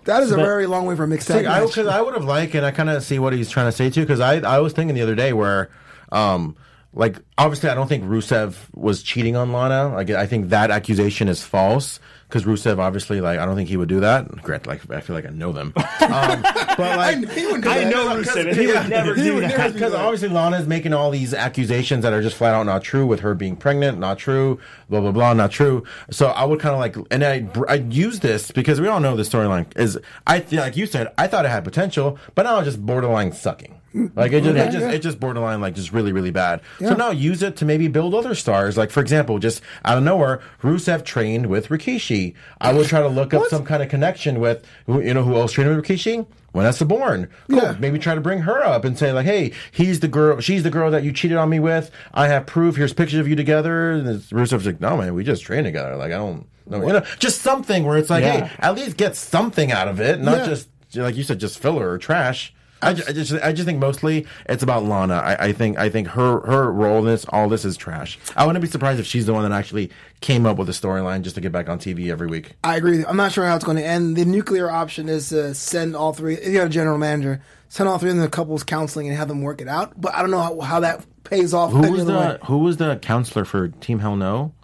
That 0.04 0.22
is 0.22 0.32
a 0.32 0.36
very 0.36 0.66
long 0.66 0.86
way 0.86 0.96
for 0.96 1.04
a 1.04 1.08
mixed 1.08 1.28
tag 1.28 1.44
Like, 1.46 1.54
I 1.56 1.60
match. 1.60 1.68
because 1.70 1.86
I 1.86 2.00
would 2.00 2.14
have 2.14 2.24
liked, 2.24 2.54
and 2.54 2.64
I 2.66 2.70
kind 2.70 2.90
of 2.90 3.02
see 3.02 3.18
what 3.18 3.32
he's 3.32 3.50
trying 3.50 3.66
to 3.66 3.72
say 3.72 3.90
too. 3.90 4.00
Because 4.02 4.20
I 4.20 4.36
I 4.40 4.58
was 4.60 4.72
thinking 4.72 4.94
the 4.94 5.02
other 5.02 5.14
day 5.14 5.32
where, 5.32 5.70
um, 6.10 6.56
like 6.94 7.18
obviously 7.38 7.70
I 7.70 7.74
don't 7.74 7.88
think 7.88 8.04
Rusev 8.04 8.56
was 8.74 9.02
cheating 9.02 9.36
on 9.36 9.52
Lana. 9.52 9.94
Like 9.94 10.10
I 10.10 10.26
think 10.26 10.48
that 10.50 10.70
accusation 10.70 11.28
is 11.28 11.42
false. 11.42 12.00
Because 12.32 12.44
Rusev, 12.44 12.78
obviously, 12.78 13.20
like 13.20 13.38
I 13.38 13.44
don't 13.44 13.56
think 13.56 13.68
he 13.68 13.76
would 13.76 13.90
do 13.90 14.00
that. 14.00 14.26
Grant, 14.42 14.66
like 14.66 14.90
I 14.90 15.00
feel 15.00 15.14
like 15.14 15.26
I 15.26 15.28
know 15.28 15.52
them, 15.52 15.74
um, 15.76 16.40
but 16.42 16.78
like 16.78 17.18
He 17.30 17.44
wouldn't 17.44 17.64
do 17.64 17.68
I 17.70 17.84
that. 17.84 17.90
know 17.92 18.16
Rusev, 18.16 18.48
and 18.48 18.56
he 18.56 18.68
would 18.68 18.88
never 18.88 19.14
He 19.14 19.22
do 19.24 19.34
would 19.34 19.44
that. 19.44 19.74
because 19.74 19.92
obviously 19.92 20.28
Lana's 20.30 20.66
making 20.66 20.94
all 20.94 21.10
these 21.10 21.34
accusations 21.34 22.04
that 22.04 22.14
are 22.14 22.22
just 22.22 22.34
flat 22.36 22.54
out 22.54 22.64
not 22.64 22.82
true 22.82 23.06
with 23.06 23.20
her 23.20 23.34
being 23.34 23.54
pregnant, 23.54 23.98
not 23.98 24.16
true, 24.16 24.58
blah 24.88 25.00
blah 25.02 25.12
blah, 25.12 25.34
not 25.34 25.50
true. 25.50 25.84
So 26.10 26.28
I 26.28 26.46
would 26.46 26.58
kind 26.58 26.72
of 26.74 26.80
like, 26.80 26.96
and 27.12 27.22
I 27.22 27.46
I 27.68 27.74
use 27.90 28.20
this 28.20 28.50
because 28.50 28.80
we 28.80 28.88
all 28.88 29.00
know 29.00 29.14
the 29.14 29.24
storyline 29.24 29.66
is 29.76 29.98
I 30.26 30.42
like 30.52 30.74
you 30.74 30.86
said 30.86 31.12
I 31.18 31.26
thought 31.26 31.44
it 31.44 31.50
had 31.50 31.64
potential, 31.64 32.18
but 32.34 32.44
now 32.44 32.60
it's 32.60 32.64
just 32.64 32.80
borderline 32.86 33.32
sucking. 33.32 33.78
Like 33.94 34.32
it 34.32 34.42
just, 34.44 34.56
it 34.56 34.70
just, 34.70 34.86
it 34.86 34.98
just 35.00 35.20
borderline 35.20 35.60
like 35.60 35.74
just 35.74 35.92
really, 35.92 36.12
really 36.12 36.30
bad. 36.30 36.60
Yeah. 36.80 36.90
So 36.90 36.94
now 36.94 37.10
use 37.10 37.42
it 37.42 37.56
to 37.56 37.64
maybe 37.64 37.88
build 37.88 38.14
other 38.14 38.34
stars. 38.34 38.76
Like 38.76 38.90
for 38.90 39.00
example, 39.00 39.38
just 39.38 39.62
out 39.84 39.98
of 39.98 40.04
nowhere, 40.04 40.40
Rusev 40.62 41.04
trained 41.04 41.46
with 41.46 41.68
Rikishi. 41.68 42.34
I 42.60 42.72
would 42.72 42.86
try 42.86 43.00
to 43.00 43.08
look 43.08 43.34
up 43.34 43.48
some 43.48 43.64
kind 43.64 43.82
of 43.82 43.88
connection 43.88 44.40
with, 44.40 44.64
you 44.88 45.12
know, 45.14 45.22
who 45.22 45.34
else 45.36 45.52
trained 45.52 45.74
with 45.74 45.84
Rikishi? 45.84 46.26
Vanessa 46.54 46.84
Borne. 46.84 47.28
Cool. 47.48 47.58
Yeah. 47.62 47.76
Maybe 47.78 47.98
try 47.98 48.14
to 48.14 48.20
bring 48.20 48.40
her 48.40 48.62
up 48.62 48.84
and 48.84 48.98
say 48.98 49.12
like, 49.12 49.24
hey, 49.24 49.52
he's 49.70 50.00
the 50.00 50.08
girl, 50.08 50.38
she's 50.40 50.62
the 50.62 50.70
girl 50.70 50.90
that 50.90 51.02
you 51.02 51.12
cheated 51.12 51.38
on 51.38 51.48
me 51.48 51.60
with. 51.60 51.90
I 52.12 52.28
have 52.28 52.44
proof. 52.46 52.76
Here's 52.76 52.92
pictures 52.92 53.20
of 53.20 53.28
you 53.28 53.36
together. 53.36 53.92
And 53.92 54.06
Rusev's 54.06 54.66
like, 54.66 54.80
no 54.80 54.96
man, 54.96 55.14
we 55.14 55.24
just 55.24 55.42
trained 55.44 55.64
together. 55.64 55.96
Like 55.96 56.12
I 56.12 56.16
don't, 56.16 56.46
no, 56.66 56.86
you 56.86 56.92
know, 56.92 57.04
just 57.18 57.40
something 57.42 57.84
where 57.84 57.96
it's 57.98 58.10
like, 58.10 58.22
Yeah. 58.24 58.46
hey, 58.46 58.56
at 58.58 58.74
least 58.74 58.96
get 58.96 59.16
something 59.16 59.72
out 59.72 59.88
of 59.88 60.00
it, 60.00 60.20
not 60.20 60.46
just 60.46 60.68
like 60.94 61.16
you 61.16 61.22
said, 61.22 61.40
just 61.40 61.58
filler 61.58 61.90
or 61.90 61.96
trash. 61.98 62.54
I, 62.82 62.94
ju- 62.94 63.02
I 63.06 63.12
just, 63.12 63.32
I 63.32 63.52
just 63.52 63.66
think 63.66 63.78
mostly 63.78 64.26
it's 64.46 64.62
about 64.62 64.84
Lana. 64.84 65.14
I, 65.14 65.46
I 65.46 65.52
think, 65.52 65.78
I 65.78 65.88
think 65.88 66.08
her, 66.08 66.40
her 66.40 66.70
role 66.70 66.98
in 66.98 67.06
this, 67.06 67.24
all 67.28 67.48
this 67.48 67.64
is 67.64 67.76
trash. 67.76 68.18
I 68.36 68.44
wouldn't 68.44 68.62
be 68.62 68.68
surprised 68.68 69.00
if 69.00 69.06
she's 69.06 69.26
the 69.26 69.32
one 69.32 69.48
that 69.48 69.56
actually 69.56 69.90
came 70.20 70.46
up 70.46 70.56
with 70.56 70.66
the 70.66 70.72
storyline 70.72 71.22
just 71.22 71.36
to 71.36 71.40
get 71.40 71.52
back 71.52 71.68
on 71.68 71.78
TV 71.78 72.10
every 72.10 72.26
week. 72.26 72.52
I 72.64 72.76
agree. 72.76 73.04
I'm 73.04 73.16
not 73.16 73.32
sure 73.32 73.46
how 73.46 73.54
it's 73.56 73.64
going 73.64 73.76
to 73.76 73.84
end. 73.84 74.16
The 74.16 74.24
nuclear 74.24 74.70
option 74.70 75.08
is 75.08 75.28
to 75.30 75.54
send 75.54 75.94
all 75.96 76.12
three. 76.12 76.34
If 76.34 76.48
you 76.48 76.54
got 76.54 76.66
a 76.66 76.70
general 76.70 76.98
manager, 76.98 77.42
send 77.68 77.88
all 77.88 77.98
three 77.98 78.10
of 78.10 78.16
them 78.16 78.24
to 78.24 78.30
couples 78.30 78.64
counseling 78.64 79.08
and 79.08 79.16
have 79.16 79.28
them 79.28 79.42
work 79.42 79.60
it 79.60 79.68
out. 79.68 79.98
But 80.00 80.14
I 80.14 80.20
don't 80.20 80.30
know 80.30 80.40
how, 80.40 80.60
how 80.60 80.80
that 80.80 81.04
pays 81.24 81.54
off. 81.54 81.72
Who 81.72 81.90
was 81.90 82.02
other 82.02 82.14
way. 82.14 82.38
the, 82.40 82.46
who 82.46 82.58
was 82.58 82.76
the 82.76 82.96
counselor 82.96 83.44
for 83.44 83.68
Team 83.68 83.98
Hell 83.98 84.16
No? 84.16 84.54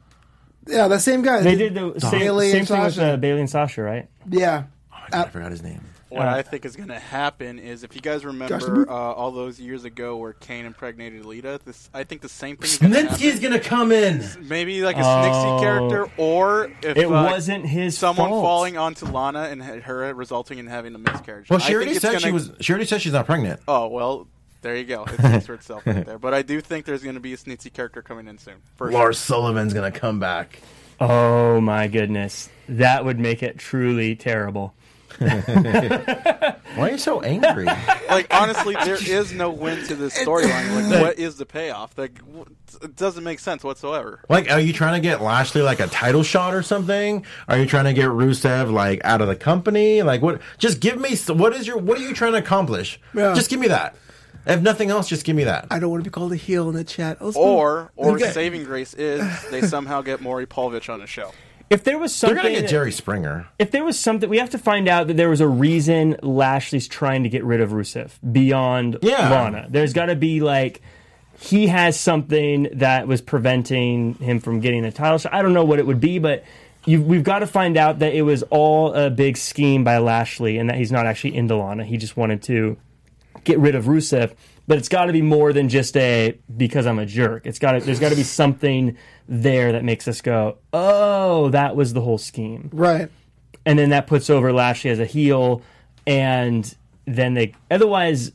Yeah, 0.66 0.88
that 0.88 1.00
same 1.00 1.22
guy. 1.22 1.40
they 1.40 1.56
did 1.56 1.74
the 1.74 1.98
same, 1.98 2.20
Bayley 2.20 2.50
same 2.50 2.58
and 2.58 2.68
thing 2.68 2.82
with 2.82 2.98
uh, 2.98 3.16
Bayley 3.16 3.40
and 3.40 3.48
Sasha, 3.48 3.82
right? 3.82 4.08
Yeah. 4.28 4.64
I 5.10 5.24
forgot 5.24 5.50
his 5.50 5.62
name. 5.62 5.80
What 6.10 6.26
Uh, 6.26 6.30
I 6.30 6.42
think 6.42 6.64
is 6.64 6.74
going 6.74 6.88
to 6.88 6.98
happen 6.98 7.58
is 7.58 7.84
if 7.84 7.94
you 7.94 8.00
guys 8.00 8.24
remember 8.24 8.88
uh, 8.88 8.92
all 8.92 9.30
those 9.30 9.60
years 9.60 9.84
ago 9.84 10.16
where 10.16 10.32
Kane 10.32 10.64
impregnated 10.64 11.24
Lita, 11.26 11.60
this 11.64 11.90
I 11.92 12.04
think 12.04 12.22
the 12.22 12.28
same 12.28 12.56
thing 12.56 12.64
is 12.70 12.78
going 12.78 12.92
to 12.92 12.98
Snitsky's 13.00 13.20
happen. 13.34 13.42
gonna 13.42 13.60
come 13.60 13.92
in. 13.92 14.24
Maybe 14.40 14.82
like 14.82 14.96
a 14.96 15.00
Oh. 15.00 15.02
Snitsky 15.04 15.60
character, 15.60 16.10
or 16.16 16.72
if 16.82 16.96
It 16.96 17.04
uh, 17.06 17.10
wasn't 17.10 17.66
his 17.66 17.96
someone 17.98 18.30
fault. 18.30 18.42
falling 18.42 18.78
onto 18.78 19.04
Lana 19.06 19.44
and 19.50 19.62
her 19.62 20.14
resulting 20.14 20.58
in 20.58 20.66
having 20.66 20.94
a 20.94 20.98
miscarriage. 20.98 21.50
Well, 21.50 21.60
I 21.60 21.66
she 21.66 21.74
already 21.74 21.90
think 21.90 21.96
it's 21.96 22.02
said 22.02 22.12
gonna- 22.12 22.20
she 22.20 22.32
was. 22.32 22.52
She 22.60 22.72
already 22.72 22.86
said 22.86 23.02
she's 23.02 23.12
not 23.12 23.26
pregnant. 23.26 23.60
Oh 23.68 23.88
well, 23.88 24.26
there 24.62 24.76
you 24.76 24.84
go. 24.84 25.04
It 25.04 25.18
speaks 25.20 25.46
for 25.46 25.54
itself 25.54 25.86
right 25.86 26.06
there. 26.06 26.18
But 26.18 26.32
I 26.34 26.42
do 26.42 26.60
think 26.60 26.86
there's 26.86 27.02
going 27.02 27.14
to 27.16 27.20
be 27.20 27.32
a 27.34 27.36
Snitsky 27.36 27.72
character 27.72 28.00
coming 28.02 28.28
in 28.28 28.38
soon. 28.38 28.54
For 28.76 28.90
sure. 28.90 28.98
Lars 28.98 29.18
Sullivan's 29.18 29.74
gonna 29.74 29.90
come 29.92 30.18
back. 30.20 30.60
Oh 31.00 31.60
my 31.60 31.86
goodness, 31.86 32.48
that 32.68 33.04
would 33.04 33.18
make 33.20 33.42
it 33.42 33.58
truly 33.58 34.16
terrible. 34.16 34.74
Why 35.18 36.56
are 36.78 36.90
you 36.90 36.98
so 36.98 37.20
angry? 37.22 37.64
like 38.08 38.26
honestly, 38.32 38.74
there 38.84 38.94
is 39.02 39.32
no 39.32 39.50
win 39.50 39.84
to 39.86 39.94
this 39.94 40.16
storyline. 40.18 40.90
Like, 40.90 41.00
what 41.02 41.18
is 41.18 41.36
the 41.36 41.46
payoff? 41.46 41.96
Like, 41.98 42.16
w- 42.18 42.46
it 42.82 42.96
doesn't 42.96 43.24
make 43.24 43.40
sense 43.40 43.64
whatsoever. 43.64 44.20
like, 44.28 44.50
are 44.50 44.60
you 44.60 44.72
trying 44.72 44.94
to 44.94 45.00
get 45.00 45.20
Lashley 45.22 45.62
like 45.62 45.80
a 45.80 45.86
title 45.88 46.22
shot 46.22 46.54
or 46.54 46.62
something? 46.62 47.24
Are 47.48 47.58
you 47.58 47.66
trying 47.66 47.84
to 47.86 47.92
get 47.92 48.06
Rusev 48.08 48.72
like 48.72 49.00
out 49.04 49.20
of 49.20 49.28
the 49.28 49.36
company? 49.36 50.02
Like, 50.02 50.22
what? 50.22 50.40
Just 50.58 50.80
give 50.80 51.00
me. 51.00 51.16
What 51.28 51.52
is 51.54 51.66
your? 51.66 51.78
What 51.78 51.98
are 51.98 52.02
you 52.02 52.14
trying 52.14 52.32
to 52.32 52.38
accomplish? 52.38 53.00
Yeah. 53.14 53.34
Just 53.34 53.50
give 53.50 53.60
me 53.60 53.68
that. 53.68 53.96
If 54.46 54.62
nothing 54.62 54.88
else, 54.88 55.08
just 55.08 55.24
give 55.26 55.36
me 55.36 55.44
that. 55.44 55.66
I 55.70 55.78
don't 55.78 55.90
want 55.90 56.04
to 56.04 56.08
be 56.08 56.12
called 56.12 56.32
a 56.32 56.36
heel 56.36 56.70
in 56.70 56.74
the 56.74 56.84
chat. 56.84 57.20
Let's 57.20 57.36
Or, 57.36 57.90
or 57.96 58.12
Okay. 58.12 58.30
saving 58.30 58.64
grace 58.64 58.94
is 58.94 59.22
they 59.50 59.60
somehow 59.60 60.00
get 60.00 60.22
Maury 60.22 60.46
Povich 60.46 60.88
on 60.92 61.00
the 61.00 61.06
show. 61.06 61.32
If 61.70 61.84
there 61.84 61.98
was 61.98 62.14
something, 62.14 62.34
They're 62.36 62.42
something, 62.44 62.54
gonna 62.54 62.62
get 62.62 62.70
Jerry 62.70 62.92
Springer. 62.92 63.46
if 63.58 63.70
there 63.70 63.84
was 63.84 63.98
something, 63.98 64.28
we 64.30 64.38
have 64.38 64.50
to 64.50 64.58
find 64.58 64.88
out 64.88 65.06
that 65.08 65.16
there 65.16 65.28
was 65.28 65.40
a 65.40 65.48
reason 65.48 66.16
Lashley's 66.22 66.88
trying 66.88 67.22
to 67.24 67.28
get 67.28 67.44
rid 67.44 67.60
of 67.60 67.70
Rusev 67.70 68.12
beyond 68.32 68.98
Yeah. 69.02 69.28
Lana. 69.30 69.66
There's 69.68 69.92
got 69.92 70.06
to 70.06 70.16
be 70.16 70.40
like 70.40 70.80
he 71.40 71.66
has 71.68 71.98
something 72.00 72.68
that 72.74 73.06
was 73.06 73.20
preventing 73.20 74.14
him 74.14 74.40
from 74.40 74.60
getting 74.60 74.84
a 74.84 74.90
title 74.92 75.18
shot. 75.18 75.32
I 75.34 75.42
don't 75.42 75.52
know 75.54 75.64
what 75.64 75.78
it 75.78 75.86
would 75.86 76.00
be, 76.00 76.18
but 76.18 76.44
you, 76.86 77.02
we've 77.02 77.22
got 77.22 77.40
to 77.40 77.46
find 77.46 77.76
out 77.76 77.98
that 78.00 78.14
it 78.14 78.22
was 78.22 78.42
all 78.44 78.94
a 78.94 79.10
big 79.10 79.36
scheme 79.36 79.84
by 79.84 79.98
Lashley 79.98 80.58
and 80.58 80.68
that 80.70 80.76
he's 80.76 80.90
not 80.90 81.06
actually 81.06 81.36
into 81.36 81.54
Lana. 81.54 81.84
He 81.84 81.96
just 81.96 82.16
wanted 82.16 82.42
to 82.44 82.76
get 83.44 83.58
rid 83.58 83.74
of 83.74 83.84
Rusev. 83.84 84.32
But 84.68 84.78
it's 84.78 84.88
got 84.88 85.06
to 85.06 85.12
be 85.12 85.22
more 85.22 85.52
than 85.52 85.68
just 85.68 85.96
a 85.96 86.38
because 86.56 86.86
I'm 86.86 86.98
a 87.00 87.06
jerk. 87.06 87.46
It's 87.46 87.58
got 87.58 87.72
to 87.72 87.80
there's 87.80 87.98
got 87.98 88.10
to 88.10 88.16
be 88.16 88.22
something 88.40 88.96
there 89.26 89.72
that 89.72 89.82
makes 89.82 90.06
us 90.06 90.20
go, 90.20 90.58
oh, 90.72 91.48
that 91.48 91.74
was 91.74 91.94
the 91.94 92.02
whole 92.02 92.18
scheme 92.18 92.68
Right. 92.72 93.08
and 93.66 93.78
then 93.78 93.88
that 93.90 94.06
puts 94.06 94.30
over 94.30 94.52
Lashley 94.52 94.90
as 94.90 94.98
a 95.00 95.06
heel, 95.06 95.62
and 96.06 96.76
then 97.06 97.34
they 97.34 97.54
otherwise 97.70 98.32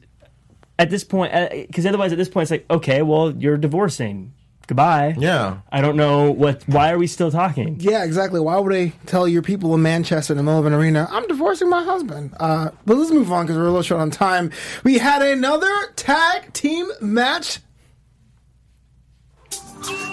at 0.80 0.89
this 0.89 1.04
point 1.04 1.34
uh, 1.34 1.50
because 1.52 1.86
otherwise 1.86 2.12
at 2.12 2.17
this 2.17 2.30
point 2.30 2.43
it's 2.46 2.52
like 2.52 2.65
okay, 2.69 3.02
well 3.04 3.32
you're 3.36 3.58
divorcing, 3.58 4.34
goodbye. 4.67 5.15
Yeah. 5.17 5.60
I 5.71 5.82
don't 5.82 5.95
know 5.95 6.32
what. 6.32 6.63
Why 6.67 6.91
are 6.91 6.97
we 6.97 7.08
still 7.08 7.32
talking? 7.32 7.78
Yeah, 7.80 8.04
exactly. 8.04 8.39
Why 8.39 8.58
would 8.58 8.73
they 8.73 8.89
tell 9.06 9.28
your 9.28 9.41
people 9.41 9.73
in 9.76 9.82
Manchester 9.82 10.34
in 10.34 10.38
the 10.38 10.43
middle 10.43 10.60
of 10.60 10.65
an 10.65 10.73
arena, 10.73 11.08
I'm 11.12 11.28
divorcing 11.28 11.69
my 11.69 11.84
husband? 11.84 12.34
Uh, 12.39 12.69
but 12.86 12.97
let's 12.97 13.12
move 13.12 13.32
on 13.32 13.45
because 13.45 13.58
we're 13.58 13.63
a 13.63 13.67
little 13.67 13.82
short 13.82 14.02
on 14.02 14.12
time. 14.12 14.52
We 14.84 14.97
had 14.97 15.21
another 15.21 15.73
tag 15.95 16.54
team 16.54 16.91
match. 17.02 17.60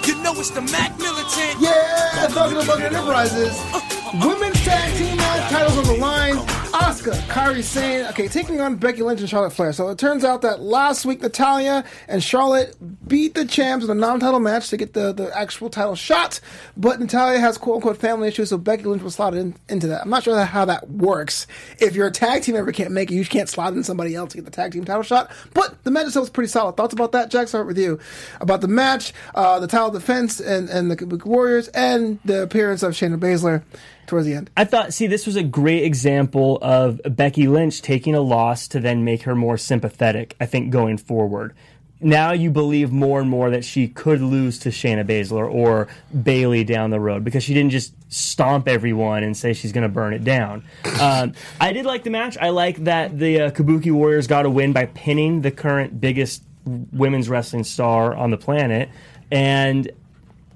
You 0.04 0.20
know 0.22 0.32
it's 0.32 0.50
the 0.50 0.62
Mac 0.62 0.98
Militant. 0.98 1.60
Yeah, 1.60 2.26
talking 2.30 2.56
about 2.56 2.78
the 2.78 2.86
Enterprises. 2.86 3.56
Uh, 3.72 3.76
uh, 3.76 3.80
uh. 3.80 4.28
Women's 4.28 4.64
tag 4.64 4.96
team 4.96 5.16
match 5.16 5.52
titles 5.52 5.78
on 5.78 5.84
the 5.84 6.00
line. 6.00 6.59
Asuka, 6.72 7.12
Kairi 7.26 7.64
Sane, 7.64 8.06
okay, 8.06 8.28
taking 8.28 8.60
on 8.60 8.76
Becky 8.76 9.02
Lynch 9.02 9.18
and 9.18 9.28
Charlotte 9.28 9.50
Flair. 9.50 9.72
So 9.72 9.88
it 9.88 9.98
turns 9.98 10.24
out 10.24 10.42
that 10.42 10.60
last 10.60 11.04
week 11.04 11.20
Natalya 11.20 11.84
and 12.06 12.22
Charlotte 12.22 12.76
beat 13.08 13.34
the 13.34 13.44
champs 13.44 13.84
in 13.84 13.90
a 13.90 13.94
non-title 13.94 14.38
match 14.38 14.68
to 14.68 14.76
get 14.76 14.92
the, 14.92 15.12
the 15.12 15.36
actual 15.36 15.68
title 15.68 15.96
shot. 15.96 16.38
But 16.76 17.00
Natalya 17.00 17.40
has 17.40 17.58
quote 17.58 17.76
unquote 17.76 17.96
family 17.96 18.28
issues, 18.28 18.50
so 18.50 18.58
Becky 18.58 18.84
Lynch 18.84 19.02
was 19.02 19.16
slotted 19.16 19.40
in, 19.40 19.56
into 19.68 19.88
that. 19.88 20.02
I'm 20.02 20.10
not 20.10 20.22
sure 20.22 20.44
how 20.44 20.64
that 20.66 20.88
works. 20.88 21.48
If 21.80 21.96
your 21.96 22.08
tag 22.10 22.42
team 22.42 22.54
ever 22.54 22.70
can't 22.70 22.92
make 22.92 23.10
it, 23.10 23.14
you 23.14 23.24
can't 23.24 23.48
slot 23.48 23.72
in 23.72 23.82
somebody 23.82 24.14
else 24.14 24.30
to 24.30 24.38
get 24.38 24.44
the 24.44 24.52
tag 24.52 24.72
team 24.72 24.84
title 24.84 25.02
shot. 25.02 25.30
But 25.54 25.82
the 25.82 25.90
match 25.90 26.06
itself 26.06 26.24
was 26.24 26.30
pretty 26.30 26.48
solid. 26.48 26.76
Thoughts 26.76 26.94
about 26.94 27.10
that, 27.12 27.30
Jack? 27.30 27.48
Start 27.48 27.66
with 27.66 27.78
you. 27.78 27.98
About 28.40 28.60
the 28.60 28.68
match, 28.68 29.12
uh, 29.34 29.58
the 29.58 29.66
title 29.66 29.90
defense, 29.90 30.38
and, 30.38 30.68
and 30.68 30.88
the 30.88 31.22
Warriors, 31.24 31.66
and 31.68 32.20
the 32.24 32.44
appearance 32.44 32.84
of 32.84 32.92
Shayna 32.92 33.18
Baszler 33.18 33.64
towards 34.10 34.26
the 34.26 34.34
end. 34.34 34.50
I 34.56 34.64
thought, 34.64 34.92
see, 34.92 35.06
this 35.06 35.24
was 35.24 35.36
a 35.36 35.42
great 35.42 35.84
example 35.84 36.58
of 36.60 37.00
Becky 37.04 37.48
Lynch 37.48 37.80
taking 37.80 38.14
a 38.14 38.20
loss 38.20 38.68
to 38.68 38.80
then 38.80 39.04
make 39.04 39.22
her 39.22 39.34
more 39.34 39.56
sympathetic, 39.56 40.36
I 40.38 40.46
think, 40.46 40.70
going 40.70 40.98
forward. 40.98 41.54
Now 42.02 42.32
you 42.32 42.50
believe 42.50 42.90
more 42.90 43.20
and 43.20 43.28
more 43.28 43.50
that 43.50 43.64
she 43.64 43.86
could 43.86 44.20
lose 44.22 44.58
to 44.60 44.70
Shayna 44.70 45.04
Baszler 45.04 45.52
or 45.52 45.88
Bayley 46.22 46.64
down 46.64 46.90
the 46.90 47.00
road 47.00 47.24
because 47.24 47.44
she 47.44 47.52
didn't 47.52 47.70
just 47.70 47.94
stomp 48.12 48.68
everyone 48.68 49.22
and 49.22 49.36
say 49.36 49.52
she's 49.52 49.72
going 49.72 49.82
to 49.82 49.88
burn 49.88 50.12
it 50.12 50.24
down. 50.24 50.64
Um, 51.00 51.32
I 51.58 51.72
did 51.72 51.86
like 51.86 52.04
the 52.04 52.10
match. 52.10 52.36
I 52.36 52.50
like 52.50 52.84
that 52.84 53.18
the 53.18 53.40
uh, 53.40 53.50
Kabuki 53.52 53.90
Warriors 53.90 54.26
got 54.26 54.44
a 54.44 54.50
win 54.50 54.74
by 54.74 54.84
pinning 54.84 55.40
the 55.40 55.50
current 55.50 55.98
biggest 55.98 56.42
women's 56.66 57.30
wrestling 57.30 57.64
star 57.64 58.14
on 58.14 58.30
the 58.30 58.36
planet. 58.36 58.90
And 59.30 59.90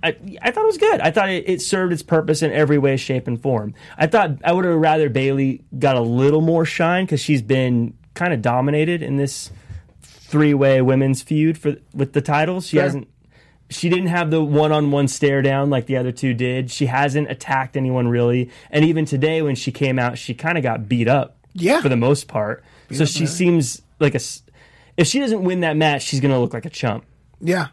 I, 0.04 0.16
I 0.42 0.50
thought 0.50 0.62
it 0.64 0.66
was 0.66 0.78
good. 0.78 1.00
I 1.00 1.10
thought 1.10 1.30
it, 1.30 1.48
it 1.48 1.62
served 1.62 1.92
its 1.92 2.02
purpose 2.02 2.42
in 2.42 2.52
every 2.52 2.76
way, 2.78 2.96
shape, 2.96 3.26
and 3.26 3.40
form. 3.40 3.74
I 3.96 4.06
thought 4.06 4.32
I 4.44 4.52
would 4.52 4.64
have 4.66 4.76
rather 4.76 5.08
Bayley 5.08 5.64
got 5.78 5.96
a 5.96 6.00
little 6.00 6.42
more 6.42 6.64
shine 6.66 7.06
because 7.06 7.20
she's 7.20 7.42
been 7.42 7.96
kind 8.12 8.32
of 8.34 8.42
dominated 8.42 9.02
in 9.02 9.16
this 9.16 9.50
three 10.02 10.54
way 10.54 10.82
women's 10.82 11.22
feud 11.22 11.56
for 11.56 11.76
with 11.94 12.12
the 12.12 12.20
titles. 12.20 12.66
She 12.66 12.76
hasn't. 12.76 13.08
She 13.70 13.88
didn't 13.88 14.08
have 14.08 14.30
the 14.30 14.44
one 14.44 14.72
on 14.72 14.90
one 14.90 15.08
stare 15.08 15.40
down 15.40 15.70
like 15.70 15.86
the 15.86 15.96
other 15.96 16.12
two 16.12 16.34
did. 16.34 16.70
She 16.70 16.84
hasn't 16.86 17.30
attacked 17.30 17.76
anyone 17.76 18.06
really. 18.06 18.50
And 18.70 18.84
even 18.84 19.06
today, 19.06 19.40
when 19.40 19.54
she 19.54 19.72
came 19.72 19.98
out, 19.98 20.18
she 20.18 20.34
kind 20.34 20.58
of 20.58 20.62
got 20.62 20.86
beat 20.86 21.08
up. 21.08 21.38
Yeah. 21.54 21.80
For 21.80 21.88
the 21.88 21.96
most 21.96 22.28
part. 22.28 22.62
so 22.92 23.04
she 23.06 23.26
seems 23.26 23.80
like 24.00 24.14
a. 24.14 24.20
If 24.96 25.06
she 25.06 25.18
doesn't 25.18 25.42
win 25.42 25.60
that 25.60 25.76
match, 25.76 26.02
she's 26.02 26.20
going 26.20 26.32
to 26.32 26.38
look 26.38 26.52
like 26.52 26.66
a 26.66 26.70
chump. 26.70 27.04
Yeah. 27.40 27.68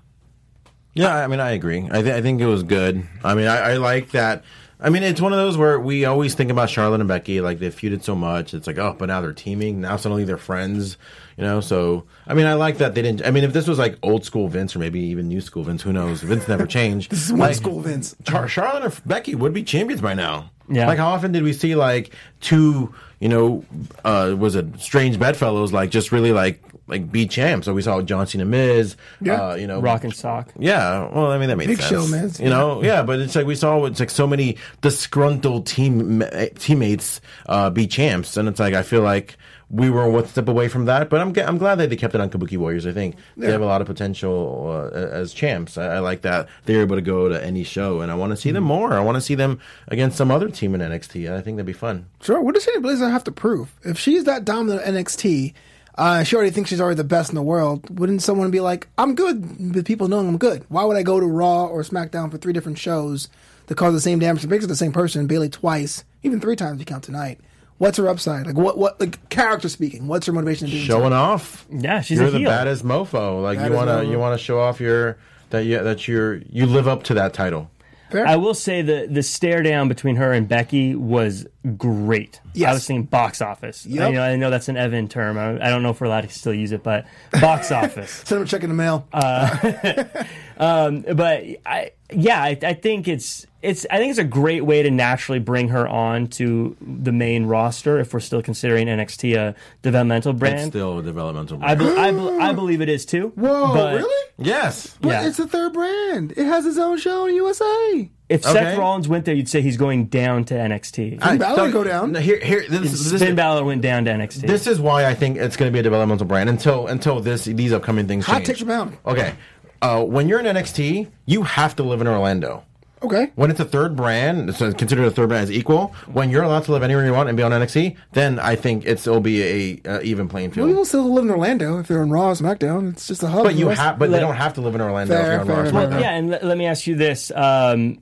Yeah, 0.94 1.16
I 1.16 1.28
mean, 1.28 1.40
I 1.40 1.52
agree. 1.52 1.88
I, 1.90 2.02
th- 2.02 2.14
I 2.14 2.22
think 2.22 2.42
it 2.42 2.46
was 2.48 2.64
good. 2.64 3.06
I 3.24 3.34
mean, 3.34 3.48
I, 3.48 3.72
I 3.72 3.78
like 3.78 4.12
that. 4.12 4.44
I 4.84 4.90
mean, 4.90 5.04
it's 5.04 5.22
one 5.22 5.32
of 5.32 5.38
those 5.38 5.58
where 5.58 5.80
we 5.80 6.06
always 6.06 6.34
think 6.34 6.50
about 6.50 6.70
Charlotte 6.70 7.02
and 7.02 7.08
Becky, 7.08 7.40
like 7.40 7.60
they 7.60 7.70
feuded 7.70 8.04
so 8.04 8.16
much. 8.16 8.54
It's 8.56 8.66
like, 8.66 8.80
oh, 8.80 8.96
but 8.98 9.06
now 9.06 9.22
they're 9.22 9.32
teaming. 9.32 9.80
Now 9.80 9.96
suddenly 9.96 10.24
they're 10.24 10.38
friends, 10.38 10.98
you 11.38 11.44
know? 11.44 11.62
So, 11.62 12.06
I 12.26 12.34
mean, 12.34 12.48
I 12.48 12.56
like 12.56 12.80
that 12.80 12.96
they 12.96 13.04
didn't. 13.04 13.24
I 13.26 13.30
mean, 13.30 13.44
if 13.44 13.54
this 13.54 13.68
was 13.68 13.78
like 13.78 13.98
old 14.02 14.26
school 14.26 14.48
Vince 14.48 14.76
or 14.76 14.80
maybe 14.80 15.00
even 15.00 15.28
new 15.28 15.40
school 15.40 15.64
Vince, 15.64 15.84
who 15.84 15.94
knows? 15.94 16.24
Vince 16.24 16.48
never 16.48 16.66
changed. 16.68 17.12
This 17.12 17.26
is 17.26 17.32
one 17.32 17.42
Like, 17.42 17.56
school, 17.56 17.80
Vince. 17.80 18.16
Char- 18.24 18.48
Charlotte 18.48 18.84
and 18.84 19.02
Becky 19.06 19.36
would 19.36 19.54
be 19.54 19.64
champions 19.64 20.02
by 20.02 20.16
now. 20.16 20.50
Yeah. 20.68 20.88
Like, 20.88 20.98
how 20.98 21.10
often 21.10 21.32
did 21.32 21.44
we 21.44 21.54
see 21.54 21.76
like 21.76 22.16
two, 22.40 22.94
you 23.20 23.30
know, 23.30 23.64
uh, 24.04 24.34
was 24.38 24.56
it 24.56 24.80
strange 24.80 25.20
bedfellows, 25.20 25.72
like 25.72 25.92
just 25.92 26.12
really 26.12 26.32
like 26.32 26.60
like 26.92 27.12
be 27.12 27.26
champs? 27.26 27.66
So 27.66 27.74
we 27.74 27.82
saw 27.82 28.02
John 28.02 28.28
Cena, 28.28 28.46
Miz, 28.46 28.96
Yeah. 29.22 29.34
uh, 29.52 29.56
you 29.56 29.66
know, 29.66 29.80
Rock 29.82 30.04
and 30.04 30.14
sock. 30.14 30.50
yeah, 30.60 31.10
well, 31.12 31.32
I 31.32 31.38
mean 31.40 31.50
that 31.50 31.58
made 31.58 31.68
Big 31.68 31.78
sense. 31.82 31.90
show, 31.90 32.06
man. 32.08 32.30
You 32.40 32.50
know, 32.50 32.84
yeah, 32.84 33.02
but 33.02 33.20
it's 33.20 33.36
like 33.36 33.46
we 33.48 33.56
saw 33.56 33.86
it's 33.86 34.00
like 34.00 34.10
so 34.12 34.28
many 34.28 34.58
disgruntled 34.82 35.66
team 35.66 36.24
teammates 36.56 37.22
uh, 37.48 37.70
be 37.70 37.88
champs, 37.88 38.38
and 38.38 38.48
it's 38.48 38.60
like 38.60 38.74
I 38.74 38.84
feel 38.84 39.02
like 39.02 39.38
we 39.70 39.90
were 39.90 40.10
one 40.10 40.28
step 40.28 40.50
away 40.50 40.68
from 40.68 40.84
that. 40.86 41.10
But 41.10 41.22
I'm 41.22 41.34
g- 41.34 41.42
I'm 41.42 41.58
glad 41.58 41.76
that 41.76 41.90
they 41.90 41.96
kept 41.96 42.14
it 42.14 42.20
on 42.22 42.30
Kabuki 42.30 42.58
Warriors. 42.58 42.86
I 42.86 42.92
think 42.92 43.16
they 43.38 43.50
have 43.52 43.62
a 43.62 43.66
lot 43.66 43.80
of 43.82 43.88
potential 43.88 44.90
uh, 44.94 44.98
as 44.98 45.32
champs. 45.34 45.78
I, 45.78 45.96
I 45.96 46.00
like 46.00 46.22
that 46.24 46.50
they're 46.66 46.82
able 46.82 46.98
to 46.98 47.02
go 47.02 47.30
to 47.30 47.42
any 47.44 47.64
show, 47.64 48.02
and 48.02 48.12
I 48.12 48.16
want 48.16 48.32
to 48.32 48.38
see 48.38 48.52
them 48.52 48.66
more. 48.66 48.94
I 48.94 49.00
want 49.00 49.16
to 49.16 49.22
see 49.22 49.36
them 49.36 49.60
against 49.88 50.18
some 50.18 50.30
other 50.30 50.50
team 50.50 50.76
in 50.76 50.82
NXT. 50.82 51.32
I 51.32 51.40
think 51.42 51.56
that'd 51.56 51.66
be 51.66 51.72
fun. 51.74 52.08
Sure. 52.22 52.42
What 52.42 52.54
does 52.56 52.66
Shayna 52.66 52.82
Baszler 52.84 53.12
have 53.12 53.24
to 53.26 53.32
prove? 53.32 53.74
If 53.84 53.98
she's 53.98 54.26
that 54.26 54.44
dominant 54.44 54.82
at 54.84 54.94
NXT, 54.94 55.54
uh, 56.02 56.24
she 56.24 56.36
already 56.36 56.52
thinks 56.52 56.70
she's 56.70 56.82
already 56.82 56.96
the 56.98 57.04
best 57.04 57.30
in 57.30 57.36
the 57.36 57.42
world. 57.44 58.00
Wouldn't 58.00 58.22
someone 58.24 58.50
be 58.50 58.60
like, 58.60 58.88
"I'm 58.98 59.14
good," 59.16 59.76
with 59.76 59.86
people 59.86 60.08
knowing 60.08 60.28
I'm 60.28 60.38
good? 60.38 60.66
Why 60.68 60.84
would 60.84 60.98
I 60.98 61.04
go 61.04 61.20
to 61.20 61.26
Raw 61.26 61.66
or 61.68 61.84
SmackDown 61.84 62.32
for 62.32 62.38
three 62.38 62.54
different 62.54 62.80
shows 62.80 63.30
that 63.68 63.76
cause 63.76 63.94
the 63.94 64.02
same 64.02 64.18
damage? 64.20 64.42
Basically, 64.50 64.68
the 64.68 64.76
same 64.76 64.92
person, 64.92 65.28
Bayley 65.28 65.50
twice, 65.50 66.04
even 66.24 66.40
three 66.42 66.56
times 66.56 66.74
if 66.74 66.80
you 66.80 66.86
count 66.86 67.04
tonight. 67.04 67.40
What's 67.78 67.98
her 67.98 68.08
upside? 68.08 68.46
Like 68.48 68.56
what? 68.58 68.78
What? 68.78 69.00
Like 69.00 69.30
character 69.30 69.70
speaking? 69.70 70.08
What's 70.08 70.26
her 70.26 70.34
motivation 70.34 70.68
to 70.68 70.74
do? 70.74 70.80
Showing 70.80 71.14
off. 71.14 71.66
Yeah, 71.72 72.02
she's 72.02 72.18
You're 72.20 72.28
a 72.28 72.32
the 72.32 72.40
heel. 72.40 72.50
baddest 72.50 72.84
mofo. 72.84 73.42
Like 73.42 73.60
you 73.60 73.72
want 73.76 73.88
to 73.90 73.96
mofo. 73.96 74.10
you 74.12 74.20
want 74.20 74.40
to 74.40 74.44
show 74.44 74.60
off 74.60 74.80
your 74.80 75.18
that 75.52 75.66
you 75.66 75.82
that 75.84 76.08
you're 76.08 76.38
you 76.50 76.66
live 76.66 76.88
up 76.88 77.04
to 77.04 77.14
that 77.16 77.34
title. 77.34 77.70
Fair? 78.12 78.28
I 78.28 78.36
will 78.36 78.54
say 78.54 78.82
the 78.82 79.08
the 79.10 79.24
stare 79.24 79.64
down 79.64 79.88
between 79.88 80.18
her 80.18 80.32
and 80.34 80.48
Becky 80.48 80.96
was 80.96 81.48
great. 81.78 82.40
Yes. 82.54 82.70
I 82.70 82.74
was 82.74 82.86
thinking 82.86 83.06
box 83.06 83.42
office. 83.42 83.86
Yep. 83.86 84.10
I, 84.10 84.12
know, 84.12 84.22
I 84.22 84.36
know 84.36 84.50
that's 84.50 84.68
an 84.68 84.78
Evan 84.78 85.08
term. 85.08 85.38
I, 85.38 85.66
I 85.66 85.70
don't 85.70 85.84
know 85.84 85.92
if 85.92 86.02
we're 86.02 86.08
allowed 86.08 86.22
to 86.22 86.30
still 86.30 86.54
use 86.54 86.72
it, 86.72 86.84
but 86.84 87.06
box 87.40 87.72
office. 87.72 88.12
Send 88.12 88.42
them 88.42 88.44
a 88.44 88.46
check 88.48 88.64
in 88.64 88.70
the 88.70 88.76
mail. 88.76 89.08
Uh, 89.14 90.06
um, 90.58 91.02
but 91.02 91.44
I, 91.66 91.92
yeah, 92.12 92.42
I, 92.42 92.58
I 92.62 92.74
think 92.74 93.08
it's 93.08 93.48
it's 93.62 93.86
I 93.92 93.98
think 93.98 94.10
it's 94.10 94.20
a 94.20 94.24
great 94.24 94.66
way 94.66 94.82
to 94.84 94.90
naturally 94.92 95.40
bring 95.40 95.70
her 95.70 95.88
on 95.88 96.28
to 96.28 96.76
the 96.82 97.12
main 97.12 97.46
roster 97.46 98.00
if 98.00 98.14
we're 98.14 98.20
still 98.20 98.42
considering 98.42 98.88
NXT 98.88 99.36
a 99.38 99.56
developmental 99.82 100.32
It's 100.32 100.40
brand. 100.40 100.72
still 100.72 101.00
a 101.00 101.04
developmental. 101.04 101.60
I, 101.62 101.76
brand. 101.76 101.96
be, 101.96 102.00
I, 102.02 102.12
be, 102.12 102.38
I 102.44 102.54
believe 102.62 102.82
it 102.82 102.90
is 102.90 103.06
too. 103.06 103.30
Whoa, 103.36 103.74
but 103.74 103.96
really? 103.96 104.30
yes. 104.38 104.96
But 105.02 105.10
yeah. 105.10 105.28
it's 105.28 105.40
a 105.40 105.48
third 105.48 105.74
brand. 105.74 106.34
It 106.36 106.46
has 106.46 106.66
its 106.66 106.78
own 106.78 106.98
show 106.98 107.26
in 107.28 107.36
USA. 107.36 108.10
If 108.30 108.46
Okay. 108.46 108.54
Seth 108.54 108.78
Rollins 108.78 109.10
went 109.10 109.26
there, 109.26 109.36
you'd 109.36 109.50
say 109.50 109.62
he's 109.62 109.76
going 109.76 110.06
down 110.06 110.46
to 110.46 110.54
NXT. 110.54 111.22
Finn 111.22 111.38
Balor 111.38 111.64
would 111.64 111.74
go 111.74 111.84
down. 111.84 112.16
Here, 112.16 112.40
here. 112.40 112.66
This, 112.70 113.10
this, 113.12 113.22
Finn 113.22 113.36
Balor 113.36 113.66
went 113.66 113.82
down 113.82 114.06
to 114.06 114.12
NXT. 114.12 114.48
this 114.48 114.68
is 114.68 114.80
why 114.80 115.06
I 115.06 115.14
think 115.14 115.36
it's 115.38 115.58
going 115.58 115.70
to 115.70 115.74
be 115.74 115.80
a 115.80 115.84
developmental 115.84 116.26
brand 116.26 116.50
until 116.50 116.88
until 116.88 117.20
this 117.20 117.44
these 117.44 117.74
upcoming 117.74 118.08
things 118.08 118.26
Hot 118.26 118.36
change. 118.38 118.48
takes 118.48 118.62
abound. 118.62 118.98
Okay, 119.06 119.36
uh, 119.82 120.02
when 120.04 120.30
you're 120.30 120.40
in 120.40 120.46
NXT, 120.46 121.10
you 121.26 121.44
have 121.44 121.76
to 121.76 121.84
live 121.84 122.00
in 122.00 122.08
Orlando. 122.08 122.64
Okay. 123.04 123.32
When 123.36 123.50
it's 123.50 123.60
a 123.60 123.66
third 123.66 123.96
brand, 123.96 124.56
so 124.56 124.72
considered 124.74 125.06
a 125.06 125.12
third 125.12 125.30
brand 125.30 125.44
as 125.44 125.52
equal. 125.52 125.88
When 126.12 126.30
you're 126.30 126.44
allowed 126.44 126.66
to 126.66 126.72
live 126.72 126.84
anywhere 126.84 127.04
you 127.06 127.14
want 127.14 127.30
and 127.30 127.36
be 127.36 127.42
on 127.44 127.52
NXT, 127.52 127.96
then 128.14 128.38
I 128.40 128.56
think 128.56 128.86
it's 128.86 129.08
it'll 129.08 129.20
be 129.22 129.82
a, 129.86 129.98
uh 129.98 130.02
even 130.04 130.28
playing 130.28 130.52
field. 130.52 130.70
People 130.70 130.86
still 130.86 131.12
live 131.12 131.24
in 131.26 131.32
Orlando 131.32 131.80
if 131.80 131.88
they're 131.88 132.02
on 132.02 132.12
Raw 132.12 132.30
or 132.30 132.34
SmackDown. 132.34 132.94
It's 132.94 133.08
just 133.08 133.24
a 133.24 133.28
hub. 133.28 133.44
but 133.44 133.56
you 133.56 133.70
have, 133.70 133.98
but 133.98 134.12
they 134.12 134.20
don't 134.20 134.36
have 134.36 134.54
to 134.56 134.62
live 134.62 134.76
in 134.76 134.82
Orlando 134.82 135.16
Fair, 135.16 135.42
if 135.42 135.48
you're 135.48 135.56
on 135.58 135.64
Raw 135.64 135.70
or 135.70 135.72
SmackDown. 135.88 135.90
fair. 135.94 136.00
Yeah, 136.00 136.12
and 136.12 136.30
let, 136.30 136.44
let 136.46 136.58
me 136.58 136.66
ask 136.68 136.86
you 136.86 136.96
this: 136.96 137.32
um, 137.32 137.98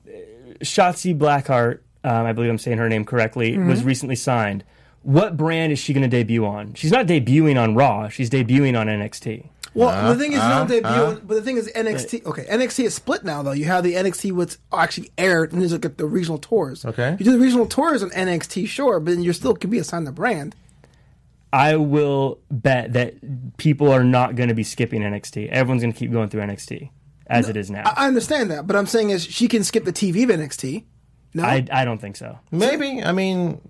Shotzi 0.62 1.18
Blackheart, 1.18 1.80
um, 2.04 2.26
I 2.26 2.34
believe 2.34 2.50
I'm 2.50 2.58
saying 2.58 2.78
her 2.78 2.90
name 2.90 3.06
correctly, 3.06 3.54
Mm-hmm. 3.54 3.70
was 3.70 3.84
recently 3.84 4.16
signed. 4.16 4.64
What 5.04 5.38
brand 5.38 5.72
is 5.72 5.80
she 5.80 5.94
going 5.94 6.02
to 6.04 6.10
debut 6.10 6.46
on? 6.46 6.74
She's 6.74 6.92
not 6.92 7.08
debuting 7.08 7.58
on 7.62 7.74
Raw. 7.74 8.10
She's 8.10 8.30
debuting 8.30 8.78
on 8.78 8.88
NXT. 8.88 9.48
Well, 9.74 10.14
the 10.14 10.20
thing 10.20 10.32
is, 10.32 10.38
you 10.38 10.44
uh, 10.44 10.60
don't 10.60 10.68
debut. 10.68 10.90
uh. 10.90 11.20
but 11.24 11.36
the 11.36 11.42
thing 11.42 11.58
is, 11.58 11.72
NXT. 11.76 12.26
Okay, 12.26 12.46
NXT 12.46 12.86
is 12.86 12.96
split 12.96 13.24
now, 13.24 13.44
though. 13.44 13.52
You 13.52 13.66
have 13.66 13.84
the 13.84 13.94
NXT 13.94 14.32
what's 14.32 14.58
actually 14.74 15.12
aired, 15.18 15.52
and 15.54 15.62
there's 15.62 15.72
like 15.72 15.98
the 15.98 16.06
regional 16.06 16.38
tours. 16.38 16.86
Okay. 16.86 17.16
you 17.20 17.26
do 17.26 17.32
the 17.32 17.40
regional 17.40 17.66
tours 17.66 18.04
on 18.04 18.10
NXT, 18.10 18.68
sure, 18.68 19.00
but 19.00 19.12
then 19.12 19.24
you 19.24 19.34
still 19.34 19.56
can 19.56 19.70
be 19.70 19.78
assigned 19.78 20.08
the 20.08 20.12
brand. 20.12 20.56
I 21.52 21.78
will 21.78 22.40
bet 22.52 22.94
that 22.94 23.58
people 23.58 23.92
are 23.92 24.04
not 24.04 24.36
going 24.36 24.50
to 24.50 24.56
be 24.56 24.64
skipping 24.64 25.02
NXT. 25.02 25.50
Everyone's 25.50 25.82
going 25.82 25.94
to 25.94 25.98
keep 25.98 26.12
going 26.12 26.30
through 26.30 26.42
NXT 26.42 26.92
as 27.28 27.50
it 27.50 27.58
is 27.58 27.72
now. 27.72 27.92
I 27.96 28.08
understand 28.08 28.52
that, 28.52 28.68
but 28.68 28.76
I'm 28.76 28.86
saying 28.86 29.12
is 29.12 29.24
she 29.24 29.48
can 29.48 29.64
skip 29.64 29.86
the 29.86 29.94
TV 29.94 30.24
of 30.24 30.30
NXT. 30.30 30.84
No, 31.34 31.44
I, 31.44 31.66
I 31.72 31.86
don't 31.86 32.00
think 32.00 32.18
so. 32.18 32.40
Maybe. 32.52 33.04
I 33.04 33.12
mean, 33.12 33.62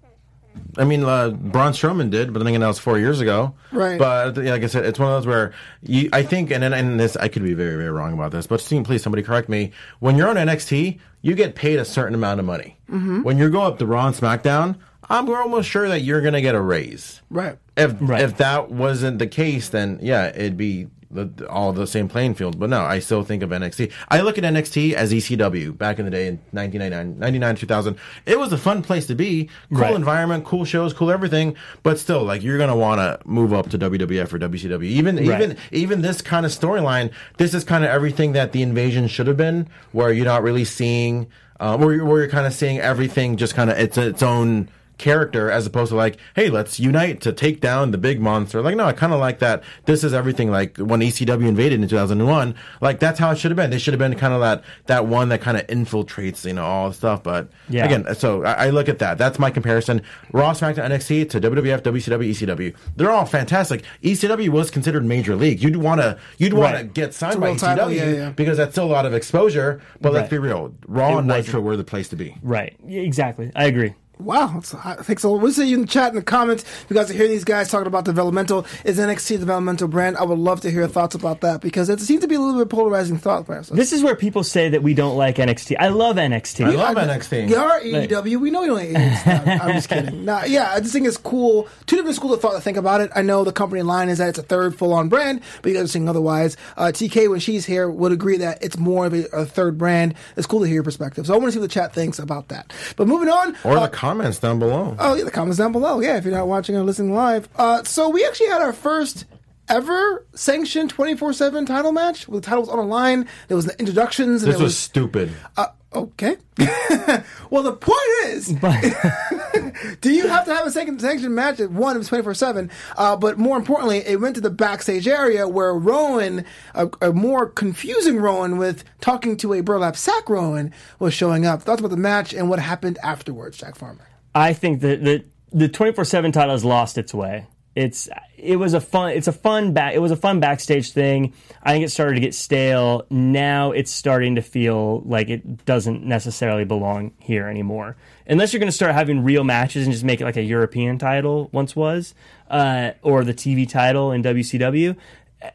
I 0.78 0.84
mean, 0.84 1.04
uh, 1.04 1.30
Braun 1.32 1.74
Strowman 1.74 2.10
did, 2.10 2.32
but 2.34 2.40
then 2.40 2.48
again, 2.48 2.62
that 2.62 2.68
was 2.68 2.80
four 2.80 3.00
years 3.00 3.20
ago. 3.22 3.54
Right. 3.72 3.98
But 3.98 4.38
yeah, 4.38 4.52
like 4.52 4.64
I 4.64 4.68
said, 4.68 4.86
it's 4.86 5.00
one 5.00 5.08
of 5.10 5.16
those 5.16 5.28
where 5.28 5.54
you, 5.82 6.10
I 6.14 6.24
think, 6.24 6.52
and 6.52 6.64
and, 6.64 6.74
and 6.74 7.00
this, 7.00 7.16
I 7.18 7.28
could 7.28 7.44
be 7.44 7.54
very, 7.54 7.76
very 7.78 7.90
wrong 7.90 8.14
about 8.14 8.32
this, 8.32 8.48
but 8.48 8.62
Steve, 8.62 8.84
please, 8.84 9.02
somebody 9.04 9.24
correct 9.24 9.50
me. 9.50 9.72
When 10.00 10.16
you're 10.18 10.28
on 10.30 10.36
NXT, 10.36 11.00
you 11.22 11.36
get 11.36 11.56
paid 11.56 11.80
a 11.80 11.86
certain 11.86 12.14
amount 12.16 12.40
of 12.40 12.46
money. 12.46 12.78
Mm-hmm. 12.90 13.24
When 13.24 13.38
you 13.38 13.50
go 13.50 13.62
up 13.62 13.80
to 13.80 13.86
Raw 13.86 14.08
and 14.08 14.16
SmackDown, 14.16 14.78
I'm 15.10 15.28
almost 15.30 15.68
sure 15.70 15.88
that 15.88 16.02
you're 16.02 16.22
going 16.22 16.34
to 16.36 16.42
get 16.42 16.56
a 16.56 16.62
raise. 16.62 17.22
right. 17.30 17.58
If 17.76 17.96
Right. 18.02 18.22
if 18.22 18.38
that 18.38 18.70
wasn't 18.72 19.20
the 19.20 19.28
case, 19.28 19.70
then 19.70 20.00
yeah, 20.02 20.28
it'd 20.28 20.58
be 20.58 20.88
the, 21.12 21.48
all 21.50 21.74
the 21.74 21.88
same 21.88 22.08
playing 22.08 22.36
field. 22.36 22.60
But 22.60 22.70
no, 22.70 22.82
I 22.82 23.00
still 23.00 23.24
think 23.24 23.42
of 23.44 23.50
NXT. 23.50 23.92
I 24.10 24.22
look 24.22 24.38
at 24.38 24.44
NXT 24.44 24.94
as 24.94 25.12
ECW 25.12 25.76
back 25.78 25.98
in 26.00 26.06
the 26.06 26.12
day 26.12 26.28
in 26.28 26.36
1999, 26.52 27.20
99, 27.20 27.56
2000. 27.56 27.98
It 28.26 28.40
was 28.40 28.54
a 28.54 28.58
fun 28.58 28.82
place 28.84 29.08
to 29.08 29.16
be. 29.16 29.50
Cool 29.72 29.80
Right. 29.80 29.96
environment, 29.96 30.46
cool 30.46 30.66
shows, 30.66 30.94
cool 30.94 31.12
everything. 31.12 31.56
But 31.84 31.98
still, 32.00 32.24
like 32.24 32.44
you're 32.44 32.58
gonna 32.58 32.76
want 32.76 33.00
to 33.00 33.20
move 33.28 33.54
up 33.54 33.70
to 33.72 33.78
WWF 33.78 34.32
or 34.34 34.38
WCW. 34.40 34.84
Even 34.84 35.16
Right. 35.16 35.26
even 35.42 35.58
even 35.72 36.02
this 36.02 36.22
kind 36.22 36.46
of 36.46 36.52
storyline. 36.52 37.10
This 37.38 37.54
is 37.54 37.64
kind 37.64 37.84
of 37.84 37.90
everything 37.90 38.34
that 38.34 38.52
the 38.52 38.62
invasion 38.62 39.08
should 39.08 39.28
have 39.28 39.38
been, 39.38 39.68
where 39.92 40.12
you're 40.12 40.26
not 40.26 40.44
really 40.44 40.66
seeing, 40.66 41.28
um, 41.60 41.82
where 41.82 41.96
you're, 41.96 42.06
where 42.06 42.20
you're 42.20 42.30
kind 42.30 42.46
of 42.46 42.54
seeing 42.54 42.80
everything 42.80 43.36
just 43.38 43.56
kind 43.56 43.70
of 43.70 43.78
it's 43.80 43.98
its 43.98 44.22
own 44.24 44.70
character 45.00 45.50
as 45.50 45.66
opposed 45.66 45.90
to 45.90 45.96
like, 45.96 46.18
hey, 46.36 46.50
let's 46.50 46.80
unite 46.80 47.22
to 47.22 47.34
take 47.34 47.60
down 47.62 47.90
the 47.92 47.98
big 47.98 48.22
monster. 48.22 48.62
Like, 48.62 48.76
no, 48.76 48.86
I 48.86 48.94
kind 48.94 49.14
of 49.14 49.20
like 49.20 49.40
that. 49.40 49.64
This 49.86 50.04
is 50.04 50.14
everything 50.14 50.52
like 50.52 50.78
when 50.78 51.00
ECW 51.00 51.48
invaded 51.48 51.82
in 51.82 51.88
2001. 51.88 52.54
Like, 52.82 53.00
that's 53.00 53.18
how 53.18 53.32
it 53.32 53.38
should 53.38 53.50
have 53.50 53.56
been. 53.56 53.72
They 53.72 53.80
should 53.80 53.94
have 53.94 54.00
been 54.00 54.16
kind 54.16 54.34
of 54.34 54.42
that, 54.42 54.64
that 54.86 55.08
one 55.08 55.30
that 55.30 55.42
kind 55.42 55.58
of 55.58 55.66
infiltrates, 55.68 56.46
you 56.46 56.54
know, 56.54 56.64
all 56.66 56.90
the 56.90 56.96
stuff. 56.96 57.24
But 57.24 57.50
Yeah. 57.70 57.86
again, 57.86 58.14
so 58.16 58.44
I, 58.44 58.68
I 58.68 58.70
look 58.70 58.88
at 58.90 59.00
that. 59.00 59.18
That's 59.18 59.40
my 59.40 59.50
comparison. 59.50 60.02
Raw, 60.32 60.52
SmackDown, 60.54 60.90
NXT 60.92 61.30
to 61.32 61.42
WWF, 61.42 61.82
WCW, 61.82 62.30
ECW. 62.30 62.76
They're 62.96 63.12
all 63.12 63.26
fantastic. 63.26 63.84
ECW 64.04 64.50
was 64.50 64.70
considered 64.70 65.06
major 65.06 65.36
league. 65.36 65.64
You'd 65.64 65.78
want 65.78 66.02
to, 66.02 66.18
you'd 66.38 66.54
want 66.54 66.78
to 66.78 66.84
get 66.84 67.14
signed 67.14 67.40
by 67.40 67.48
world 67.48 67.60
title, 67.60 67.88
ECW 67.88 67.96
yeah, 67.96 68.12
yeah. 68.12 68.30
because 68.32 68.58
that's 68.58 68.74
still 68.74 68.86
a 68.86 68.92
lot 68.92 69.06
of 69.06 69.14
exposure. 69.14 69.82
But 70.02 70.14
let's 70.14 70.30
be 70.30 70.38
real. 70.38 70.74
Raw 70.88 71.16
It 71.16 71.20
and 71.20 71.28
wasn't. 71.30 71.48
Nitro 71.48 71.62
were 71.62 71.78
the 71.78 71.84
place 71.84 72.10
to 72.10 72.16
be. 72.16 72.36
Right. 72.44 72.76
Exactly. 72.88 73.52
I 73.56 73.66
agree. 73.66 73.94
Wow, 74.20 74.52
that's 74.56 74.74
hot. 74.74 75.06
thanks 75.06 75.24
a 75.24 75.30
lot. 75.30 75.42
We'll 75.42 75.54
see 75.54 75.70
you 75.70 75.76
in 75.76 75.82
the 75.82 75.88
chat 75.88 76.10
in 76.10 76.16
the 76.16 76.22
comments. 76.22 76.64
If 76.64 76.88
you 76.90 76.96
guys 76.96 77.10
are 77.10 77.14
hearing 77.14 77.32
these 77.32 77.46
guys 77.46 77.70
talking 77.72 77.88
about 77.88 78.04
developmental, 78.04 78.66
is 78.84 79.00
NXT 79.00 79.36
a 79.36 79.38
developmental 79.38 79.88
brand? 79.88 80.18
I 80.18 80.24
would 80.24 80.38
love 80.38 80.60
to 80.62 80.70
hear 80.70 80.82
your 80.82 80.90
thoughts 80.90 81.16
about 81.16 81.40
that 81.40 81.62
because 81.62 81.88
it 81.88 82.02
seems 82.02 82.22
to 82.22 82.28
be 82.28 82.36
a 82.36 82.40
little 82.40 82.60
bit 82.60 82.70
polarizing 82.70 83.18
thought 83.18 83.46
process. 83.46 83.74
This 83.76 83.94
is 83.94 84.04
where 84.04 84.18
people 84.18 84.44
say 84.44 84.68
that 84.68 84.84
we 84.84 84.94
don't 84.94 85.16
like 85.16 85.38
NXT. 85.38 85.78
I 85.80 85.88
love 85.88 86.18
NXT. 86.18 86.66
I 86.66 86.70
love 86.72 86.98
NXT. 86.98 87.48
You 87.48 87.56
are 87.56 87.80
AEW. 87.80 88.42
We 88.42 88.52
know 88.52 88.64
you 88.64 88.68
don't 88.68 88.80
hate 88.82 88.96
AEW. 88.98 89.62
I'm 89.62 89.74
just 89.76 89.88
kidding. 89.88 90.26
Nah, 90.26 90.44
yeah, 90.44 90.74
I 90.74 90.82
just 90.82 90.92
think 90.92 91.08
it's 91.08 91.16
cool. 91.16 91.70
Two 91.86 91.96
different 91.96 92.18
schools 92.18 92.34
of 92.34 92.42
thought 92.42 92.56
to 92.56 92.62
think 92.62 92.76
about 92.76 93.00
it. 93.00 93.12
I 93.16 93.22
know 93.22 93.46
the 93.46 93.54
company 93.54 93.84
line 93.84 94.10
is 94.10 94.18
that 94.18 94.28
it's 94.28 94.40
a 94.40 94.44
third 94.44 94.78
full 94.78 94.92
on 94.92 95.08
brand, 95.08 95.42
but 95.62 95.72
you 95.72 95.76
guys 95.78 95.86
are 95.86 95.88
saying 95.88 96.10
otherwise. 96.10 96.58
Uh, 96.76 96.88
TK, 96.88 97.30
when 97.30 97.40
she's 97.40 97.66
here, 97.66 97.90
would 97.90 98.12
agree 98.12 98.36
that 98.40 98.62
it's 98.62 98.78
more 98.78 99.06
of 99.06 99.14
a, 99.14 99.28
a 99.32 99.46
third 99.46 99.78
brand. 99.78 100.14
It's 100.36 100.46
cool 100.46 100.60
to 100.60 100.66
hear 100.66 100.76
your 100.76 100.84
perspective. 100.84 101.26
So 101.26 101.34
I 101.34 101.38
want 101.38 101.48
to 101.48 101.52
see 101.54 101.60
what 101.60 101.70
the 101.70 101.74
chat 101.74 101.94
thinks 101.94 102.20
about 102.20 102.50
that. 102.50 102.74
But 102.98 103.08
moving 103.08 103.30
on. 103.30 103.56
Or 103.64 103.78
uh, 103.78 103.88
the 103.88 103.90
comments 104.10 104.40
down 104.40 104.58
below. 104.58 104.96
Oh, 104.98 105.14
yeah, 105.14 105.24
the 105.24 105.30
comments 105.32 105.60
down 105.60 105.72
below. 105.72 106.00
Yeah, 106.00 106.18
if 106.18 106.26
you're 106.26 106.34
not 106.34 106.48
watching 106.48 106.76
or 106.76 106.82
listening 106.84 107.14
live. 107.14 107.48
Uh, 107.56 107.84
so 107.84 108.10
we 108.10 108.26
actually 108.26 108.48
had 108.48 108.62
our 108.62 108.74
first 108.74 109.26
ever 109.70 110.26
sanctioned 110.34 110.90
24 110.90 111.34
7 111.34 111.66
title 111.66 111.92
match 111.92 112.28
with 112.28 112.44
the 112.44 112.50
titles 112.50 112.70
on 112.70 112.78
the 112.78 112.84
line. 112.84 113.28
There 113.48 113.56
was 113.56 113.66
the 113.66 113.80
introductions. 113.80 114.44
And 114.44 114.52
this 114.52 114.58
there 114.58 114.64
was 114.64 114.78
stupid. 114.78 115.32
uh, 115.58 115.68
okay. 115.94 116.38
well, 117.50 117.64
the 117.64 117.74
point 117.74 118.00
is, 118.26 118.48
do 120.02 120.12
you 120.12 120.28
have 120.28 120.46
to 120.46 120.54
have 120.54 120.66
a 120.66 120.72
second 120.72 121.00
sanctioned 121.00 121.36
match? 121.36 121.60
At 121.60 121.72
one, 121.72 121.96
it 121.96 122.00
was 122.00 122.08
twenty 122.08 122.24
four 122.24 122.34
seven. 122.34 122.70
Uh, 122.98 123.16
but 123.16 123.38
more 123.38 123.58
importantly, 123.58 124.00
it 124.00 124.20
went 124.20 124.36
to 124.36 124.42
the 124.42 124.50
backstage 124.50 125.08
area 125.08 125.48
where 125.48 125.74
Rowan, 125.74 126.46
a, 126.74 126.90
a 127.02 127.14
more 127.14 127.48
confusing 127.48 128.18
Rowan 128.18 128.58
with 128.58 128.84
talking 129.02 129.38
to 129.38 129.54
a 129.54 129.62
burlap 129.62 129.96
sack 129.96 130.30
Rowan, 130.30 130.74
was 131.00 131.14
showing 131.14 131.46
up. 131.46 131.62
Thoughts 131.64 131.80
about 131.80 131.92
the 131.92 131.98
match 131.98 132.34
and 132.34 132.50
what 132.50 132.60
happened 132.60 132.98
afterwards, 133.04 133.58
Jack 133.58 133.76
Farmer. 133.76 134.08
I 134.36 134.54
think 134.54 134.82
that 134.82 135.04
the 135.04 135.26
the 135.52 135.70
twenty 135.70 135.94
four 135.94 136.06
seven 136.06 136.32
title 136.32 136.52
has 136.52 136.66
lost 136.66 136.98
its 136.98 137.14
way. 137.14 137.48
It's 137.80 138.10
it 138.38 138.58
was 138.58 138.74
a 138.74 138.82
fun 138.82 139.12
it's 139.12 139.28
a 139.28 139.32
fun 139.32 139.72
back 139.74 139.94
it 139.94 140.00
was 140.00 140.12
a 140.12 140.18
fun 140.18 140.42
backstage 140.42 140.92
thing. 140.92 141.34
I 141.64 141.72
think 141.72 141.86
it 141.86 141.90
started 141.90 142.16
to 142.16 142.20
get 142.20 142.36
stale. 142.36 143.06
Now 143.10 143.72
it's 143.72 143.90
starting 143.90 144.36
to 144.36 144.42
feel 144.42 145.00
like 145.02 145.30
it 145.30 145.66
doesn't 145.66 146.04
necessarily 146.04 146.66
belong 146.66 147.12
here 147.20 147.48
anymore. 147.48 147.96
Unless 148.28 148.52
you're 148.52 148.60
going 148.60 148.68
to 148.68 148.76
start 148.76 148.94
having 148.94 149.24
real 149.24 149.46
matches 149.46 149.86
and 149.86 149.94
just 149.94 150.04
make 150.04 150.20
it 150.20 150.26
like 150.26 150.38
a 150.38 150.44
European 150.44 150.98
title 150.98 151.50
once 151.54 151.74
was, 151.74 152.14
uh, 152.50 152.92
or 153.02 153.24
the 153.24 153.34
TV 153.34 153.68
title 153.68 154.12
in 154.12 154.24
WCW. 154.24 154.96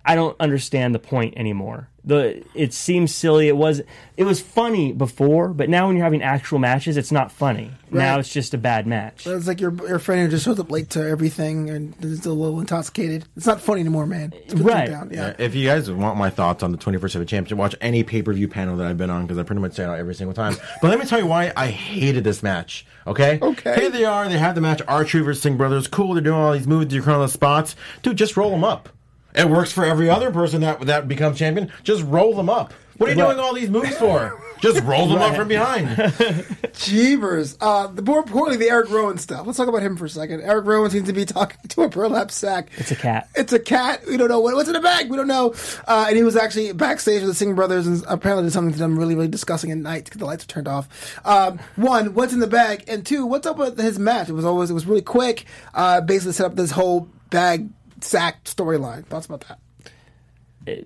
I 0.05 0.15
don't 0.15 0.35
understand 0.41 0.95
the 0.95 0.99
point 0.99 1.35
anymore. 1.37 1.89
The 2.07 2.43
it 2.55 2.75
seems 2.75 3.15
silly. 3.15 3.49
It 3.49 3.57
was 3.57 3.81
it 4.19 4.25
was 4.25 4.39
funny 4.41 4.93
before, 4.93 5.49
but 5.49 5.71
now 5.71 5.87
when 5.87 5.97
you're 5.97 6.05
having 6.05 6.23
actual 6.23 6.59
matches, 6.59 6.99
it's 6.99 7.11
not 7.13 7.33
funny. 7.33 7.71
Now 7.91 8.19
it's 8.19 8.31
just 8.31 8.53
a 8.53 8.59
bad 8.59 8.87
match. 8.87 9.27
It's 9.27 9.47
like 9.47 9.59
your 9.61 9.73
your 9.89 9.99
friend 9.99 10.21
who 10.23 10.29
just 10.29 10.45
shows 10.45 10.59
up 10.61 10.71
late 10.71 10.91
to 10.91 11.03
everything 11.07 11.71
and 11.71 11.95
is 12.05 12.27
a 12.27 12.33
little 12.33 12.61
intoxicated. 12.61 13.25
It's 13.37 13.47
not 13.47 13.61
funny 13.61 13.81
anymore, 13.81 14.07
man. 14.07 14.33
Let's 14.35 14.53
put 14.53 14.61
it 14.61 14.65
Right. 14.67 14.89
down. 14.91 15.11
Yeah. 15.13 15.29
Uh, 15.29 15.35
If 15.39 15.55
you 15.55 15.67
guys 15.67 15.91
want 15.91 16.19
my 16.19 16.29
thoughts 16.29 16.63
on 16.63 16.73
the 16.73 16.79
24 16.79 17.09
7 17.09 17.27
championship, 17.27 17.57
watch 17.57 17.75
any 17.81 18.03
pay 18.05 18.21
per 18.23 18.35
view 18.35 18.49
panel 18.49 18.77
that 18.79 18.87
I've 18.87 18.99
been 18.99 19.11
on 19.11 19.23
because 19.23 19.39
I 19.39 19.43
pretty 19.43 19.63
much 19.63 19.73
say 19.73 19.85
it 19.85 19.87
out 19.89 19.99
every 19.99 20.15
single 20.15 20.35
time. 20.35 20.57
But 20.83 20.89
let 20.89 20.99
me 20.99 21.07
tell 21.07 21.19
you 21.19 21.27
why 21.27 21.53
I 21.57 21.69
hated 21.69 22.23
this 22.25 22.43
match. 22.43 22.85
Okay? 23.07 23.39
Okay. 23.41 23.81
Here 23.81 23.91
they 23.91 24.05
are. 24.05 24.29
They 24.29 24.39
have 24.39 24.55
the 24.55 24.61
match 24.61 24.83
Archery 24.89 25.23
versus 25.23 25.43
Singh 25.43 25.57
Brothers. 25.57 25.89
Cool. 25.89 26.13
They're 26.15 26.23
doing 26.23 26.37
all 26.39 26.53
these 26.53 26.67
moves. 26.67 26.89
They're 26.93 27.01
calling 27.03 27.21
the 27.23 27.29
spots. 27.29 27.77
Dude, 28.03 28.17
just 28.19 28.37
roll 28.37 28.51
them 28.51 28.65
up. 28.65 28.91
It 29.35 29.49
works 29.49 29.73
for 29.73 29.85
every 29.85 30.09
other 30.09 30.31
person 30.31 30.61
that 30.61 30.81
that 30.83 31.09
becomes 31.09 31.39
champion. 31.39 31.73
Just 31.83 32.05
roll 32.05 32.35
them 32.35 32.49
up. 32.49 32.73
What 32.97 33.11
are 33.11 33.13
you 33.15 33.21
Right. 33.21 33.33
doing 33.35 33.45
all 33.45 33.53
these 33.55 33.71
moves 33.71 33.97
for? 33.97 34.41
Just 34.61 34.83
roll 34.85 35.09
them 35.09 35.21
up 35.21 35.35
from 35.35 35.49
behind. 35.49 35.89
Jeebers. 36.75 37.57
Uh, 37.61 37.89
the 37.89 38.03
more 38.03 38.21
importantly, 38.21 38.57
the 38.65 38.71
Eric 38.71 38.89
Rowan 38.91 39.19
stuff. 39.19 39.47
Let's 39.47 39.59
talk 39.59 39.69
about 39.69 39.83
him 39.83 39.97
for 39.97 40.05
a 40.05 40.09
second. 40.09 40.41
Eric 40.43 40.65
Rowan 40.65 40.91
seems 40.91 41.07
to 41.09 41.13
be 41.13 41.25
talking 41.25 41.59
to 41.71 41.83
a 41.83 41.89
burlap 41.89 42.31
sack. 42.31 42.69
It's 42.77 42.91
a 42.91 42.97
cat. 42.97 43.29
It's 43.35 43.53
a 43.53 43.59
cat. 43.59 44.03
We 44.09 44.17
don't 44.17 44.29
know 44.29 44.41
what, 44.41 44.55
what's 44.55 44.69
in 44.69 44.75
the 44.75 44.81
bag. 44.81 45.11
We 45.11 45.17
don't 45.17 45.27
know. 45.29 45.55
Uh, 45.87 46.07
and 46.09 46.17
he 46.17 46.23
was 46.23 46.37
actually 46.37 46.73
backstage 46.73 47.21
with 47.21 47.31
the 47.31 47.35
Singh 47.35 47.55
brothers 47.55 47.87
and 47.87 48.03
apparently 48.09 48.45
did 48.47 48.53
something 48.53 48.73
to 48.73 48.79
them 48.79 48.99
really, 48.99 49.15
really 49.15 49.29
disgusting 49.29 49.71
at 49.71 49.79
night 49.79 50.05
because 50.05 50.19
the 50.21 50.25
lights 50.27 50.45
were 50.47 50.53
turned 50.53 50.69
off. 50.69 50.89
Um, 51.27 51.59
one, 51.77 52.15
what's 52.15 52.33
in 52.33 52.41
the 52.41 52.47
bag? 52.47 52.85
And 52.89 53.05
two, 53.05 53.27
what's 53.27 53.47
up 53.47 53.59
with 53.59 53.79
his 53.79 53.99
match? 53.99 54.29
It 54.29 54.33
was 54.35 54.45
always, 54.45 54.71
it 54.71 54.75
was 54.75 54.87
really 54.87 55.03
quick. 55.03 55.45
Uh, 55.75 56.01
basically 56.01 56.33
set 56.33 56.47
up 56.47 56.55
this 56.55 56.71
whole 56.71 57.09
bag 57.31 57.69
sack 58.05 58.45
storyline. 58.45 59.05
Thoughts 59.07 59.27
about 59.27 59.45
that? 59.49 60.85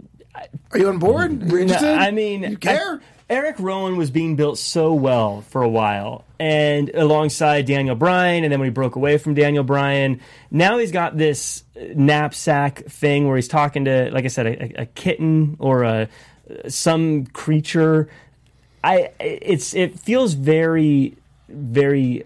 Are 0.72 0.78
you 0.78 0.88
on 0.88 0.98
board? 0.98 1.52
Are 1.52 1.58
you 1.58 1.66
No. 1.66 1.76
I 1.76 2.10
mean, 2.10 2.42
you 2.42 2.56
care? 2.56 2.94
I- 2.94 2.98
Eric 3.30 3.56
Rowan 3.58 3.98
was 3.98 4.10
being 4.10 4.36
built 4.36 4.56
so 4.56 4.94
well 4.94 5.42
for 5.42 5.60
a 5.62 5.68
while, 5.68 6.24
and 6.40 6.88
alongside 6.94 7.66
Daniel 7.66 7.94
Bryan, 7.94 8.42
and 8.42 8.50
then 8.50 8.58
when 8.58 8.68
he 8.68 8.72
broke 8.72 8.96
away 8.96 9.18
from 9.18 9.34
Daniel 9.34 9.64
Bryan, 9.64 10.20
now 10.50 10.78
he's 10.78 10.92
got 10.92 11.18
this 11.18 11.62
knapsack 11.94 12.86
thing 12.86 13.26
where 13.26 13.36
he's 13.36 13.48
talking 13.48 13.84
to, 13.84 14.10
like 14.12 14.24
I 14.24 14.28
said, 14.28 14.46
a, 14.46 14.82
a 14.82 14.86
kitten 14.86 15.56
or 15.58 15.82
a 15.82 16.08
some 16.68 17.26
creature. 17.26 18.08
I 18.82 19.10
it's 19.20 19.74
it 19.74 19.98
feels 19.98 20.32
very 20.32 21.14
very 21.50 22.24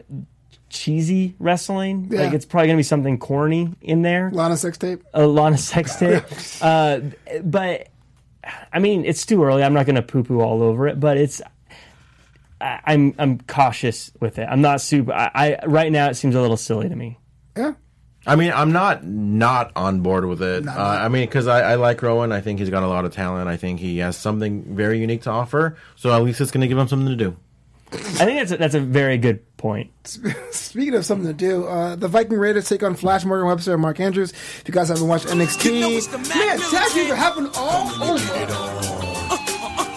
cheesy 0.72 1.34
wrestling. 1.38 2.08
Yeah. 2.10 2.22
Like 2.22 2.32
it's 2.32 2.44
probably 2.44 2.68
gonna 2.68 2.78
be 2.78 2.82
something 2.82 3.18
corny 3.18 3.74
in 3.82 4.02
there 4.02 4.28
A 4.28 4.34
lot 4.34 4.50
of 4.50 4.58
sex 4.58 4.78
tape. 4.78 5.04
a 5.14 5.26
lot 5.26 5.52
of 5.52 5.60
sex 5.60 5.96
tape. 5.96 6.24
uh, 6.62 7.00
but 7.44 7.88
I 8.72 8.78
mean, 8.80 9.04
it's 9.04 9.24
too 9.24 9.44
early. 9.44 9.62
I'm 9.62 9.72
not 9.74 9.86
going 9.86 9.94
to 9.94 10.02
poo 10.02 10.24
poo 10.24 10.40
all 10.40 10.62
over 10.64 10.88
it, 10.88 10.98
but 10.98 11.16
it's. 11.16 11.40
I, 12.60 12.80
I'm 12.84 13.14
I'm 13.18 13.38
cautious 13.40 14.10
with 14.20 14.38
it. 14.38 14.48
I'm 14.50 14.60
not 14.60 14.80
super. 14.80 15.12
I, 15.12 15.30
I 15.34 15.66
right 15.66 15.92
now 15.92 16.08
it 16.08 16.14
seems 16.14 16.34
a 16.34 16.40
little 16.40 16.56
silly 16.56 16.88
to 16.88 16.96
me. 16.96 17.18
Yeah. 17.56 17.74
I 18.26 18.36
mean, 18.36 18.52
I'm 18.52 18.72
not 18.72 19.04
not 19.04 19.72
on 19.76 20.00
board 20.00 20.24
with 20.24 20.42
it. 20.42 20.66
Uh, 20.66 20.72
I 20.72 21.08
mean, 21.08 21.26
because 21.26 21.46
I, 21.46 21.72
I 21.72 21.74
like 21.74 22.02
Rowan. 22.02 22.32
I 22.32 22.40
think 22.40 22.58
he's 22.60 22.70
got 22.70 22.82
a 22.82 22.88
lot 22.88 23.04
of 23.04 23.12
talent. 23.12 23.48
I 23.48 23.56
think 23.56 23.78
he 23.80 23.98
has 23.98 24.16
something 24.16 24.74
very 24.76 25.00
unique 25.00 25.22
to 25.22 25.30
offer. 25.30 25.76
So 25.96 26.12
at 26.12 26.22
least 26.22 26.40
it's 26.40 26.50
going 26.50 26.62
to 26.62 26.68
give 26.68 26.78
him 26.78 26.88
something 26.88 27.08
to 27.08 27.16
do. 27.16 27.36
I 27.93 28.24
think 28.24 28.38
that's 28.38 28.53
a, 28.53 28.57
that's 28.57 28.74
a 28.74 28.80
very 28.80 29.18
good 29.18 29.40
point. 29.57 29.90
Speaking 30.51 30.95
of 30.95 31.05
something 31.05 31.26
to 31.26 31.32
do, 31.34 31.66
uh, 31.66 31.95
the 31.97 32.09
Viking 32.09 32.38
Raiders 32.38 32.68
take 32.68 32.82
on 32.82 32.95
Flash 32.95 33.24
Morgan 33.24 33.47
Webster 33.47 33.72
and 33.74 33.82
Mark 33.82 34.01
Andrews. 34.01 34.32
If 34.32 34.64
you 34.66 34.72
guys 34.74 34.88
haven't 34.88 35.07
watched 35.09 35.26
NXT, 35.26 35.64
You 35.74 35.80
know 35.80 35.88
it's 35.90 36.07
the 36.07 36.18
Mac 36.18 36.28
man, 36.36 36.59
tag 36.59 36.70
teams 36.90 36.93
team. 36.95 37.12
are 37.12 37.16
happening 37.16 37.51
all 37.55 38.03
over. 38.03 39.43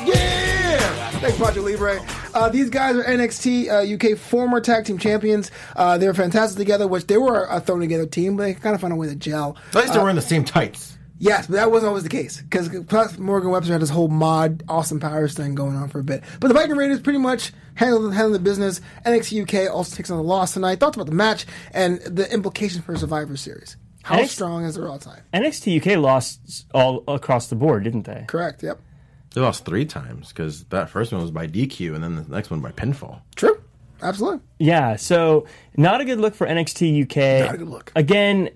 Yeah! 0.05 1.09
Thanks, 1.19 1.39
Macho 1.39 1.61
Libre. 1.61 1.99
Uh, 2.33 2.49
these 2.49 2.69
guys 2.69 2.95
are 2.97 3.03
NXT 3.03 3.69
uh, 3.69 4.11
UK 4.11 4.17
former 4.17 4.59
tag 4.59 4.85
team 4.85 4.97
champions. 4.97 5.49
Uh, 5.75 5.97
they 5.97 6.05
were 6.07 6.13
fantastic 6.13 6.57
together, 6.57 6.87
which 6.87 7.07
they 7.07 7.17
were 7.17 7.45
a 7.49 7.59
thrown 7.59 7.79
together 7.79 8.05
team, 8.05 8.35
but 8.37 8.43
they 8.43 8.53
kind 8.53 8.75
of 8.75 8.81
found 8.81 8.93
a 8.93 8.95
way 8.95 9.07
to 9.07 9.15
gel. 9.15 9.57
At 9.69 9.75
least 9.75 9.93
they're 9.93 10.01
wearing 10.01 10.15
the 10.17 10.21
same 10.21 10.43
tights. 10.43 10.94
Yes, 11.25 11.47
but 11.47 11.55
that 11.55 11.71
wasn't 11.71 11.89
always 11.89 12.03
the 12.03 12.09
case 12.09 12.39
because 12.39 12.69
Flash 12.87 13.17
Morgan 13.17 13.49
Webster 13.49 13.73
had 13.73 13.81
this 13.81 13.89
whole 13.89 14.09
mod 14.09 14.63
Austin 14.69 14.99
Powers 14.99 15.33
thing 15.33 15.55
going 15.55 15.75
on 15.75 15.89
for 15.89 15.99
a 15.99 16.03
bit. 16.03 16.23
But 16.39 16.49
the 16.49 16.53
Viking 16.53 16.75
Raiders 16.75 16.99
pretty 16.99 17.17
much 17.17 17.51
handled 17.73 18.13
handled 18.13 18.35
the 18.35 18.39
business. 18.39 18.79
NXT 19.05 19.41
UK 19.41 19.73
also 19.73 19.95
takes 19.95 20.11
on 20.11 20.17
the 20.17 20.23
loss 20.23 20.53
tonight. 20.53 20.79
Thoughts 20.79 20.97
about 20.97 21.07
the 21.07 21.15
match 21.15 21.47
and 21.73 21.99
the 22.01 22.31
implications 22.31 22.85
for 22.85 22.95
Survivor 22.95 23.35
Series? 23.37 23.75
How 24.03 24.19
NXT 24.19 24.27
strong 24.27 24.65
is 24.65 24.75
the 24.75 24.83
Raw 24.83 24.97
time? 24.97 25.23
NXT 25.33 25.81
UK 25.81 25.97
lost 25.97 26.67
all 26.75 27.03
across 27.07 27.47
the 27.47 27.55
board, 27.55 27.85
didn't 27.85 28.03
they? 28.03 28.25
Correct. 28.27 28.61
Yep. 28.61 28.79
They 29.33 29.41
lost 29.41 29.65
three 29.65 29.85
times 29.85 30.29
because 30.29 30.65
that 30.65 30.91
first 30.91 31.11
one 31.11 31.21
was 31.21 31.31
by 31.31 31.47
DQ 31.47 31.95
and 31.95 32.03
then 32.03 32.15
the 32.15 32.23
next 32.35 32.51
one 32.51 32.59
by 32.59 32.71
pinfall. 32.71 33.21
True. 33.35 33.61
Absolutely. 34.01 34.41
Yeah, 34.59 34.95
so 34.95 35.47
not 35.75 36.01
a 36.01 36.05
good 36.05 36.19
look 36.19 36.35
for 36.35 36.45
NXT 36.45 37.03
UK. 37.03 37.47
Not 37.47 37.55
a 37.55 37.57
good 37.57 37.67
look. 37.67 37.91
Again, 37.95 38.49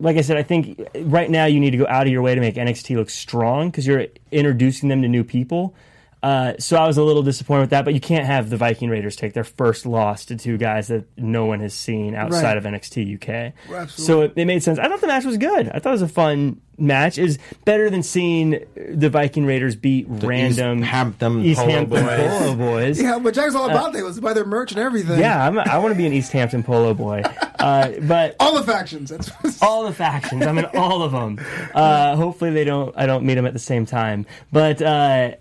like 0.00 0.16
I 0.16 0.20
said, 0.20 0.36
I 0.36 0.42
think 0.42 0.80
right 0.96 1.30
now 1.30 1.46
you 1.46 1.60
need 1.60 1.70
to 1.70 1.76
go 1.76 1.86
out 1.88 2.06
of 2.06 2.12
your 2.12 2.22
way 2.22 2.34
to 2.34 2.40
make 2.40 2.54
NXT 2.54 2.96
look 2.96 3.10
strong 3.10 3.70
because 3.70 3.86
you're 3.86 4.06
introducing 4.30 4.88
them 4.88 5.02
to 5.02 5.08
new 5.08 5.24
people. 5.24 5.74
Uh, 6.22 6.54
so 6.58 6.76
I 6.76 6.86
was 6.86 6.98
a 6.98 7.02
little 7.04 7.22
disappointed 7.22 7.60
with 7.62 7.70
that, 7.70 7.84
but 7.84 7.94
you 7.94 8.00
can't 8.00 8.26
have 8.26 8.50
the 8.50 8.56
Viking 8.56 8.88
Raiders 8.90 9.14
take 9.16 9.34
their 9.34 9.44
first 9.44 9.86
loss 9.86 10.24
to 10.26 10.36
two 10.36 10.56
guys 10.58 10.88
that 10.88 11.04
no 11.16 11.46
one 11.46 11.60
has 11.60 11.74
seen 11.74 12.14
outside 12.16 12.42
Right. 12.42 12.56
of 12.56 12.64
NXT 12.64 13.14
UK. 13.14 13.52
Absolutely. 13.72 13.86
So 14.04 14.20
it, 14.22 14.32
it 14.36 14.44
made 14.46 14.62
sense. 14.62 14.78
I 14.78 14.88
thought 14.88 15.00
the 15.00 15.06
match 15.06 15.24
was 15.24 15.36
good. 15.36 15.68
I 15.72 15.78
thought 15.78 15.90
it 15.90 15.92
was 15.92 16.02
a 16.02 16.08
fun 16.08 16.60
match. 16.76 17.18
Is 17.18 17.38
better 17.64 17.88
than 17.90 18.02
seeing 18.02 18.64
the 18.76 19.08
Viking 19.10 19.44
Raiders 19.46 19.76
beat 19.76 20.06
random 20.08 20.80
East 20.80 20.88
Hampton 20.88 21.44
East 21.44 21.60
Polo 21.60 21.70
Hampton 21.72 22.04
Boys. 22.06 22.30
Polo 22.38 22.54
Boys. 22.56 23.00
Yeah, 23.02 23.16
what 23.16 23.34
Jack's 23.34 23.54
all 23.54 23.70
about 23.70 23.92
they 23.92 24.02
was 24.02 24.18
buy 24.18 24.32
their 24.32 24.44
merch 24.44 24.72
and 24.72 24.80
everything. 24.80 25.16
Uh, 25.18 25.20
Yeah, 25.20 25.46
I'm, 25.46 25.58
I 25.58 25.78
want 25.78 25.92
to 25.92 25.96
be 25.98 26.06
an 26.06 26.12
East 26.12 26.32
Hampton 26.32 26.62
Polo 26.64 26.94
boy. 26.94 27.22
Uh, 27.58 27.90
but 28.02 28.36
All 28.38 28.54
the 28.54 28.62
factions. 28.62 29.10
That's 29.10 29.60
all 29.60 29.84
the 29.84 29.92
factions, 29.92 30.46
I'm 30.46 30.58
in 30.58 30.64
all 30.76 31.02
of 31.02 31.10
them. 31.10 31.40
Uh, 31.74 32.14
hopefully, 32.14 32.50
they 32.52 32.62
don't. 32.62 32.94
I 32.96 33.04
don't 33.06 33.24
meet 33.24 33.34
them 33.34 33.46
at 33.46 33.52
the 33.52 33.58
same 33.58 33.84
time. 33.84 34.26
But 34.52 34.80
uh, 34.80 35.32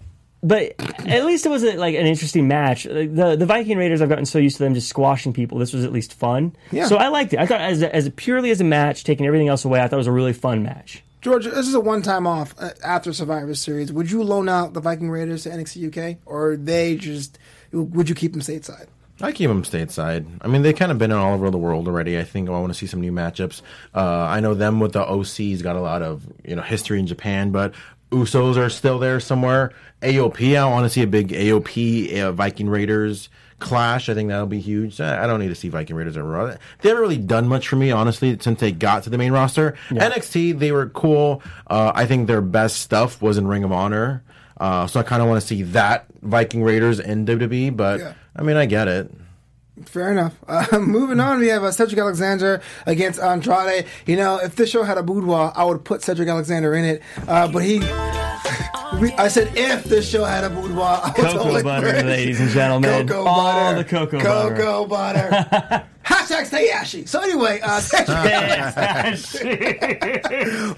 but 0.44 0.76
at 1.08 1.26
least 1.26 1.46
it 1.46 1.50
was 1.50 1.64
a, 1.64 1.76
like 1.78 1.96
an 1.96 2.06
interesting 2.06 2.48
match. 2.48 2.86
Like, 2.86 3.16
The 3.16 3.36
the 3.36 3.46
Viking 3.46 3.78
Raiders, 3.78 4.02
I've 4.02 4.10
gotten 4.10 4.26
so 4.26 4.40
used 4.40 4.58
to 4.58 4.64
them 4.64 4.74
just 4.74 4.90
squashing 4.90 5.34
people. 5.34 5.58
This 5.58 5.74
was 5.74 5.84
at 5.84 5.92
least 5.92 6.14
fun. 6.14 6.56
Yeah. 6.72 6.88
So 6.88 6.98
I 6.98 7.08
liked 7.08 7.34
it. 7.34 7.40
I 7.40 7.46
thought 7.46 7.62
as 7.62 7.82
a, 7.82 7.94
as 7.96 8.06
a, 8.08 8.12
purely 8.12 8.52
as 8.52 8.62
a 8.62 8.64
match, 8.64 9.04
taking 9.04 9.26
everything 9.26 9.48
else 9.48 9.66
away, 9.66 9.80
I 9.82 9.88
thought 9.88 9.96
it 9.96 9.98
was 9.98 10.08
a 10.08 10.12
really 10.12 10.34
fun 10.34 10.64
match. 10.64 11.04
George, 11.22 11.46
this 11.46 11.68
is 11.68 11.74
a 11.74 11.80
one 11.80 12.02
time 12.02 12.28
off 12.28 12.54
uh, 12.60 12.70
after 12.84 13.12
Survivor 13.12 13.56
Series. 13.56 13.92
Would 13.92 14.12
you 14.12 14.24
loan 14.24 14.48
out 14.48 14.74
the 14.74 14.80
Viking 14.80 15.10
Raiders 15.10 15.44
to 15.44 15.50
NXT 15.50 15.98
UK, 16.14 16.18
or 16.26 16.56
they 16.56 16.96
just 16.96 17.40
would 17.72 18.08
you 18.08 18.16
keep 18.16 18.34
them 18.34 18.42
stateside? 18.42 18.88
I 19.20 19.32
keep 19.32 19.50
them 19.50 19.64
stateside. 19.64 20.28
I 20.42 20.48
mean, 20.48 20.62
they've 20.62 20.76
kind 20.76 20.92
of 20.92 21.00
been 21.00 21.10
in 21.10 21.18
all 21.18 21.34
over 21.34 21.50
the 21.50 21.58
world 21.58 21.88
already. 21.88 22.20
I 22.20 22.24
think 22.24 22.50
oh, 22.50 22.54
I 22.54 22.60
want 22.60 22.72
to 22.72 22.78
see 22.78 22.86
some 22.86 23.02
new 23.02 23.12
matchups. 23.12 23.62
Uh, 23.96 24.02
I 24.02 24.42
know 24.42 24.54
them 24.54 24.80
with 24.80 24.94
the 24.94 25.04
OCs 25.04 25.64
got 25.64 25.76
a 25.76 25.82
lot 25.82 26.04
of 26.04 26.24
you 26.46 26.56
know 26.56 26.62
history 26.62 27.00
in 27.00 27.08
Japan, 27.08 27.52
but 27.52 27.74
Usos 28.12 28.58
are 28.58 28.70
still 28.70 29.00
there 29.00 29.20
somewhere. 29.20 29.72
AOP, 30.02 30.58
I 30.58 30.66
want 30.66 30.86
to 30.86 30.90
see 30.90 31.02
a 31.02 31.08
big 31.08 31.30
AOP 31.30 32.20
uh, 32.22 32.32
Viking 32.32 32.70
Raiders 32.70 33.30
clash. 33.60 34.08
I 34.10 34.14
think 34.14 34.30
that'll 34.30 34.46
be 34.46 34.60
huge. 34.60 35.02
I 35.02 35.24
I 35.24 35.28
don't 35.28 35.40
need 35.40 35.48
to 35.50 35.56
see 35.56 35.70
Viking 35.70 35.96
Raiders 35.96 36.16
ever. 36.16 36.58
They 36.82 36.90
haven't 36.90 37.02
really 37.02 37.18
done 37.18 37.48
much 37.48 37.68
for 37.68 37.76
me, 37.76 37.92
honestly, 37.92 38.38
since 38.40 38.60
they 38.60 38.72
got 38.72 39.04
to 39.04 39.10
the 39.10 39.18
main 39.18 39.32
roster. 39.32 39.76
NXT, 39.90 40.60
they 40.60 40.72
were 40.72 40.90
cool. 40.90 41.42
Uh, 41.68 41.92
I 41.96 42.06
think 42.06 42.28
their 42.28 42.42
best 42.42 42.78
stuff 42.82 43.22
was 43.22 43.38
in 43.38 43.48
Ring 43.48 43.64
of 43.64 43.72
Honor. 43.72 44.24
Uh, 44.60 44.88
so 44.88 45.00
I 45.00 45.04
kind 45.04 45.22
of 45.22 45.28
want 45.28 45.42
to 45.42 45.48
see 45.48 45.64
that 45.64 46.06
Viking 46.22 46.64
Raiders 46.64 47.00
in 47.00 47.26
WWE, 47.26 47.76
but 47.76 48.00
Yeah. 48.00 48.14
I 48.36 48.44
mean, 48.44 48.56
I 48.58 48.66
get 48.68 48.88
it. 48.88 49.12
Fair 49.86 50.12
enough. 50.12 50.34
Uh, 50.48 50.80
moving 50.80 51.20
on, 51.20 51.40
we 51.40 51.48
have 51.50 51.64
uh, 51.64 51.72
Cedric 51.72 52.00
Alexander 52.00 52.62
against 52.86 53.20
Andrade. 53.20 53.86
You 54.06 54.16
know, 54.16 54.38
if 54.38 54.56
this 54.56 54.70
show 54.70 54.84
had 54.84 54.98
a 54.98 55.04
boudoir, 55.04 55.52
I 55.56 55.66
would 55.66 55.84
put 55.84 56.02
Cedric 56.02 56.28
Alexander 56.30 56.74
in 56.74 56.86
it. 56.86 57.02
Uh, 57.28 57.48
but 57.48 57.64
he, 57.64 57.80
we, 59.00 59.12
I 59.14 59.28
said 59.28 59.52
if 59.56 59.84
this 59.84 60.10
show 60.10 60.24
had 60.24 60.44
a 60.46 60.50
boudoir, 60.50 61.02
I 61.04 61.08
would 61.08 61.16
Cocoa 61.16 61.38
totally 61.38 61.64
butter, 61.64 62.02
ladies 62.04 62.40
and 62.40 62.50
gentlemen. 62.50 63.08
Cocoa 63.08 63.26
All 63.26 63.54
butter. 63.54 63.78
the 63.78 63.84
cocoa 63.84 64.20
Cocoa 64.20 64.86
butter. 64.86 65.86
Hashtag 66.08 66.46
stay 66.46 66.70
ashy. 66.70 67.06
So 67.06 67.20
anyway, 67.22 67.60
uh, 67.62 67.82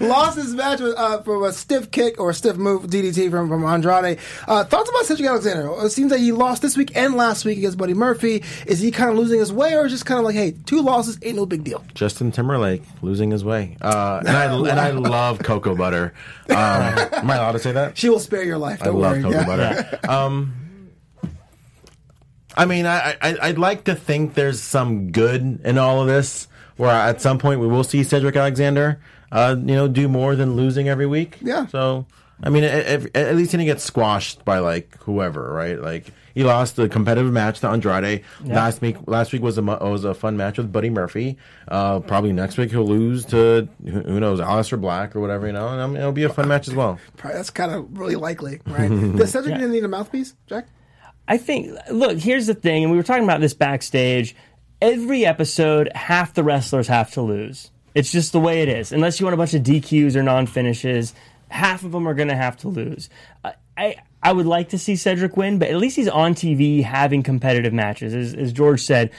lost 0.00 0.36
his 0.36 0.54
match 0.54 0.80
with, 0.80 0.96
uh, 0.96 1.22
from 1.22 1.44
a 1.44 1.52
stiff 1.52 1.90
kick 1.90 2.18
or 2.20 2.30
a 2.30 2.34
stiff 2.34 2.56
move 2.56 2.86
DDT 2.86 3.30
from, 3.30 3.48
from 3.48 3.64
Andrade. 3.64 4.18
Uh, 4.48 4.64
thoughts 4.64 4.90
about 4.90 5.04
Cedric 5.06 5.28
Alexander? 5.28 5.70
It 5.84 5.90
seems 5.90 6.10
like 6.10 6.20
he 6.20 6.32
lost 6.32 6.62
this 6.62 6.76
week 6.76 6.96
and 6.96 7.14
last 7.14 7.44
week 7.44 7.58
against 7.58 7.78
Buddy 7.78 7.94
Murphy. 7.94 8.42
Is 8.66 8.80
he 8.80 8.90
kind 8.90 9.10
of 9.10 9.16
losing 9.16 9.38
his 9.38 9.52
way, 9.52 9.74
or 9.76 9.86
just 9.88 10.04
kind 10.06 10.18
of 10.18 10.24
like, 10.24 10.34
hey, 10.34 10.52
two 10.66 10.80
losses 10.80 11.18
ain't 11.22 11.36
no 11.36 11.46
big 11.46 11.62
deal? 11.64 11.84
Justin 11.94 12.32
Timberlake 12.32 12.82
losing 13.02 13.30
his 13.30 13.44
way, 13.44 13.76
uh, 13.80 14.18
and 14.26 14.36
I 14.36 14.44
and 14.70 14.80
I 14.80 14.90
love 14.90 15.38
cocoa 15.40 15.74
butter. 15.76 16.12
Um, 16.48 16.56
am 16.56 17.30
I 17.30 17.36
allowed 17.36 17.52
to 17.52 17.58
say 17.60 17.72
that? 17.72 17.96
She 17.96 18.08
will 18.08 18.18
spare 18.20 18.42
your 18.42 18.58
life. 18.58 18.82
I 18.82 18.86
Don't 18.86 19.00
love 19.00 19.12
worry. 19.12 19.22
cocoa 19.22 19.38
Yeah. 19.38 19.46
butter. 19.46 19.98
Um, 20.10 20.54
I 22.60 22.66
mean, 22.66 22.86
I, 22.86 23.16
I 23.22 23.36
I'd 23.42 23.58
like 23.58 23.84
to 23.84 23.94
think 23.94 24.34
there's 24.34 24.60
some 24.60 25.10
good 25.12 25.60
in 25.64 25.78
all 25.78 26.00
of 26.00 26.06
this. 26.08 26.46
Where 26.76 26.90
at 26.90 27.20
some 27.20 27.38
point 27.38 27.60
we 27.60 27.66
will 27.66 27.84
see 27.84 28.02
Cedric 28.04 28.36
Alexander, 28.36 29.00
uh, 29.30 29.54
you 29.58 29.74
know, 29.74 29.86
do 29.86 30.08
more 30.08 30.34
than 30.34 30.56
losing 30.56 30.88
every 30.88 31.06
week. 31.06 31.36
Yeah. 31.42 31.66
So 31.66 32.06
I 32.42 32.48
mean, 32.48 32.64
at, 32.64 32.86
at- 32.86 33.16
at 33.16 33.36
least 33.36 33.50
he 33.52 33.58
didn't 33.58 33.66
get 33.68 33.80
squashed 33.82 34.44
by 34.46 34.58
like 34.60 34.96
whoever, 35.00 35.52
right? 35.52 35.78
Like 35.78 36.06
he 36.34 36.42
lost 36.42 36.76
the 36.76 36.88
competitive 36.88 37.32
match 37.32 37.60
to 37.60 37.68
Andrade 37.68 38.22
last 38.44 38.80
week. 38.80 38.96
Last 39.06 39.32
week 39.32 39.42
was 39.42 39.58
a 39.58 39.62
was 39.62 40.04
a 40.04 40.14
fun 40.14 40.38
match 40.38 40.56
with 40.56 40.72
Buddy 40.72 40.88
Murphy. 40.88 41.36
Uh, 41.68 42.00
probably 42.00 42.32
next 42.32 42.56
week 42.56 42.70
he'll 42.70 42.86
lose 42.86 43.26
to 43.26 43.68
who 43.84 43.90
who 44.00 44.20
knows, 44.20 44.40
Aleister 44.40 44.80
Black 44.80 45.14
or 45.14 45.20
whatever. 45.20 45.46
You 45.48 45.52
know, 45.52 45.68
and 45.68 45.82
I 45.82 45.86
mean, 45.86 45.96
it'll 45.98 46.12
be 46.12 46.24
a 46.24 46.28
fun 46.32 46.48
match 46.48 46.66
as 46.66 46.74
well. 46.74 46.98
Probably- 47.18 47.36
That's 47.36 47.50
kind 47.50 47.72
of 47.72 47.98
really 47.98 48.16
likely, 48.16 48.60
right? 48.66 48.88
Does 49.16 49.32
Cedric 49.32 49.58
need 49.68 49.84
a 49.84 49.88
mouthpiece, 49.88 50.34
Jack? 50.46 50.66
I 51.30 51.38
think, 51.38 51.78
look, 51.92 52.18
here's 52.18 52.48
the 52.48 52.54
thing, 52.54 52.82
and 52.82 52.90
we 52.90 52.96
were 52.96 53.04
talking 53.04 53.22
about 53.22 53.40
this 53.40 53.54
backstage. 53.54 54.34
Every 54.82 55.24
episode, 55.24 55.88
half 55.94 56.34
the 56.34 56.42
wrestlers 56.42 56.88
have 56.88 57.12
to 57.12 57.22
lose. 57.22 57.70
It's 57.94 58.10
just 58.10 58.32
the 58.32 58.40
way 58.40 58.62
it 58.62 58.68
is. 58.68 58.90
Unless 58.90 59.20
you 59.20 59.26
want 59.26 59.34
a 59.34 59.36
bunch 59.36 59.54
of 59.54 59.62
DQs 59.62 60.16
or 60.16 60.24
non 60.24 60.48
finishes, 60.48 61.14
half 61.48 61.84
of 61.84 61.92
them 61.92 62.08
are 62.08 62.14
going 62.14 62.30
to 62.30 62.36
have 62.36 62.56
to 62.58 62.68
lose. 62.68 63.08
I, 63.44 63.54
I, 63.76 63.96
I 64.20 64.32
would 64.32 64.46
like 64.46 64.70
to 64.70 64.78
see 64.78 64.96
Cedric 64.96 65.36
win, 65.36 65.60
but 65.60 65.68
at 65.68 65.76
least 65.76 65.94
he's 65.94 66.08
on 66.08 66.34
TV 66.34 66.82
having 66.82 67.22
competitive 67.22 67.72
matches. 67.72 68.12
As, 68.12 68.34
as 68.34 68.52
George 68.52 68.82
said, 68.82 69.12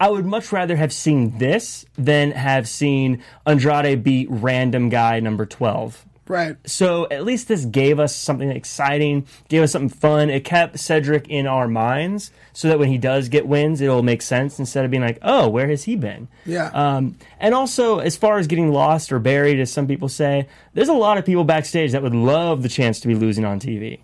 I 0.00 0.10
would 0.10 0.26
much 0.26 0.50
rather 0.50 0.74
have 0.74 0.92
seen 0.92 1.38
this 1.38 1.86
than 1.94 2.32
have 2.32 2.68
seen 2.68 3.22
Andrade 3.46 4.02
beat 4.02 4.26
random 4.28 4.88
guy 4.88 5.20
number 5.20 5.46
12 5.46 6.06
Right. 6.28 6.56
so 6.64 7.06
at 7.10 7.24
least 7.24 7.48
this 7.48 7.64
gave 7.64 7.98
us 7.98 8.14
something 8.16 8.50
exciting, 8.50 9.26
gave 9.48 9.62
us 9.62 9.72
something 9.72 9.88
fun. 9.88 10.30
It 10.30 10.44
kept 10.44 10.78
Cedric 10.78 11.28
in 11.28 11.46
our 11.46 11.68
minds 11.68 12.30
so 12.52 12.68
that 12.68 12.78
when 12.78 12.88
he 12.88 12.98
does 12.98 13.28
get 13.28 13.46
wins, 13.46 13.80
it'll 13.80 14.02
make 14.02 14.22
sense 14.22 14.58
instead 14.58 14.84
of 14.84 14.90
being 14.90 15.02
like, 15.02 15.18
oh, 15.22 15.48
where 15.48 15.68
has 15.68 15.84
he 15.84 15.96
been? 15.96 16.28
Yeah. 16.46 16.66
Um, 16.72 17.16
and 17.40 17.54
also, 17.54 17.98
as 17.98 18.16
far 18.16 18.38
as 18.38 18.46
getting 18.46 18.72
lost 18.72 19.12
or 19.12 19.18
buried, 19.18 19.58
as 19.58 19.72
some 19.72 19.86
people 19.86 20.08
say, 20.08 20.48
there's 20.74 20.88
a 20.88 20.92
lot 20.94 21.18
of 21.18 21.24
people 21.26 21.44
backstage 21.44 21.92
that 21.92 22.02
would 22.02 22.14
love 22.14 22.62
the 22.62 22.68
chance 22.68 23.00
to 23.00 23.08
be 23.08 23.14
losing 23.14 23.44
on 23.44 23.58
TV. 23.60 23.98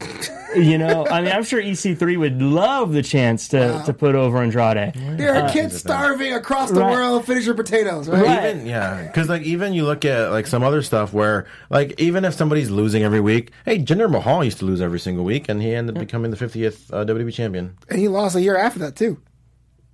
you 0.57 0.77
know, 0.79 1.07
I 1.07 1.21
mean, 1.23 1.31
I'm 1.33 1.45
sure 1.45 1.62
EC3 1.62 2.19
would 2.19 2.41
love 2.43 2.93
the 2.93 3.03
chance 3.03 3.49
to, 3.49 3.83
to 3.87 3.93
put 3.93 4.14
over 4.14 4.39
Andrade. 4.43 4.95
There 4.95 5.35
are 5.35 5.49
kids 5.51 5.79
starving 5.79 6.33
across 6.35 6.71
the 6.71 6.81
Right. 6.81 6.91
world. 6.93 7.27
Finish 7.27 7.45
your 7.47 7.55
potatoes, 7.55 8.09
right? 8.09 8.23
Right. 8.25 8.55
even 8.57 8.66
yeah 8.66 9.03
because 9.03 9.29
like 9.29 9.43
even 9.43 9.73
you 9.73 9.85
look 9.85 10.05
at 10.05 10.31
like 10.31 10.47
some 10.47 10.62
other 10.62 10.83
stuff 10.83 11.12
where 11.12 11.47
like 11.71 11.95
even 12.09 12.25
if 12.25 12.35
somebody's 12.35 12.71
losing 12.71 13.03
every 13.03 13.21
week 13.21 13.51
hey 13.65 13.79
jinder 13.79 14.11
mahal 14.11 14.43
used 14.43 14.59
to 14.59 14.65
lose 14.65 14.81
every 14.81 14.99
single 15.01 15.25
week 15.25 15.49
and 15.49 15.63
he 15.63 15.75
ended 15.75 15.97
up 15.97 16.01
becoming 16.01 16.31
the 16.31 16.37
50th 16.37 16.93
uh, 16.93 17.05
wwe 17.05 17.33
champion 17.33 17.77
And 17.89 17.99
he 18.01 18.09
lost 18.09 18.35
a 18.37 18.41
year 18.41 18.57
after 18.57 18.81
that 18.81 18.97
too. 18.97 19.21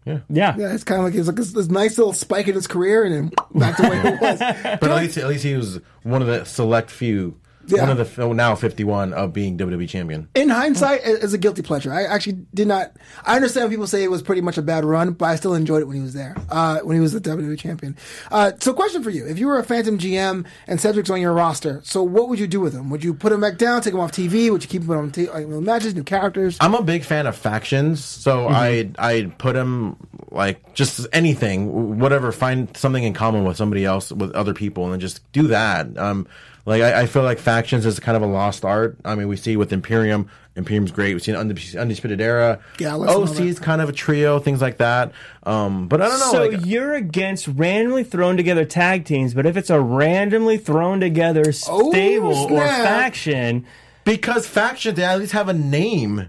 Yeah. 0.07 0.21
Yeah, 0.59 0.75
it's 0.75 0.85
kind 0.85 0.99
of 1.01 1.07
like 1.07 1.15
it's 1.15 1.27
like 1.29 1.37
this, 1.37 1.53
this 1.53 1.69
nice 1.69 1.97
little 1.97 2.13
spike 2.13 2.47
in 2.47 2.55
his 2.55 2.67
career, 2.67 3.05
and 3.05 3.15
then 3.15 3.25
back 3.55 3.77
to 3.79 3.83
where 3.89 4.03
he 4.03 4.11
was. 4.21 4.39
but 4.39 4.85
at 4.91 4.97
least 5.03 5.17
at 5.17 5.29
least 5.29 5.45
he 5.45 5.55
was 5.55 5.81
one 6.03 6.21
of 6.21 6.29
the 6.29 6.45
select 6.45 6.91
few 6.91 7.41
Yeah. 7.69 7.83
one 7.89 7.99
of 7.99 8.15
the 8.15 8.23
oh, 8.23 8.33
now 8.33 8.55
51 8.55 9.13
of 9.15 9.33
being 9.33 9.57
wwe 9.59 9.89
champion 9.89 10.29
In 10.35 10.49
hindsight, 10.49 11.01
it- 11.05 11.23
it's 11.23 11.33
a 11.33 11.39
guilty 11.39 11.63
pleasure. 11.63 11.93
I 11.93 12.05
actually 12.05 12.39
did 12.55 12.69
not. 12.69 12.93
I 13.25 13.37
understand 13.37 13.71
people 13.71 13.87
say 13.87 14.03
it 14.05 14.11
was 14.11 14.23
pretty 14.23 14.41
much 14.41 14.59
a 14.59 14.63
bad 14.63 14.85
run, 14.85 15.13
but 15.13 15.27
I 15.27 15.37
still 15.37 15.55
enjoyed 15.55 15.83
it 15.83 15.87
when 15.87 15.97
he 15.97 16.03
was 16.03 16.15
there, 16.15 16.37
uh, 16.51 16.81
when 16.81 16.97
he 16.97 17.01
was 17.01 17.13
the 17.13 17.21
WWE 17.21 17.59
champion. 17.59 17.97
Uh, 18.31 18.53
so, 18.61 18.73
question 18.73 19.03
for 19.03 19.11
you: 19.11 19.27
If 19.27 19.39
you 19.39 19.47
were 19.47 19.59
a 19.59 19.65
Phantom 19.65 19.99
GM 19.99 20.45
and 20.67 20.81
Cedric's 20.81 21.11
on 21.11 21.21
your 21.21 21.33
roster, 21.33 21.81
so 21.85 22.03
what 22.03 22.29
would 22.29 22.39
you 22.39 22.47
do 22.47 22.61
with 22.61 22.73
him? 22.75 22.91
Would 22.91 23.03
you 23.05 23.15
put 23.15 23.33
him 23.33 23.41
back 23.41 23.59
down, 23.59 23.81
take 23.83 23.95
him 23.95 24.01
off 24.01 24.13
TV? 24.13 24.51
Would 24.51 24.63
you 24.63 24.69
keep 24.69 24.83
him 24.83 24.91
on 24.91 25.11
t- 25.11 25.29
like, 25.31 25.47
matches, 25.49 25.95
new 25.95 26.03
characters? 26.05 26.57
i'm 26.61 26.75
a 26.75 26.83
big 26.83 27.05
fan 27.05 27.27
of 27.27 27.37
factions 27.37 28.05
so 28.05 28.49
i 28.49 28.89
i 28.99 29.31
put 29.39 29.55
him 29.57 29.97
like 30.31 30.75
just 30.75 31.07
anything 31.13 31.99
whatever 31.99 32.33
find 32.33 32.75
something 32.77 33.05
in 33.05 33.13
common 33.13 33.45
with 33.45 33.57
somebody 33.57 33.85
else 33.85 34.11
with 34.13 34.33
other 34.33 34.55
people 34.55 34.85
and 34.85 34.93
then 34.93 35.01
just 35.01 35.21
do 35.33 35.49
that 35.49 35.97
um 35.99 36.27
like 36.67 36.83
I, 36.83 37.03
I 37.03 37.07
feel 37.07 37.23
like 37.23 37.39
factions 37.39 37.85
is 37.87 37.99
kind 38.01 38.17
of 38.17 38.23
a 38.23 38.27
lost 38.27 38.65
art. 38.65 38.97
I 39.05 39.15
mean 39.15 39.29
we 39.29 39.37
see 39.37 39.57
with 39.57 39.73
imperium. 39.73 40.29
Imperium's 40.57 40.93
great. 40.93 41.15
We've 41.15 41.23
seen 41.23 41.35
Undis- 41.35 41.79
undisputed 41.81 42.21
era. 42.21 42.61
Gallus 42.77 43.11
and 43.11 43.17
all 43.19 43.29
oc 43.29 43.41
is 43.41 43.59
kind 43.59 43.81
of 43.83 43.89
a 43.89 43.93
trio 43.93 44.39
things 44.39 44.61
like 44.63 44.77
that. 44.79 45.13
Um 45.43 45.89
but 45.89 46.01
i 46.01 46.07
don't 46.09 46.19
know 46.21 46.31
So 46.33 46.47
like, 46.47 46.65
you're 46.67 46.95
against 46.95 47.49
randomly 47.49 48.05
thrown 48.05 48.37
together 48.37 48.65
tag 48.65 49.05
teams, 49.05 49.35
but 49.35 49.47
if 49.47 49.57
it's 49.57 49.71
a 49.71 49.81
randomly 49.81 50.57
thrown 50.59 51.01
together 51.01 51.45
Oh, 51.69 51.91
stable 51.91 52.53
or 52.53 52.67
faction, 52.67 53.67
because 54.05 54.47
factions 54.47 54.97
they 54.97 55.05
at 55.05 55.19
least 55.19 55.33
have 55.33 55.49
a 55.49 55.55
name. 55.55 56.29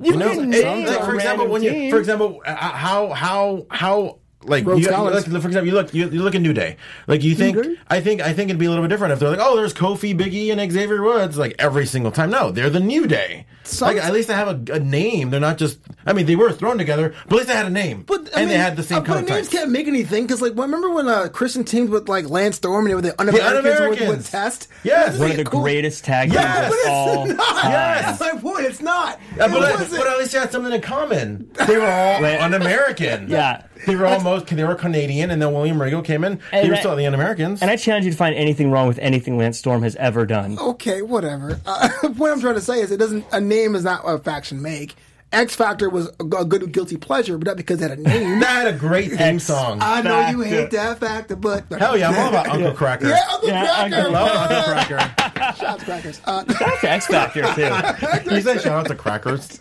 You, 0.00 0.16
know, 0.16 0.28
can 0.30 0.52
it- 0.52 0.64
name 0.64 0.86
like, 0.86 1.00
a 1.00 1.04
for 1.04 1.14
example, 1.14 1.46
random 1.46 1.50
when 1.50 1.62
you, 1.62 1.90
for 1.90 1.98
example, 1.98 2.42
uh, 2.44 2.54
how 2.54 3.10
how 3.10 3.66
how 3.70 4.18
like 4.46 4.64
Rhodes 4.66 4.80
you, 4.80 4.86
Scholars. 4.86 5.26
like, 5.28 5.42
for 5.42 5.48
example, 5.48 5.66
you 5.66 5.74
look 5.74 5.92
you, 5.94 6.08
you 6.10 6.22
look 6.22 6.34
at 6.34 6.40
New 6.42 6.52
Day, 6.52 6.76
like 7.06 7.22
you 7.22 7.34
think 7.34 7.62
Day? 7.62 7.76
I 7.88 8.00
think 8.00 8.20
I 8.20 8.32
think 8.32 8.50
it'd 8.50 8.58
be 8.60 8.66
a 8.66 8.70
little 8.70 8.84
bit 8.84 8.88
different 8.88 9.12
if 9.12 9.18
they're 9.20 9.30
like, 9.30 9.38
oh, 9.40 9.56
there's 9.56 9.74
Kofi, 9.74 10.18
Biggie, 10.18 10.50
and 10.52 10.72
Xavier 10.72 11.02
Woods, 11.02 11.36
like 11.38 11.54
every 11.58 11.86
single 11.86 12.12
time. 12.12 12.30
No, 12.30 12.50
they're 12.50 12.70
the 12.70 12.80
New 12.80 13.06
Day. 13.06 13.46
Some- 13.64 13.88
like 13.94 14.04
at 14.04 14.12
least 14.12 14.28
they 14.28 14.34
have 14.34 14.68
a, 14.68 14.72
a 14.74 14.78
name. 14.80 15.30
They're 15.30 15.40
not 15.40 15.56
just. 15.58 15.78
I 16.06 16.12
mean, 16.12 16.26
they 16.26 16.36
were 16.36 16.52
thrown 16.52 16.76
together, 16.76 17.14
but 17.26 17.32
at 17.32 17.36
least 17.36 17.48
they 17.48 17.54
had 17.54 17.64
a 17.66 17.70
name, 17.70 18.02
But 18.02 18.28
I 18.36 18.42
and 18.42 18.50
they 18.50 18.58
had 18.58 18.76
the 18.76 18.82
same 18.82 18.98
uh, 18.98 19.00
but 19.00 19.06
color 19.06 19.22
names 19.22 19.48
can't 19.48 19.70
make 19.70 19.86
anything 19.88 20.24
because, 20.24 20.42
like, 20.42 20.52
remember 20.54 20.90
when 20.90 21.08
uh, 21.08 21.28
Christian 21.28 21.64
teamed 21.64 21.88
with 21.88 22.06
like 22.08 22.28
Lance 22.28 22.56
Storm 22.56 22.84
and 22.84 22.90
they 22.90 22.94
were 22.94 23.00
the 23.00 23.18
Un-Americans, 23.18 23.54
with, 23.64 23.66
Un-Americans. 23.74 24.08
with 24.10 24.30
Test? 24.30 24.68
Yes. 24.82 25.06
That's 25.06 25.18
one 25.18 25.30
of 25.30 25.36
the 25.38 25.44
cool- 25.44 25.62
greatest 25.62 26.04
tag 26.04 26.28
teams 26.28 26.42
Yes, 26.42 26.72
of 26.84 26.90
all 26.92 27.26
not. 27.26 27.38
time. 27.38 27.70
Yes. 27.72 28.18
That's 28.18 28.34
my 28.34 28.40
point. 28.40 28.66
It's 28.66 28.82
not. 28.82 29.18
Yeah, 29.36 29.46
It 29.46 29.50
but, 29.52 29.62
at, 29.62 29.78
wasn't. 29.80 29.98
but 30.02 30.06
at 30.08 30.18
least 30.18 30.32
they 30.32 30.38
had 30.40 30.52
something 30.52 30.72
in 30.72 30.80
common. 30.82 31.50
They 31.66 31.78
were 31.78 31.86
all 31.86 32.20
Wait. 32.22 32.38
un-American. 32.38 33.28
Yeah. 33.30 33.62
They 33.86 33.96
were 33.96 34.06
almost 34.06 34.46
they 34.46 34.64
were 34.64 34.74
Canadian, 34.74 35.30
and 35.30 35.40
then 35.40 35.52
William 35.52 35.80
Regal 35.80 36.02
came 36.02 36.24
in. 36.24 36.40
And 36.52 36.64
they 36.64 36.68
were 36.68 36.76
I- 36.76 36.80
still 36.80 36.96
the 36.96 37.06
un-Americans. 37.06 37.62
And 37.62 37.70
I 37.70 37.76
challenge 37.76 38.04
you 38.06 38.10
to 38.12 38.16
find 38.16 38.34
anything 38.34 38.70
wrong 38.70 38.88
with 38.88 38.98
anything 38.98 39.36
Lance 39.38 39.58
Storm 39.58 39.82
has 39.82 39.96
ever 39.96 40.26
done. 40.26 40.58
Okay, 40.58 41.02
whatever. 41.02 41.60
Uh, 41.66 41.88
the 42.02 42.10
point 42.10 42.32
I'm 42.32 42.40
trying 42.40 42.54
to 42.54 42.60
say 42.60 42.80
is 42.80 42.90
it 42.90 42.98
doesn't. 42.98 43.24
A 43.32 43.40
name 43.40 43.74
is 43.74 43.84
not 43.84 44.02
a 44.04 44.18
faction 44.18 44.62
make. 44.62 44.94
X 45.32 45.56
Factor 45.56 45.90
was 45.90 46.06
a, 46.20 46.24
a 46.36 46.44
good 46.44 46.70
guilty 46.70 46.96
pleasure, 46.96 47.36
but 47.36 47.48
not 47.48 47.56
because 47.56 47.82
it 47.82 47.90
had 47.90 47.98
a 47.98 48.02
name. 48.08 48.38
that 48.38 48.66
had 48.66 48.74
a 48.74 48.78
great 48.78 49.08
theme 49.10 49.36
X- 49.36 49.44
song. 49.44 49.78
I 49.82 50.00
know 50.00 50.28
you 50.28 50.42
hate 50.42 50.70
that 50.70 51.00
factor, 51.00 51.34
but 51.34 51.64
Hell 51.76 51.96
yeah, 51.98 52.10
I'm 52.10 52.18
all 52.20 52.28
about 52.28 52.48
Uncle 52.50 52.70
Kracker. 52.70 53.08
Yeah, 53.10 53.18
Uncle 53.32 53.48
Yeah, 53.48 53.66
Cracker. 53.66 53.96
Uncle- 53.96 54.12
Love 54.12 54.30
Uncle 54.30 54.96
Kracker. 54.96 55.56
Shots 55.58 55.84
crackers. 55.84 56.20
Uh, 56.24 56.44
That's 56.44 56.84
X 56.84 57.06
Factor 57.08 57.42
too. 57.54 58.32
you 58.34 58.40
said 58.42 58.60
shout 58.60 58.72
out 58.78 58.86
to 58.86 58.94
Crackers. 58.94 59.60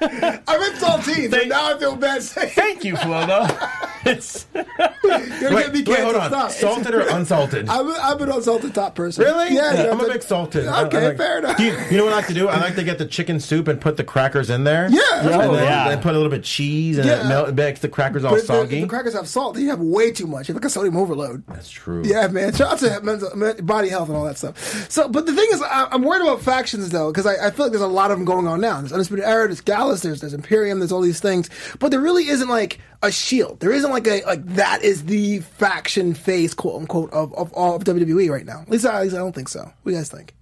I 0.46 0.58
meant 0.58 0.76
saltines, 0.76 1.30
but 1.30 1.38
Thank- 1.40 1.48
now 1.50 1.74
I 1.74 1.78
feel 1.78 1.96
bad 1.96 2.22
saying. 2.22 2.50
Thank 2.54 2.84
you, 2.84 2.94
Flobo. 2.94 3.46
It's- 4.04 4.46
You're 4.54 4.64
gonna 4.64 5.56
Wait, 5.56 5.64
get 5.66 5.72
me 5.74 5.82
wait, 5.86 6.00
hold 6.00 6.16
on. 6.16 6.30
Stop. 6.30 6.50
Salted 6.50 6.94
or 6.94 7.00
unsalted? 7.00 7.68
I'm, 7.68 7.88
I'm 7.90 8.20
an 8.22 8.30
unsalted 8.30 8.74
top 8.74 8.94
person. 8.94 9.24
Really? 9.24 9.54
Yeah, 9.54 9.74
yeah. 9.74 9.90
I'm 9.90 9.98
a 10.00 10.04
but- 10.04 10.12
big 10.12 10.22
salted. 10.22 10.66
I- 10.66 10.80
I 10.82 10.84
Okay, 10.84 11.08
like- 11.08 11.16
fair 11.16 11.38
enough. 11.38 11.58
You, 11.58 11.76
you 11.90 11.96
know 11.96 12.04
what 12.04 12.12
I 12.12 12.16
like 12.16 12.26
to 12.28 12.34
do? 12.34 12.48
I 12.48 12.58
like 12.60 12.74
to 12.76 12.84
get 12.84 12.98
the 12.98 13.06
chicken 13.06 13.40
soup 13.40 13.68
and 13.68 13.80
put 13.80 13.96
the 13.96 14.04
crackers 14.04 14.50
in 14.50 14.64
there. 14.64 14.88
Yeah, 14.90 15.00
that's 15.10 15.24
and 15.26 15.40
then, 15.40 15.50
oh, 15.50 15.54
yeah. 15.54 15.88
then 15.88 16.00
put 16.00 16.10
a 16.12 16.18
little 16.18 16.30
bit 16.30 16.40
of 16.40 16.44
cheese 16.44 16.98
and 16.98 17.06
Yeah. 17.06 17.24
it, 17.24 17.28
melt, 17.28 17.48
it 17.48 17.54
makes 17.54 17.80
the 17.80 17.88
crackers 17.88 18.24
all 18.24 18.32
But 18.32 18.40
if 18.40 18.46
the, 18.46 18.52
if 18.54 18.58
soggy. 18.60 18.80
the 18.82 18.86
crackers 18.86 19.14
have 19.14 19.28
salt, 19.28 19.54
then 19.54 19.64
you 19.64 19.70
have 19.70 19.80
way 19.80 20.10
too 20.12 20.26
much. 20.26 20.48
You 20.48 20.54
have 20.54 20.62
like 20.62 20.66
a 20.68 20.70
sodium 20.70 20.96
overload. 20.96 21.44
That's 21.48 21.70
true. 21.70 22.02
Yeah, 22.04 22.28
man. 22.28 22.52
Shout 22.54 22.72
out 22.72 22.78
to 22.80 23.00
mental, 23.02 23.30
body 23.64 23.88
health 23.88 24.08
and 24.08 24.16
all 24.16 24.24
that 24.24 24.38
stuff. 24.38 24.90
So, 24.90 25.08
but 25.08 25.26
the 25.26 25.34
thing 25.34 25.48
is, 25.52 25.62
I, 25.62 25.88
I'm 25.90 26.02
worried 26.02 26.22
about 26.22 26.40
factions 26.42 26.90
though, 26.90 27.10
because 27.12 27.26
I, 27.26 27.46
I 27.46 27.50
feel 27.50 27.66
like 27.66 27.72
there's 27.72 27.82
a 27.82 27.86
lot 27.86 28.10
of 28.10 28.18
them 28.18 28.24
going 28.24 28.46
on 28.46 28.60
now. 28.60 28.78
There's 28.80 28.92
Undisputed 28.92 29.24
Era, 29.24 29.46
there's 29.48 29.60
Gallus, 29.60 30.02
there's, 30.02 30.20
there's 30.20 30.34
Imperium, 30.34 30.78
there's 30.80 30.92
all 30.92 31.00
these 31.00 31.20
things, 31.20 31.48
but 31.78 31.90
there 31.90 32.00
really 32.00 32.28
isn't 32.28 32.48
like 32.48 32.78
a 33.02 33.12
shield. 33.12 33.60
There 33.60 33.70
isn't 33.72 33.87
like 33.90 34.06
a 34.06 34.22
like 34.24 34.44
that 34.54 34.82
is 34.82 35.04
the 35.04 35.40
faction 35.40 36.14
face, 36.14 36.54
quote 36.54 36.80
unquote, 36.80 37.12
of, 37.12 37.34
of 37.34 37.52
all 37.52 37.76
of 37.76 37.84
WWE 37.84 38.30
right 38.30 38.46
now. 38.46 38.62
At 38.62 38.70
least, 38.70 38.86
I, 38.86 38.96
at 38.96 39.02
least 39.02 39.14
I 39.14 39.18
don't 39.18 39.34
think 39.34 39.48
so. 39.48 39.60
What 39.60 39.74
do 39.84 39.90
you 39.90 39.96
guys 39.96 40.10
think? 40.10 40.34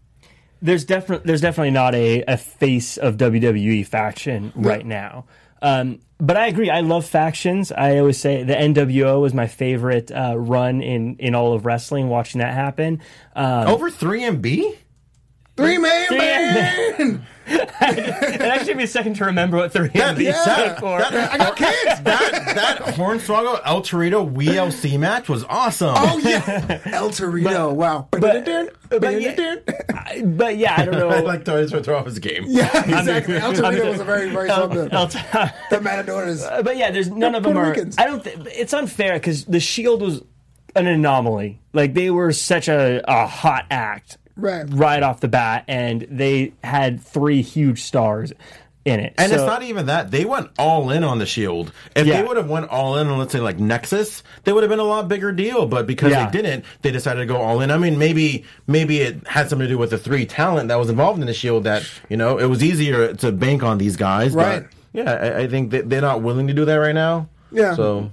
there's 0.63 0.85
definitely 0.85 1.27
there's 1.27 1.41
definitely 1.41 1.71
not 1.71 1.95
a, 1.95 2.23
a 2.27 2.37
face 2.37 2.97
of 2.97 3.17
WWE 3.17 3.87
faction 3.87 4.53
right 4.57 4.85
now. 4.85 5.27
Um, 5.63 6.01
but 6.19 6.37
I 6.37 6.47
agree. 6.47 6.71
I 6.71 6.81
love 6.81 7.07
factions. 7.07 7.73
I 7.73 7.99
always 7.99 8.19
say 8.19 8.43
the 8.43 8.55
NWO 8.55 9.21
was 9.21 9.35
my 9.35 9.47
favorite 9.47 10.11
uh, 10.11 10.35
run 10.37 10.83
in 10.83 11.17
in 11.17 11.35
all 11.35 11.53
of 11.55 11.67
wrestling. 11.67 12.09
Watching 12.09 12.41
that 12.41 12.55
happen. 12.55 13.03
Um, 13.35 13.69
Over 13.69 13.91
3MB? 13.91 14.77
Three 15.57 15.79
man 15.79 16.09
Three 16.09 16.19
man- 16.19 16.95
man. 16.99 17.27
it 17.49 18.41
actually 18.41 18.75
be 18.75 18.83
a 18.85 18.89
second 18.89 19.15
to 19.15 19.25
remember 19.27 19.57
what 19.57 19.73
three 19.73 19.89
That, 19.89 20.17
MB 20.17 20.21
yeah. 20.23 20.33
stood 20.43 20.79
for. 20.79 21.01
I 21.03 21.39
got 21.39 21.57
kids. 21.57 22.01
that, 22.03 22.03
that 22.55 22.79
Hornswoggle 22.95 23.61
El 23.65 23.83
Torito 23.83 24.29
WeeLC 24.31 24.99
match 24.99 25.29
was 25.29 25.45
awesome. 25.45 25.95
Oh 25.97 26.19
yeah, 26.19 26.81
El 26.87 27.11
Torito. 27.11 27.73
wow. 27.73 28.09
but- 28.11 28.23
but 28.89 29.21
yeah. 29.21 29.57
I- 29.95 30.23
but 30.25 30.57
yeah, 30.57 30.75
I 30.77 30.85
don't 30.85 30.95
know. 30.95 31.09
I 31.09 31.21
like 31.21 31.45
to 31.47 31.67
to 31.67 31.83
throw 31.83 31.99
off 31.99 32.07
his 32.07 32.19
game. 32.19 32.45
yeah, 32.47 32.67
exactly. 32.99 33.37
El 33.37 33.51
I'm 33.51 33.55
Torito 33.55 33.83
the- 33.83 33.91
was 33.91 34.01
a 34.01 34.05
very 34.05 34.31
very 34.31 34.49
El- 34.49 34.71
strong 34.71 34.89
El- 34.93 35.07
The 35.71 35.81
Matadors. 35.81 36.43
Uh, 36.45 36.63
but 36.63 36.77
yeah, 36.77 36.91
there's 36.91 37.11
none 37.11 37.35
of 37.35 37.43
them 37.43 37.57
are. 37.57 37.71
Ricans. 37.71 37.97
I 37.99 38.07
don't. 38.07 38.23
Th- 38.23 38.37
it's 38.53 38.73
unfair 38.73 39.15
because 39.15 39.45
the 39.45 39.61
Shield 39.61 40.03
was 40.03 40.23
an 40.75 40.87
anomaly. 40.87 41.61
Like 41.73 41.95
they 41.95 42.11
were 42.11 42.33
such 42.33 42.69
a, 42.69 43.03
a 43.11 43.27
hot 43.27 43.67
act 43.71 44.19
Right. 44.37 44.65
right 44.69 45.03
off 45.03 45.21
the 45.21 45.29
bat, 45.29 45.65
and 45.69 46.07
they 46.11 46.53
had 46.63 47.01
three 47.01 47.43
huge 47.43 47.83
stars 47.83 48.33
in 48.85 49.01
it. 49.01 49.15
And 49.19 49.31
So- 49.31 49.39
it's 49.39 49.47
not 49.47 49.63
even 49.65 49.87
that. 49.87 50.11
They 50.13 50.25
went 50.25 50.51
all 50.59 50.91
in 50.91 51.03
on 51.03 51.19
the 51.19 51.27
Shield. 51.27 51.73
If 51.97 52.07
Yeah. 52.07 52.21
they 52.21 52.29
would 52.29 52.37
have 52.37 52.49
went 52.49 52.69
all 52.71 52.97
in 52.99 53.09
on, 53.09 53.19
let's 53.19 53.33
say, 53.33 53.41
like 53.41 53.59
Nexus, 53.59 54.23
they 54.45 54.53
would 54.53 54.63
have 54.63 54.71
been 54.71 54.79
a 54.79 54.85
lot 54.85 55.09
bigger 55.09 55.33
deal. 55.33 55.67
But 55.67 55.87
because 55.89 56.13
Yeah. 56.13 56.31
they 56.31 56.41
didn't, 56.43 56.65
they 56.83 56.93
decided 56.93 57.21
to 57.21 57.27
go 57.27 57.37
all 57.37 57.61
in. 57.61 57.71
I 57.73 57.79
mean, 57.79 57.99
maybe 57.99 58.45
maybe 58.69 59.01
it 59.01 59.27
had 59.27 59.49
something 59.49 59.67
to 59.67 59.73
do 59.73 59.79
with 59.79 59.91
the 59.91 59.99
three 59.99 60.25
talent 60.25 60.69
that 60.69 60.79
was 60.79 60.89
involved 60.89 61.19
in 61.21 61.27
the 61.27 61.35
Shield. 61.35 61.65
That 61.65 61.83
you 62.09 62.17
know, 62.17 62.39
it 62.39 62.47
was 62.47 62.63
easier 62.63 63.13
to 63.15 63.33
bank 63.33 63.65
on 63.65 63.79
these 63.79 63.97
guys. 63.97 64.33
Right. 64.35 64.63
But 64.63 64.71
yeah, 64.93 65.11
I, 65.13 65.39
I 65.41 65.47
think 65.49 65.71
that 65.73 65.91
they're 65.91 66.01
not 66.01 66.23
willing 66.23 66.47
to 66.47 66.55
do 66.55 66.65
that 66.65 66.77
right 66.77 66.95
now. 66.95 67.27
Yeah. 67.51 67.75
So 67.75 68.11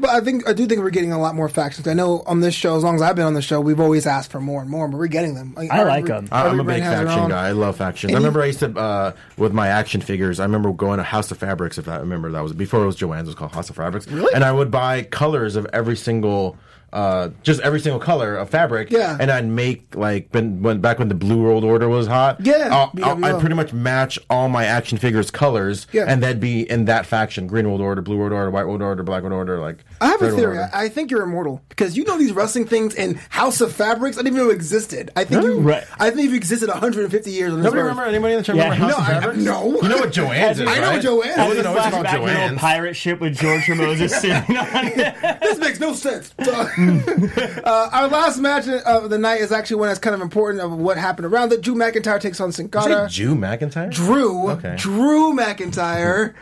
But 0.00 0.10
I 0.10 0.20
think 0.20 0.48
I 0.48 0.52
do 0.52 0.66
think 0.66 0.80
we're 0.80 0.90
getting 0.90 1.12
a 1.12 1.18
lot 1.20 1.34
more 1.34 1.48
factions. 1.48 1.86
I 1.86 1.94
know 1.94 2.22
on 2.26 2.40
this 2.40 2.54
show, 2.54 2.76
as 2.76 2.82
long 2.82 2.94
as 2.96 3.02
I've 3.02 3.16
been 3.16 3.26
on 3.26 3.34
the 3.34 3.42
show, 3.42 3.60
we've 3.60 3.80
always 3.80 4.06
asked 4.06 4.30
for 4.30 4.40
more 4.40 4.60
and 4.62 4.70
more, 4.70 4.88
but 4.88 4.96
we're 4.98 5.06
getting 5.08 5.34
them. 5.34 5.54
Like, 5.56 5.70
I 5.70 5.82
like 5.84 6.06
them. 6.06 6.28
I- 6.32 6.46
I'm 6.46 6.54
a 6.60 6.64
big 6.64 6.66
brand 6.66 6.82
has 6.84 6.98
their 6.98 7.06
faction 7.06 7.28
guy. 7.28 7.48
I 7.48 7.52
love 7.52 7.76
factions. 7.76 8.12
I 8.12 8.16
And 8.16 8.22
you- 8.22 8.26
remember 8.28 8.42
I 8.42 8.46
used 8.46 8.58
to 8.60 8.78
uh, 8.78 9.12
with 9.36 9.52
my 9.52 9.68
action 9.68 10.00
figures. 10.00 10.40
I 10.40 10.44
remember 10.44 10.72
going 10.72 10.98
to 10.98 11.04
House 11.04 11.30
of 11.30 11.38
Fabrics. 11.38 11.78
If 11.78 11.88
I 11.88 11.98
remember, 11.98 12.30
that 12.32 12.42
was 12.42 12.52
before 12.52 12.82
it 12.82 12.86
was 12.86 12.96
Joanne's. 12.96 13.28
It 13.28 13.32
was 13.32 13.34
called 13.36 13.52
House 13.52 13.70
of 13.70 13.76
Fabrics. 13.76 14.08
Really? 14.08 14.32
And 14.34 14.42
I 14.44 14.52
would 14.52 14.70
buy 14.70 15.02
colors 15.02 15.56
of 15.56 15.66
every 15.72 15.96
single. 15.96 16.56
Uh, 16.92 17.28
just 17.44 17.60
every 17.60 17.78
single 17.78 18.00
color 18.00 18.34
of 18.34 18.50
fabric, 18.50 18.90
Yeah. 18.90 19.16
and 19.20 19.30
I'd 19.30 19.46
make 19.46 19.94
like 19.94 20.26
when, 20.32 20.60
when 20.60 20.80
back 20.80 20.98
when 20.98 21.06
the 21.06 21.14
Blue 21.14 21.40
World 21.40 21.62
Order 21.62 21.88
was 21.88 22.08
hot, 22.08 22.38
Yeah, 22.40 22.68
I'll- 22.72 22.90
I'll- 23.04 23.14
BWO. 23.14 23.24
I'd 23.36 23.38
pretty 23.40 23.54
much 23.54 23.72
match 23.72 24.18
all 24.28 24.48
my 24.48 24.64
action 24.64 24.98
figures 24.98 25.30
colors, 25.30 25.86
Yeah. 25.92 26.06
and 26.08 26.20
that'd 26.20 26.40
be 26.40 26.68
in 26.68 26.86
that 26.86 27.06
faction: 27.06 27.46
Green 27.46 27.68
World 27.68 27.80
Order, 27.80 28.02
Blue 28.02 28.16
World 28.16 28.32
Order, 28.32 28.50
White 28.50 28.66
World 28.66 28.82
Order, 28.82 29.04
Black 29.04 29.22
World 29.22 29.34
Order. 29.34 29.60
Like 29.60 29.84
I 30.00 30.06
have 30.08 30.20
a 30.22 30.24
Red 30.24 30.30
World 30.32 30.38
theory. 30.40 30.58
Order. 30.58 30.70
I 30.74 30.84
I 30.84 30.88
think 30.88 31.10
you're 31.10 31.22
immortal 31.22 31.62
because 31.68 31.96
you 31.96 32.04
know 32.04 32.18
these 32.18 32.32
wrestling 32.32 32.66
things 32.66 32.94
in 32.94 33.14
House 33.28 33.60
of 33.60 33.72
Fabrics. 33.72 34.16
I 34.16 34.22
didn't 34.22 34.34
even 34.36 34.46
know 34.48 34.52
existed. 34.52 35.10
I 35.14 35.24
think 35.24 35.42
you. 35.44 35.60
Right. 35.60 35.84
I 35.98 36.10
think 36.10 36.22
you've 36.24 36.34
existed 36.34 36.68
150 36.68 37.30
years. 37.30 37.52
On 37.52 37.58
this 37.58 37.64
Nobody 37.64 37.80
earth. 37.82 37.88
remember 37.90 38.08
anybody 38.08 38.32
in 38.34 38.38
the 38.40 38.44
chat 38.44 38.56
Yeah. 38.56 38.64
remember 38.70 38.86
House 38.86 38.92
No, 38.92 38.96
of 38.98 39.02
I- 39.02 39.16
I- 39.16 39.20
Fabrics? 39.20 39.38
no. 39.44 39.82
you 39.82 39.88
know 39.88 39.96
what 39.98 40.12
Joanne's 40.12 40.60
is, 40.60 40.68
I 40.68 40.74
know 40.76 40.80
right? 40.82 40.92
what 40.94 41.02
Joanne's 41.02 41.36
I 41.38 41.42
is. 41.42 41.48
wasn't 41.48 41.66
always 41.66 41.86
about 41.86 42.04
Flashback 42.04 42.10
to 42.12 42.16
Joanne's. 42.18 42.58
pirate 42.58 42.94
ship 42.94 43.20
with 43.20 43.36
George 43.38 43.68
Moses 43.68 44.12
sitting 44.20 44.56
on 44.56 44.66
it. 44.86 45.40
this 45.42 45.58
makes 45.58 45.80
no 45.80 45.92
sense. 45.94 46.32
uh, 46.38 47.88
our 47.92 48.08
last 48.08 48.38
match 48.38 48.68
of 48.68 49.10
the 49.10 49.18
night 49.18 49.40
is 49.40 49.52
actually 49.52 49.76
one 49.76 49.88
that's 49.88 49.98
kind 50.00 50.14
of 50.14 50.20
important 50.22 50.62
of 50.62 50.72
what 50.72 50.96
happened 50.96 51.26
around 51.26 51.52
it. 51.52 51.60
Drew 51.60 51.74
McIntyre 51.74 52.20
takes 52.20 52.40
on 52.40 52.52
Sin 52.52 52.66
Is 52.66 52.70
Cara. 52.72 53.04
it 53.04 53.10
Jew 53.10 53.34
McIntyre? 53.34 53.90
Drew, 53.90 54.50
Okay. 54.50 54.74
Drew 54.76 55.32
McIntyre 55.34 56.34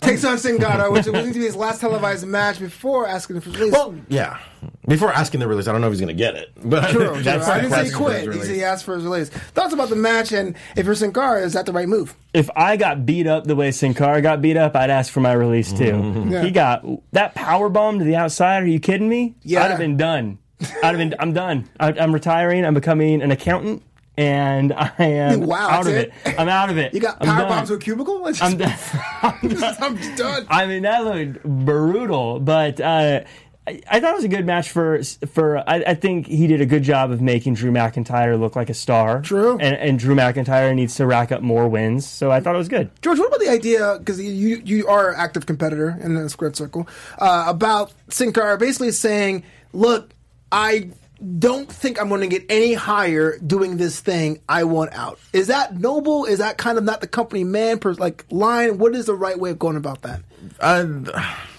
takes 0.00 0.24
on 0.24 0.38
Sin 0.38 0.58
Cara, 0.58 0.90
which 0.90 1.06
was 1.06 1.12
going 1.12 1.32
to 1.32 1.38
be 1.38 1.44
his 1.44 1.56
last 1.56 1.80
televised 1.80 2.26
match 2.26 2.58
before 2.58 3.06
asking 3.06 3.40
for 3.40 3.50
release. 3.50 3.72
Well, 3.72 3.94
yeah. 4.08 4.38
Before 4.86 5.12
asking 5.12 5.40
the 5.40 5.48
release, 5.48 5.68
I 5.68 5.72
don't 5.72 5.80
know 5.80 5.86
if 5.88 5.92
he's 5.92 6.00
going 6.00 6.08
to 6.08 6.14
get 6.14 6.34
it. 6.34 6.50
But 6.64 6.90
True, 6.90 7.08
true. 7.14 7.22
that's 7.22 7.46
I 7.46 7.60
didn't 7.60 7.72
say 7.72 7.84
he 7.86 7.90
quit. 7.92 8.32
He 8.32 8.40
said 8.40 8.54
he 8.56 8.64
asked 8.64 8.84
for 8.84 8.94
his 8.94 9.04
release. 9.04 9.28
Thoughts 9.28 9.72
about 9.74 9.88
the 9.90 9.96
match, 9.96 10.32
and 10.32 10.56
if 10.76 10.86
you're 10.86 10.94
Sin 10.94 11.12
Cara, 11.12 11.42
is 11.42 11.52
that 11.52 11.66
the 11.66 11.72
right 11.72 11.88
move? 11.88 12.14
if 12.34 12.48
I 12.54 12.76
got 12.76 13.04
beat 13.06 13.26
up 13.26 13.44
the 13.44 13.56
way 13.56 13.70
Sin 13.70 13.94
Cara 13.94 14.20
got 14.22 14.40
beat 14.42 14.56
up, 14.56 14.76
I'd 14.76 14.90
ask 14.90 15.12
for 15.12 15.20
my 15.20 15.32
release 15.32 15.72
too. 15.72 16.26
Yeah. 16.28 16.42
He 16.44 16.50
got 16.50 16.84
that 17.12 17.34
power 17.34 17.68
bomb 17.68 17.98
to 17.98 18.04
the 18.04 18.16
outside. 18.16 18.62
Are 18.62 18.66
you 18.66 18.80
kidding 18.80 19.08
me? 19.08 19.34
Yeah. 19.42 19.64
I'd 19.64 19.70
have 19.70 19.78
been 19.78 19.96
done. 19.96 20.38
I'd 20.82 20.96
have 20.96 20.96
been. 20.98 21.14
I'm 21.18 21.32
done. 21.32 21.68
I, 21.78 21.92
I'm 21.92 22.12
retiring. 22.12 22.64
I'm 22.64 22.74
becoming 22.74 23.22
an 23.22 23.30
accountant, 23.30 23.82
and 24.18 24.72
I 24.72 24.92
am 24.98 25.40
Wow, 25.46 25.68
out 25.70 25.86
of 25.86 25.94
it? 25.94 26.12
it. 26.26 26.34
I'm 26.38 26.48
out 26.48 26.70
of 26.70 26.76
it. 26.76 26.92
You 26.92 27.00
got 27.00 27.20
power 27.20 27.46
bombs 27.48 27.70
a 27.70 27.78
cubicle? 27.78 28.26
It's 28.26 28.42
I'm 28.42 28.58
just- 28.58 28.92
done. 28.92 29.02
I'm 29.42 29.48
done. 29.48 29.76
I'm 29.80 30.14
done. 30.16 30.46
I 30.50 30.66
mean, 30.66 30.82
that 30.82 31.04
looked 31.04 31.42
brutal, 31.44 32.40
but 32.40 32.80
uh, 32.80 33.20
I, 33.66 33.80
I 33.90 34.00
thought 34.00 34.12
it 34.12 34.16
was 34.16 34.24
a 34.24 34.28
good 34.28 34.44
match 34.46 34.70
for 34.70 35.00
for. 35.32 35.58
I, 35.58 35.82
I 35.88 35.94
think 35.94 36.26
he 36.26 36.46
did 36.46 36.60
a 36.60 36.66
good 36.66 36.82
job 36.82 37.10
of 37.10 37.20
making 37.20 37.54
Drew 37.54 37.70
McIntyre 37.70 38.38
look 38.40 38.56
like 38.56 38.70
a 38.70 38.74
star. 38.74 39.20
True. 39.22 39.52
and, 39.60 39.76
and 39.76 39.98
Drew 39.98 40.14
McIntyre 40.14 40.74
needs 40.74 40.94
to 40.96 41.06
rack 41.06 41.30
up 41.32 41.42
more 41.42 41.68
wins, 41.68 42.06
so 42.06 42.30
I 42.32 42.40
thought 42.40 42.54
it 42.54 42.58
was 42.58 42.68
good. 42.68 42.90
George, 43.02 43.18
what 43.18 43.28
about 43.28 43.40
the 43.40 43.50
idea? 43.50 43.96
Because 43.98 44.20
you 44.20 44.60
you 44.64 44.86
are 44.88 45.10
an 45.12 45.16
active 45.18 45.46
competitor 45.46 45.96
in 46.02 46.14
the 46.14 46.28
squared 46.28 46.56
circle 46.56 46.88
uh, 47.18 47.44
about 47.46 47.92
Sin 48.08 48.32
Cara 48.32 48.56
basically 48.58 48.90
saying, 48.90 49.44
"Look, 49.72 50.10
I 50.50 50.88
don't 51.38 51.70
think 51.70 52.00
I'm 52.00 52.08
going 52.08 52.20
to 52.20 52.26
get 52.28 52.44
any 52.48 52.74
higher 52.74 53.38
doing 53.38 53.76
this 53.76 54.00
thing. 54.00 54.40
I 54.48 54.64
want 54.64 54.92
out." 54.92 55.18
Is 55.32 55.48
that 55.48 55.78
noble? 55.78 56.24
Is 56.24 56.38
that 56.38 56.58
kind 56.58 56.78
of 56.78 56.84
not 56.84 57.00
the 57.00 57.06
company 57.08 57.44
man 57.44 57.78
per 57.78 57.92
like 57.94 58.24
line? 58.30 58.78
What 58.78 58.94
is 58.94 59.06
the 59.06 59.14
right 59.14 59.38
way 59.38 59.50
of 59.50 59.58
going 59.58 59.76
about 59.76 60.02
that? 60.02 60.20
Uh, 60.60 60.86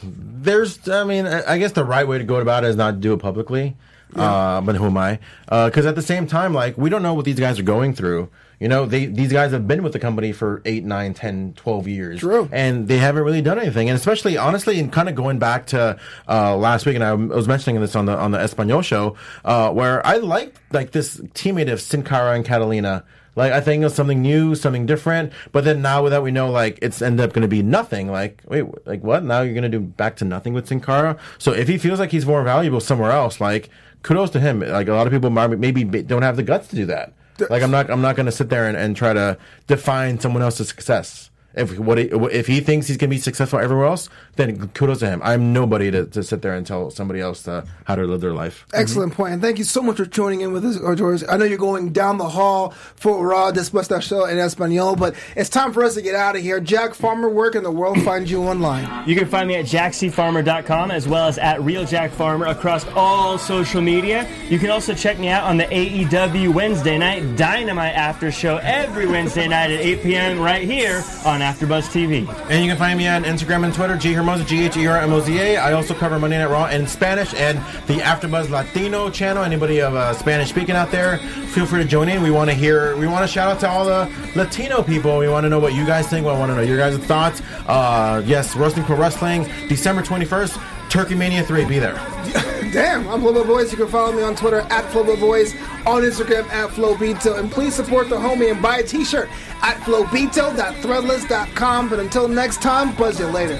there's, 0.02 0.88
I 0.88 1.04
mean, 1.04 1.26
I 1.26 1.58
guess 1.58 1.74
the 1.74 1.84
right 1.84 2.08
way 2.08 2.18
to 2.18 2.24
go 2.24 2.38
about 2.38 2.64
it 2.64 2.68
is 2.68 2.76
not 2.76 2.92
to 2.92 2.98
do 2.98 3.14
it 3.14 3.20
publicly. 3.20 3.76
Uh, 4.16 4.60
but 4.62 4.76
who 4.76 4.86
am 4.86 4.98
I? 4.98 5.20
Because 5.46 5.86
at 5.86 5.96
the 5.96 6.02
same 6.02 6.26
time, 6.26 6.54
like, 6.54 6.78
we 6.78 6.90
don't 6.90 7.04
know 7.04 7.14
what 7.14 7.26
these 7.26 7.40
guys 7.40 7.60
are 7.60 7.64
going 7.64 7.94
through. 7.94 8.30
You 8.60 8.68
know, 8.68 8.86
they 8.86 9.06
these 9.06 9.32
guys 9.32 9.52
have 9.52 9.68
been 9.68 9.84
with 9.84 9.94
the 9.94 10.00
company 10.00 10.34
for 10.34 10.62
8, 10.66 10.84
9, 10.84 11.14
10, 11.14 11.54
12 11.54 11.88
years. 11.88 12.20
True. 12.20 12.50
And 12.52 12.88
they 12.88 12.98
haven't 12.98 13.24
really 13.24 13.42
done 13.42 13.58
anything. 13.58 13.90
And 13.90 13.98
especially, 13.98 14.38
honestly, 14.38 14.80
and 14.80 14.92
kind 14.92 15.08
of 15.08 15.16
going 15.16 15.40
back 15.40 15.68
to 15.68 15.98
uh, 16.28 16.58
last 16.58 16.86
week, 16.86 16.96
and 16.96 17.04
I 17.04 17.14
was 17.14 17.48
mentioning 17.48 17.80
this 17.80 17.96
on 17.96 18.06
the 18.06 18.18
on 18.18 18.32
the 18.32 18.40
Espanol 18.40 18.82
show, 18.82 19.16
uh, 19.46 19.72
where 19.72 20.06
I 20.06 20.18
liked 20.18 20.60
like 20.74 20.92
this 20.92 21.18
teammate 21.18 21.72
of 21.72 21.80
Sin 21.80 22.04
Cara 22.04 22.36
and 22.36 22.44
Catalina. 22.44 23.06
Like 23.38 23.54
I 23.54 23.62
think 23.62 23.80
it 23.80 23.86
was 23.86 23.96
something 23.96 24.22
new, 24.22 24.56
something 24.56 24.86
different. 24.86 25.32
But 25.54 25.64
then 25.64 25.82
now 25.82 26.10
that 26.10 26.22
we 26.22 26.32
know, 26.32 26.52
like 26.52 26.80
it's 26.82 27.02
ended 27.02 27.26
up 27.26 27.32
going 27.32 27.44
to 27.44 27.48
be 27.48 27.64
nothing. 27.64 28.12
Like 28.12 28.42
wait, 28.46 28.66
like 28.86 29.02
what? 29.04 29.24
Now 29.24 29.42
you're 29.42 29.54
going 29.54 29.64
to 29.64 29.70
do 29.70 29.80
back 29.80 30.18
to 30.18 30.26
nothing 30.26 30.54
with 30.54 30.68
Sin 30.68 30.82
Cara? 30.82 31.18
So 31.38 31.54
if 31.54 31.70
he 31.70 31.78
feels 31.78 32.00
like 32.00 32.12
he's 32.12 32.26
more 32.26 32.44
valuable 32.44 32.82
somewhere 32.82 33.12
else, 33.12 33.40
like 33.40 33.70
kudos 34.04 34.32
to 34.32 34.42
him. 34.42 34.60
Like 34.60 34.90
a 34.90 34.94
lot 34.94 35.08
of 35.08 35.14
people 35.14 35.30
maybe 35.30 35.86
don't 35.86 36.24
have 36.24 36.36
the 36.36 36.44
guts 36.44 36.68
to 36.70 36.76
do 36.76 36.86
that. 36.88 37.14
Like 37.50 37.64
I'm 37.64 37.72
not 37.72 37.90
I'm 37.90 38.02
not 38.02 38.16
going 38.16 38.26
to 38.26 38.32
sit 38.32 38.50
there 38.50 38.66
and, 38.66 38.76
and 38.78 38.96
try 38.96 39.14
to 39.14 39.38
define 39.68 40.20
someone 40.20 40.42
else's 40.42 40.68
success. 40.68 41.29
If 41.60 41.78
what 41.78 41.98
he, 41.98 42.06
if 42.06 42.48
he 42.48 42.62
thinks 42.62 42.88
he's 42.88 42.98
going 42.98 43.10
to 43.10 43.16
be 43.16 43.22
successful 43.22 43.60
everywhere 43.60 43.88
else, 43.88 44.10
then 44.36 44.70
kudos 44.70 45.00
to 45.00 45.08
him. 45.08 45.22
I'm 45.24 45.54
nobody 45.54 45.92
to, 45.92 46.06
to 46.06 46.24
sit 46.24 46.42
there 46.42 46.54
and 46.54 46.66
tell 46.66 46.90
somebody 46.90 47.20
else 47.20 47.44
to, 47.44 47.66
how 47.86 47.96
to 47.96 48.04
live 48.04 48.22
their 48.22 48.34
life. 48.34 48.66
Excellent 48.74 49.14
point. 49.14 49.18
point, 49.18 49.34
and 49.34 49.42
thank 49.42 49.58
you 49.58 49.64
so 49.64 49.82
much 49.82 49.98
for 49.98 50.06
joining 50.06 50.42
in 50.42 50.54
with 50.54 50.66
us, 50.66 50.80
uh, 50.82 50.96
George. 50.96 51.24
I 51.28 51.38
know 51.38 51.46
you're 51.46 51.58
going 51.58 51.92
down 51.92 52.18
the 52.18 52.30
hall 52.30 52.72
for 52.96 53.26
Raw 53.26 53.52
Después 53.52 53.88
del 53.88 54.00
Show 54.00 54.26
in 54.26 54.38
Espanol, 54.38 54.96
but 54.96 55.16
it's 55.36 55.50
time 55.50 55.74
for 55.74 55.84
us 55.84 55.96
to 55.96 56.02
get 56.02 56.16
out 56.16 56.36
of 56.36 56.42
here. 56.42 56.60
Jack 56.60 56.94
Farmer, 56.94 57.30
where 57.30 57.52
can 57.52 57.64
the 57.64 57.72
world 57.72 58.02
find 58.04 58.30
you 58.30 58.44
online? 58.44 59.08
You 59.08 59.16
can 59.16 59.28
find 59.28 59.48
me 59.48 59.56
at 59.56 59.66
jackcfarmer.com 59.66 60.92
as 60.92 61.08
well 61.08 61.28
as 61.28 61.38
at 61.38 61.62
Real 61.62 61.86
Jack 61.86 62.12
Farmer 62.12 62.48
across 62.48 62.88
all 62.90 63.38
social 63.38 63.82
media. 63.82 64.30
You 64.50 64.60
can 64.60 64.70
also 64.70 64.94
check 64.94 65.20
me 65.20 65.28
out 65.30 65.44
on 65.44 65.58
the 65.58 65.66
AEW 65.66 66.54
Wednesday 66.54 66.98
night 66.98 67.36
Dynamite 67.36 67.96
After 67.96 68.32
Show 68.32 68.58
every 68.58 69.08
Wednesday 69.08 69.48
night 69.48 69.72
at 69.72 69.80
8 69.80 70.04
p.m. 70.04 70.40
right 70.40 70.64
here 70.64 71.04
on 71.26 71.42
AfterBuzz 71.50 71.90
TV. 71.90 72.28
And 72.50 72.64
you 72.64 72.70
can 72.70 72.78
find 72.78 72.98
me 72.98 73.08
on 73.08 73.24
Instagram 73.24 73.66
and 73.66 73.74
Twitter, 73.74 73.98
G 73.98 74.14
Hermosa, 74.14 74.44
G 74.44 74.66
H 74.66 74.78
E 74.78 74.86
R 74.86 74.98
M 74.98 75.12
O 75.12 75.20
Z 75.20 75.36
A. 75.38 75.58
I 75.58 75.74
also 75.74 75.96
cover 75.96 76.20
Monday 76.20 76.38
Night 76.38 76.50
Raw 76.50 76.68
in 76.68 76.86
Spanish 76.86 77.34
and 77.34 77.58
the 77.88 77.96
AfterBuzz 77.96 78.50
Latino 78.50 79.10
channel. 79.10 79.44
Anybody 79.44 79.82
of 79.82 79.96
uh, 79.96 80.14
Spanish 80.14 80.50
speaking 80.50 80.76
out 80.76 80.92
there, 80.92 81.18
feel 81.18 81.66
free 81.66 81.82
to 81.82 81.88
join 81.88 82.08
in. 82.08 82.22
We 82.22 82.30
want 82.30 82.52
to 82.52 82.56
hear, 82.56 82.96
we 82.98 83.08
want 83.08 83.24
to 83.24 83.28
shout 83.28 83.52
out 83.52 83.60
to 83.62 83.70
all 83.70 83.84
the 83.84 84.12
Latino 84.36 84.84
people. 84.84 85.18
We 85.18 85.28
want 85.28 85.46
to 85.46 85.50
know 85.50 85.60
what 85.60 85.74
you 85.74 85.86
guys 85.86 86.08
think. 86.08 86.26
We 86.26 86.32
want 86.32 86.52
to 86.52 86.56
know 86.56 86.62
your 86.62 86.78
guys' 86.78 86.98
thoughts. 87.00 87.42
Uh, 87.68 88.22
yes, 88.26 88.56
Roasting 88.56 88.84
Pro 88.84 88.96
Wrestling, 88.96 89.44
December 89.68 90.04
21st, 90.04 90.90
Turkey 90.90 91.16
Mania 91.16 91.44
3. 91.44 91.66
Be 91.66 91.80
there. 91.80 91.96
Damn, 92.72 93.08
I'm 93.08 93.22
Flobo 93.22 93.48
Boys. 93.48 93.72
You 93.72 93.80
can 93.80 93.88
follow 93.88 94.12
me 94.12 94.22
on 94.22 94.36
Twitter 94.36 94.60
at 94.60 94.86
Flobo 94.92 95.20
Boys, 95.20 95.56
on 95.88 96.04
Instagram 96.04 96.48
at 96.50 96.70
Flowbito, 96.70 97.40
and 97.40 97.52
please 97.52 97.74
support 97.74 98.10
the 98.10 98.16
homie 98.16 98.52
and 98.52 98.62
buy 98.62 98.78
a 98.78 98.84
t-shirt 98.84 99.28
at 99.64 99.78
flowbito.threadless.com. 99.78 101.90
But 101.90 102.00
until 102.00 102.28
next 102.28 102.62
time, 102.62 102.96
buzz 102.96 103.20
you 103.20 103.26
later. 103.26 103.60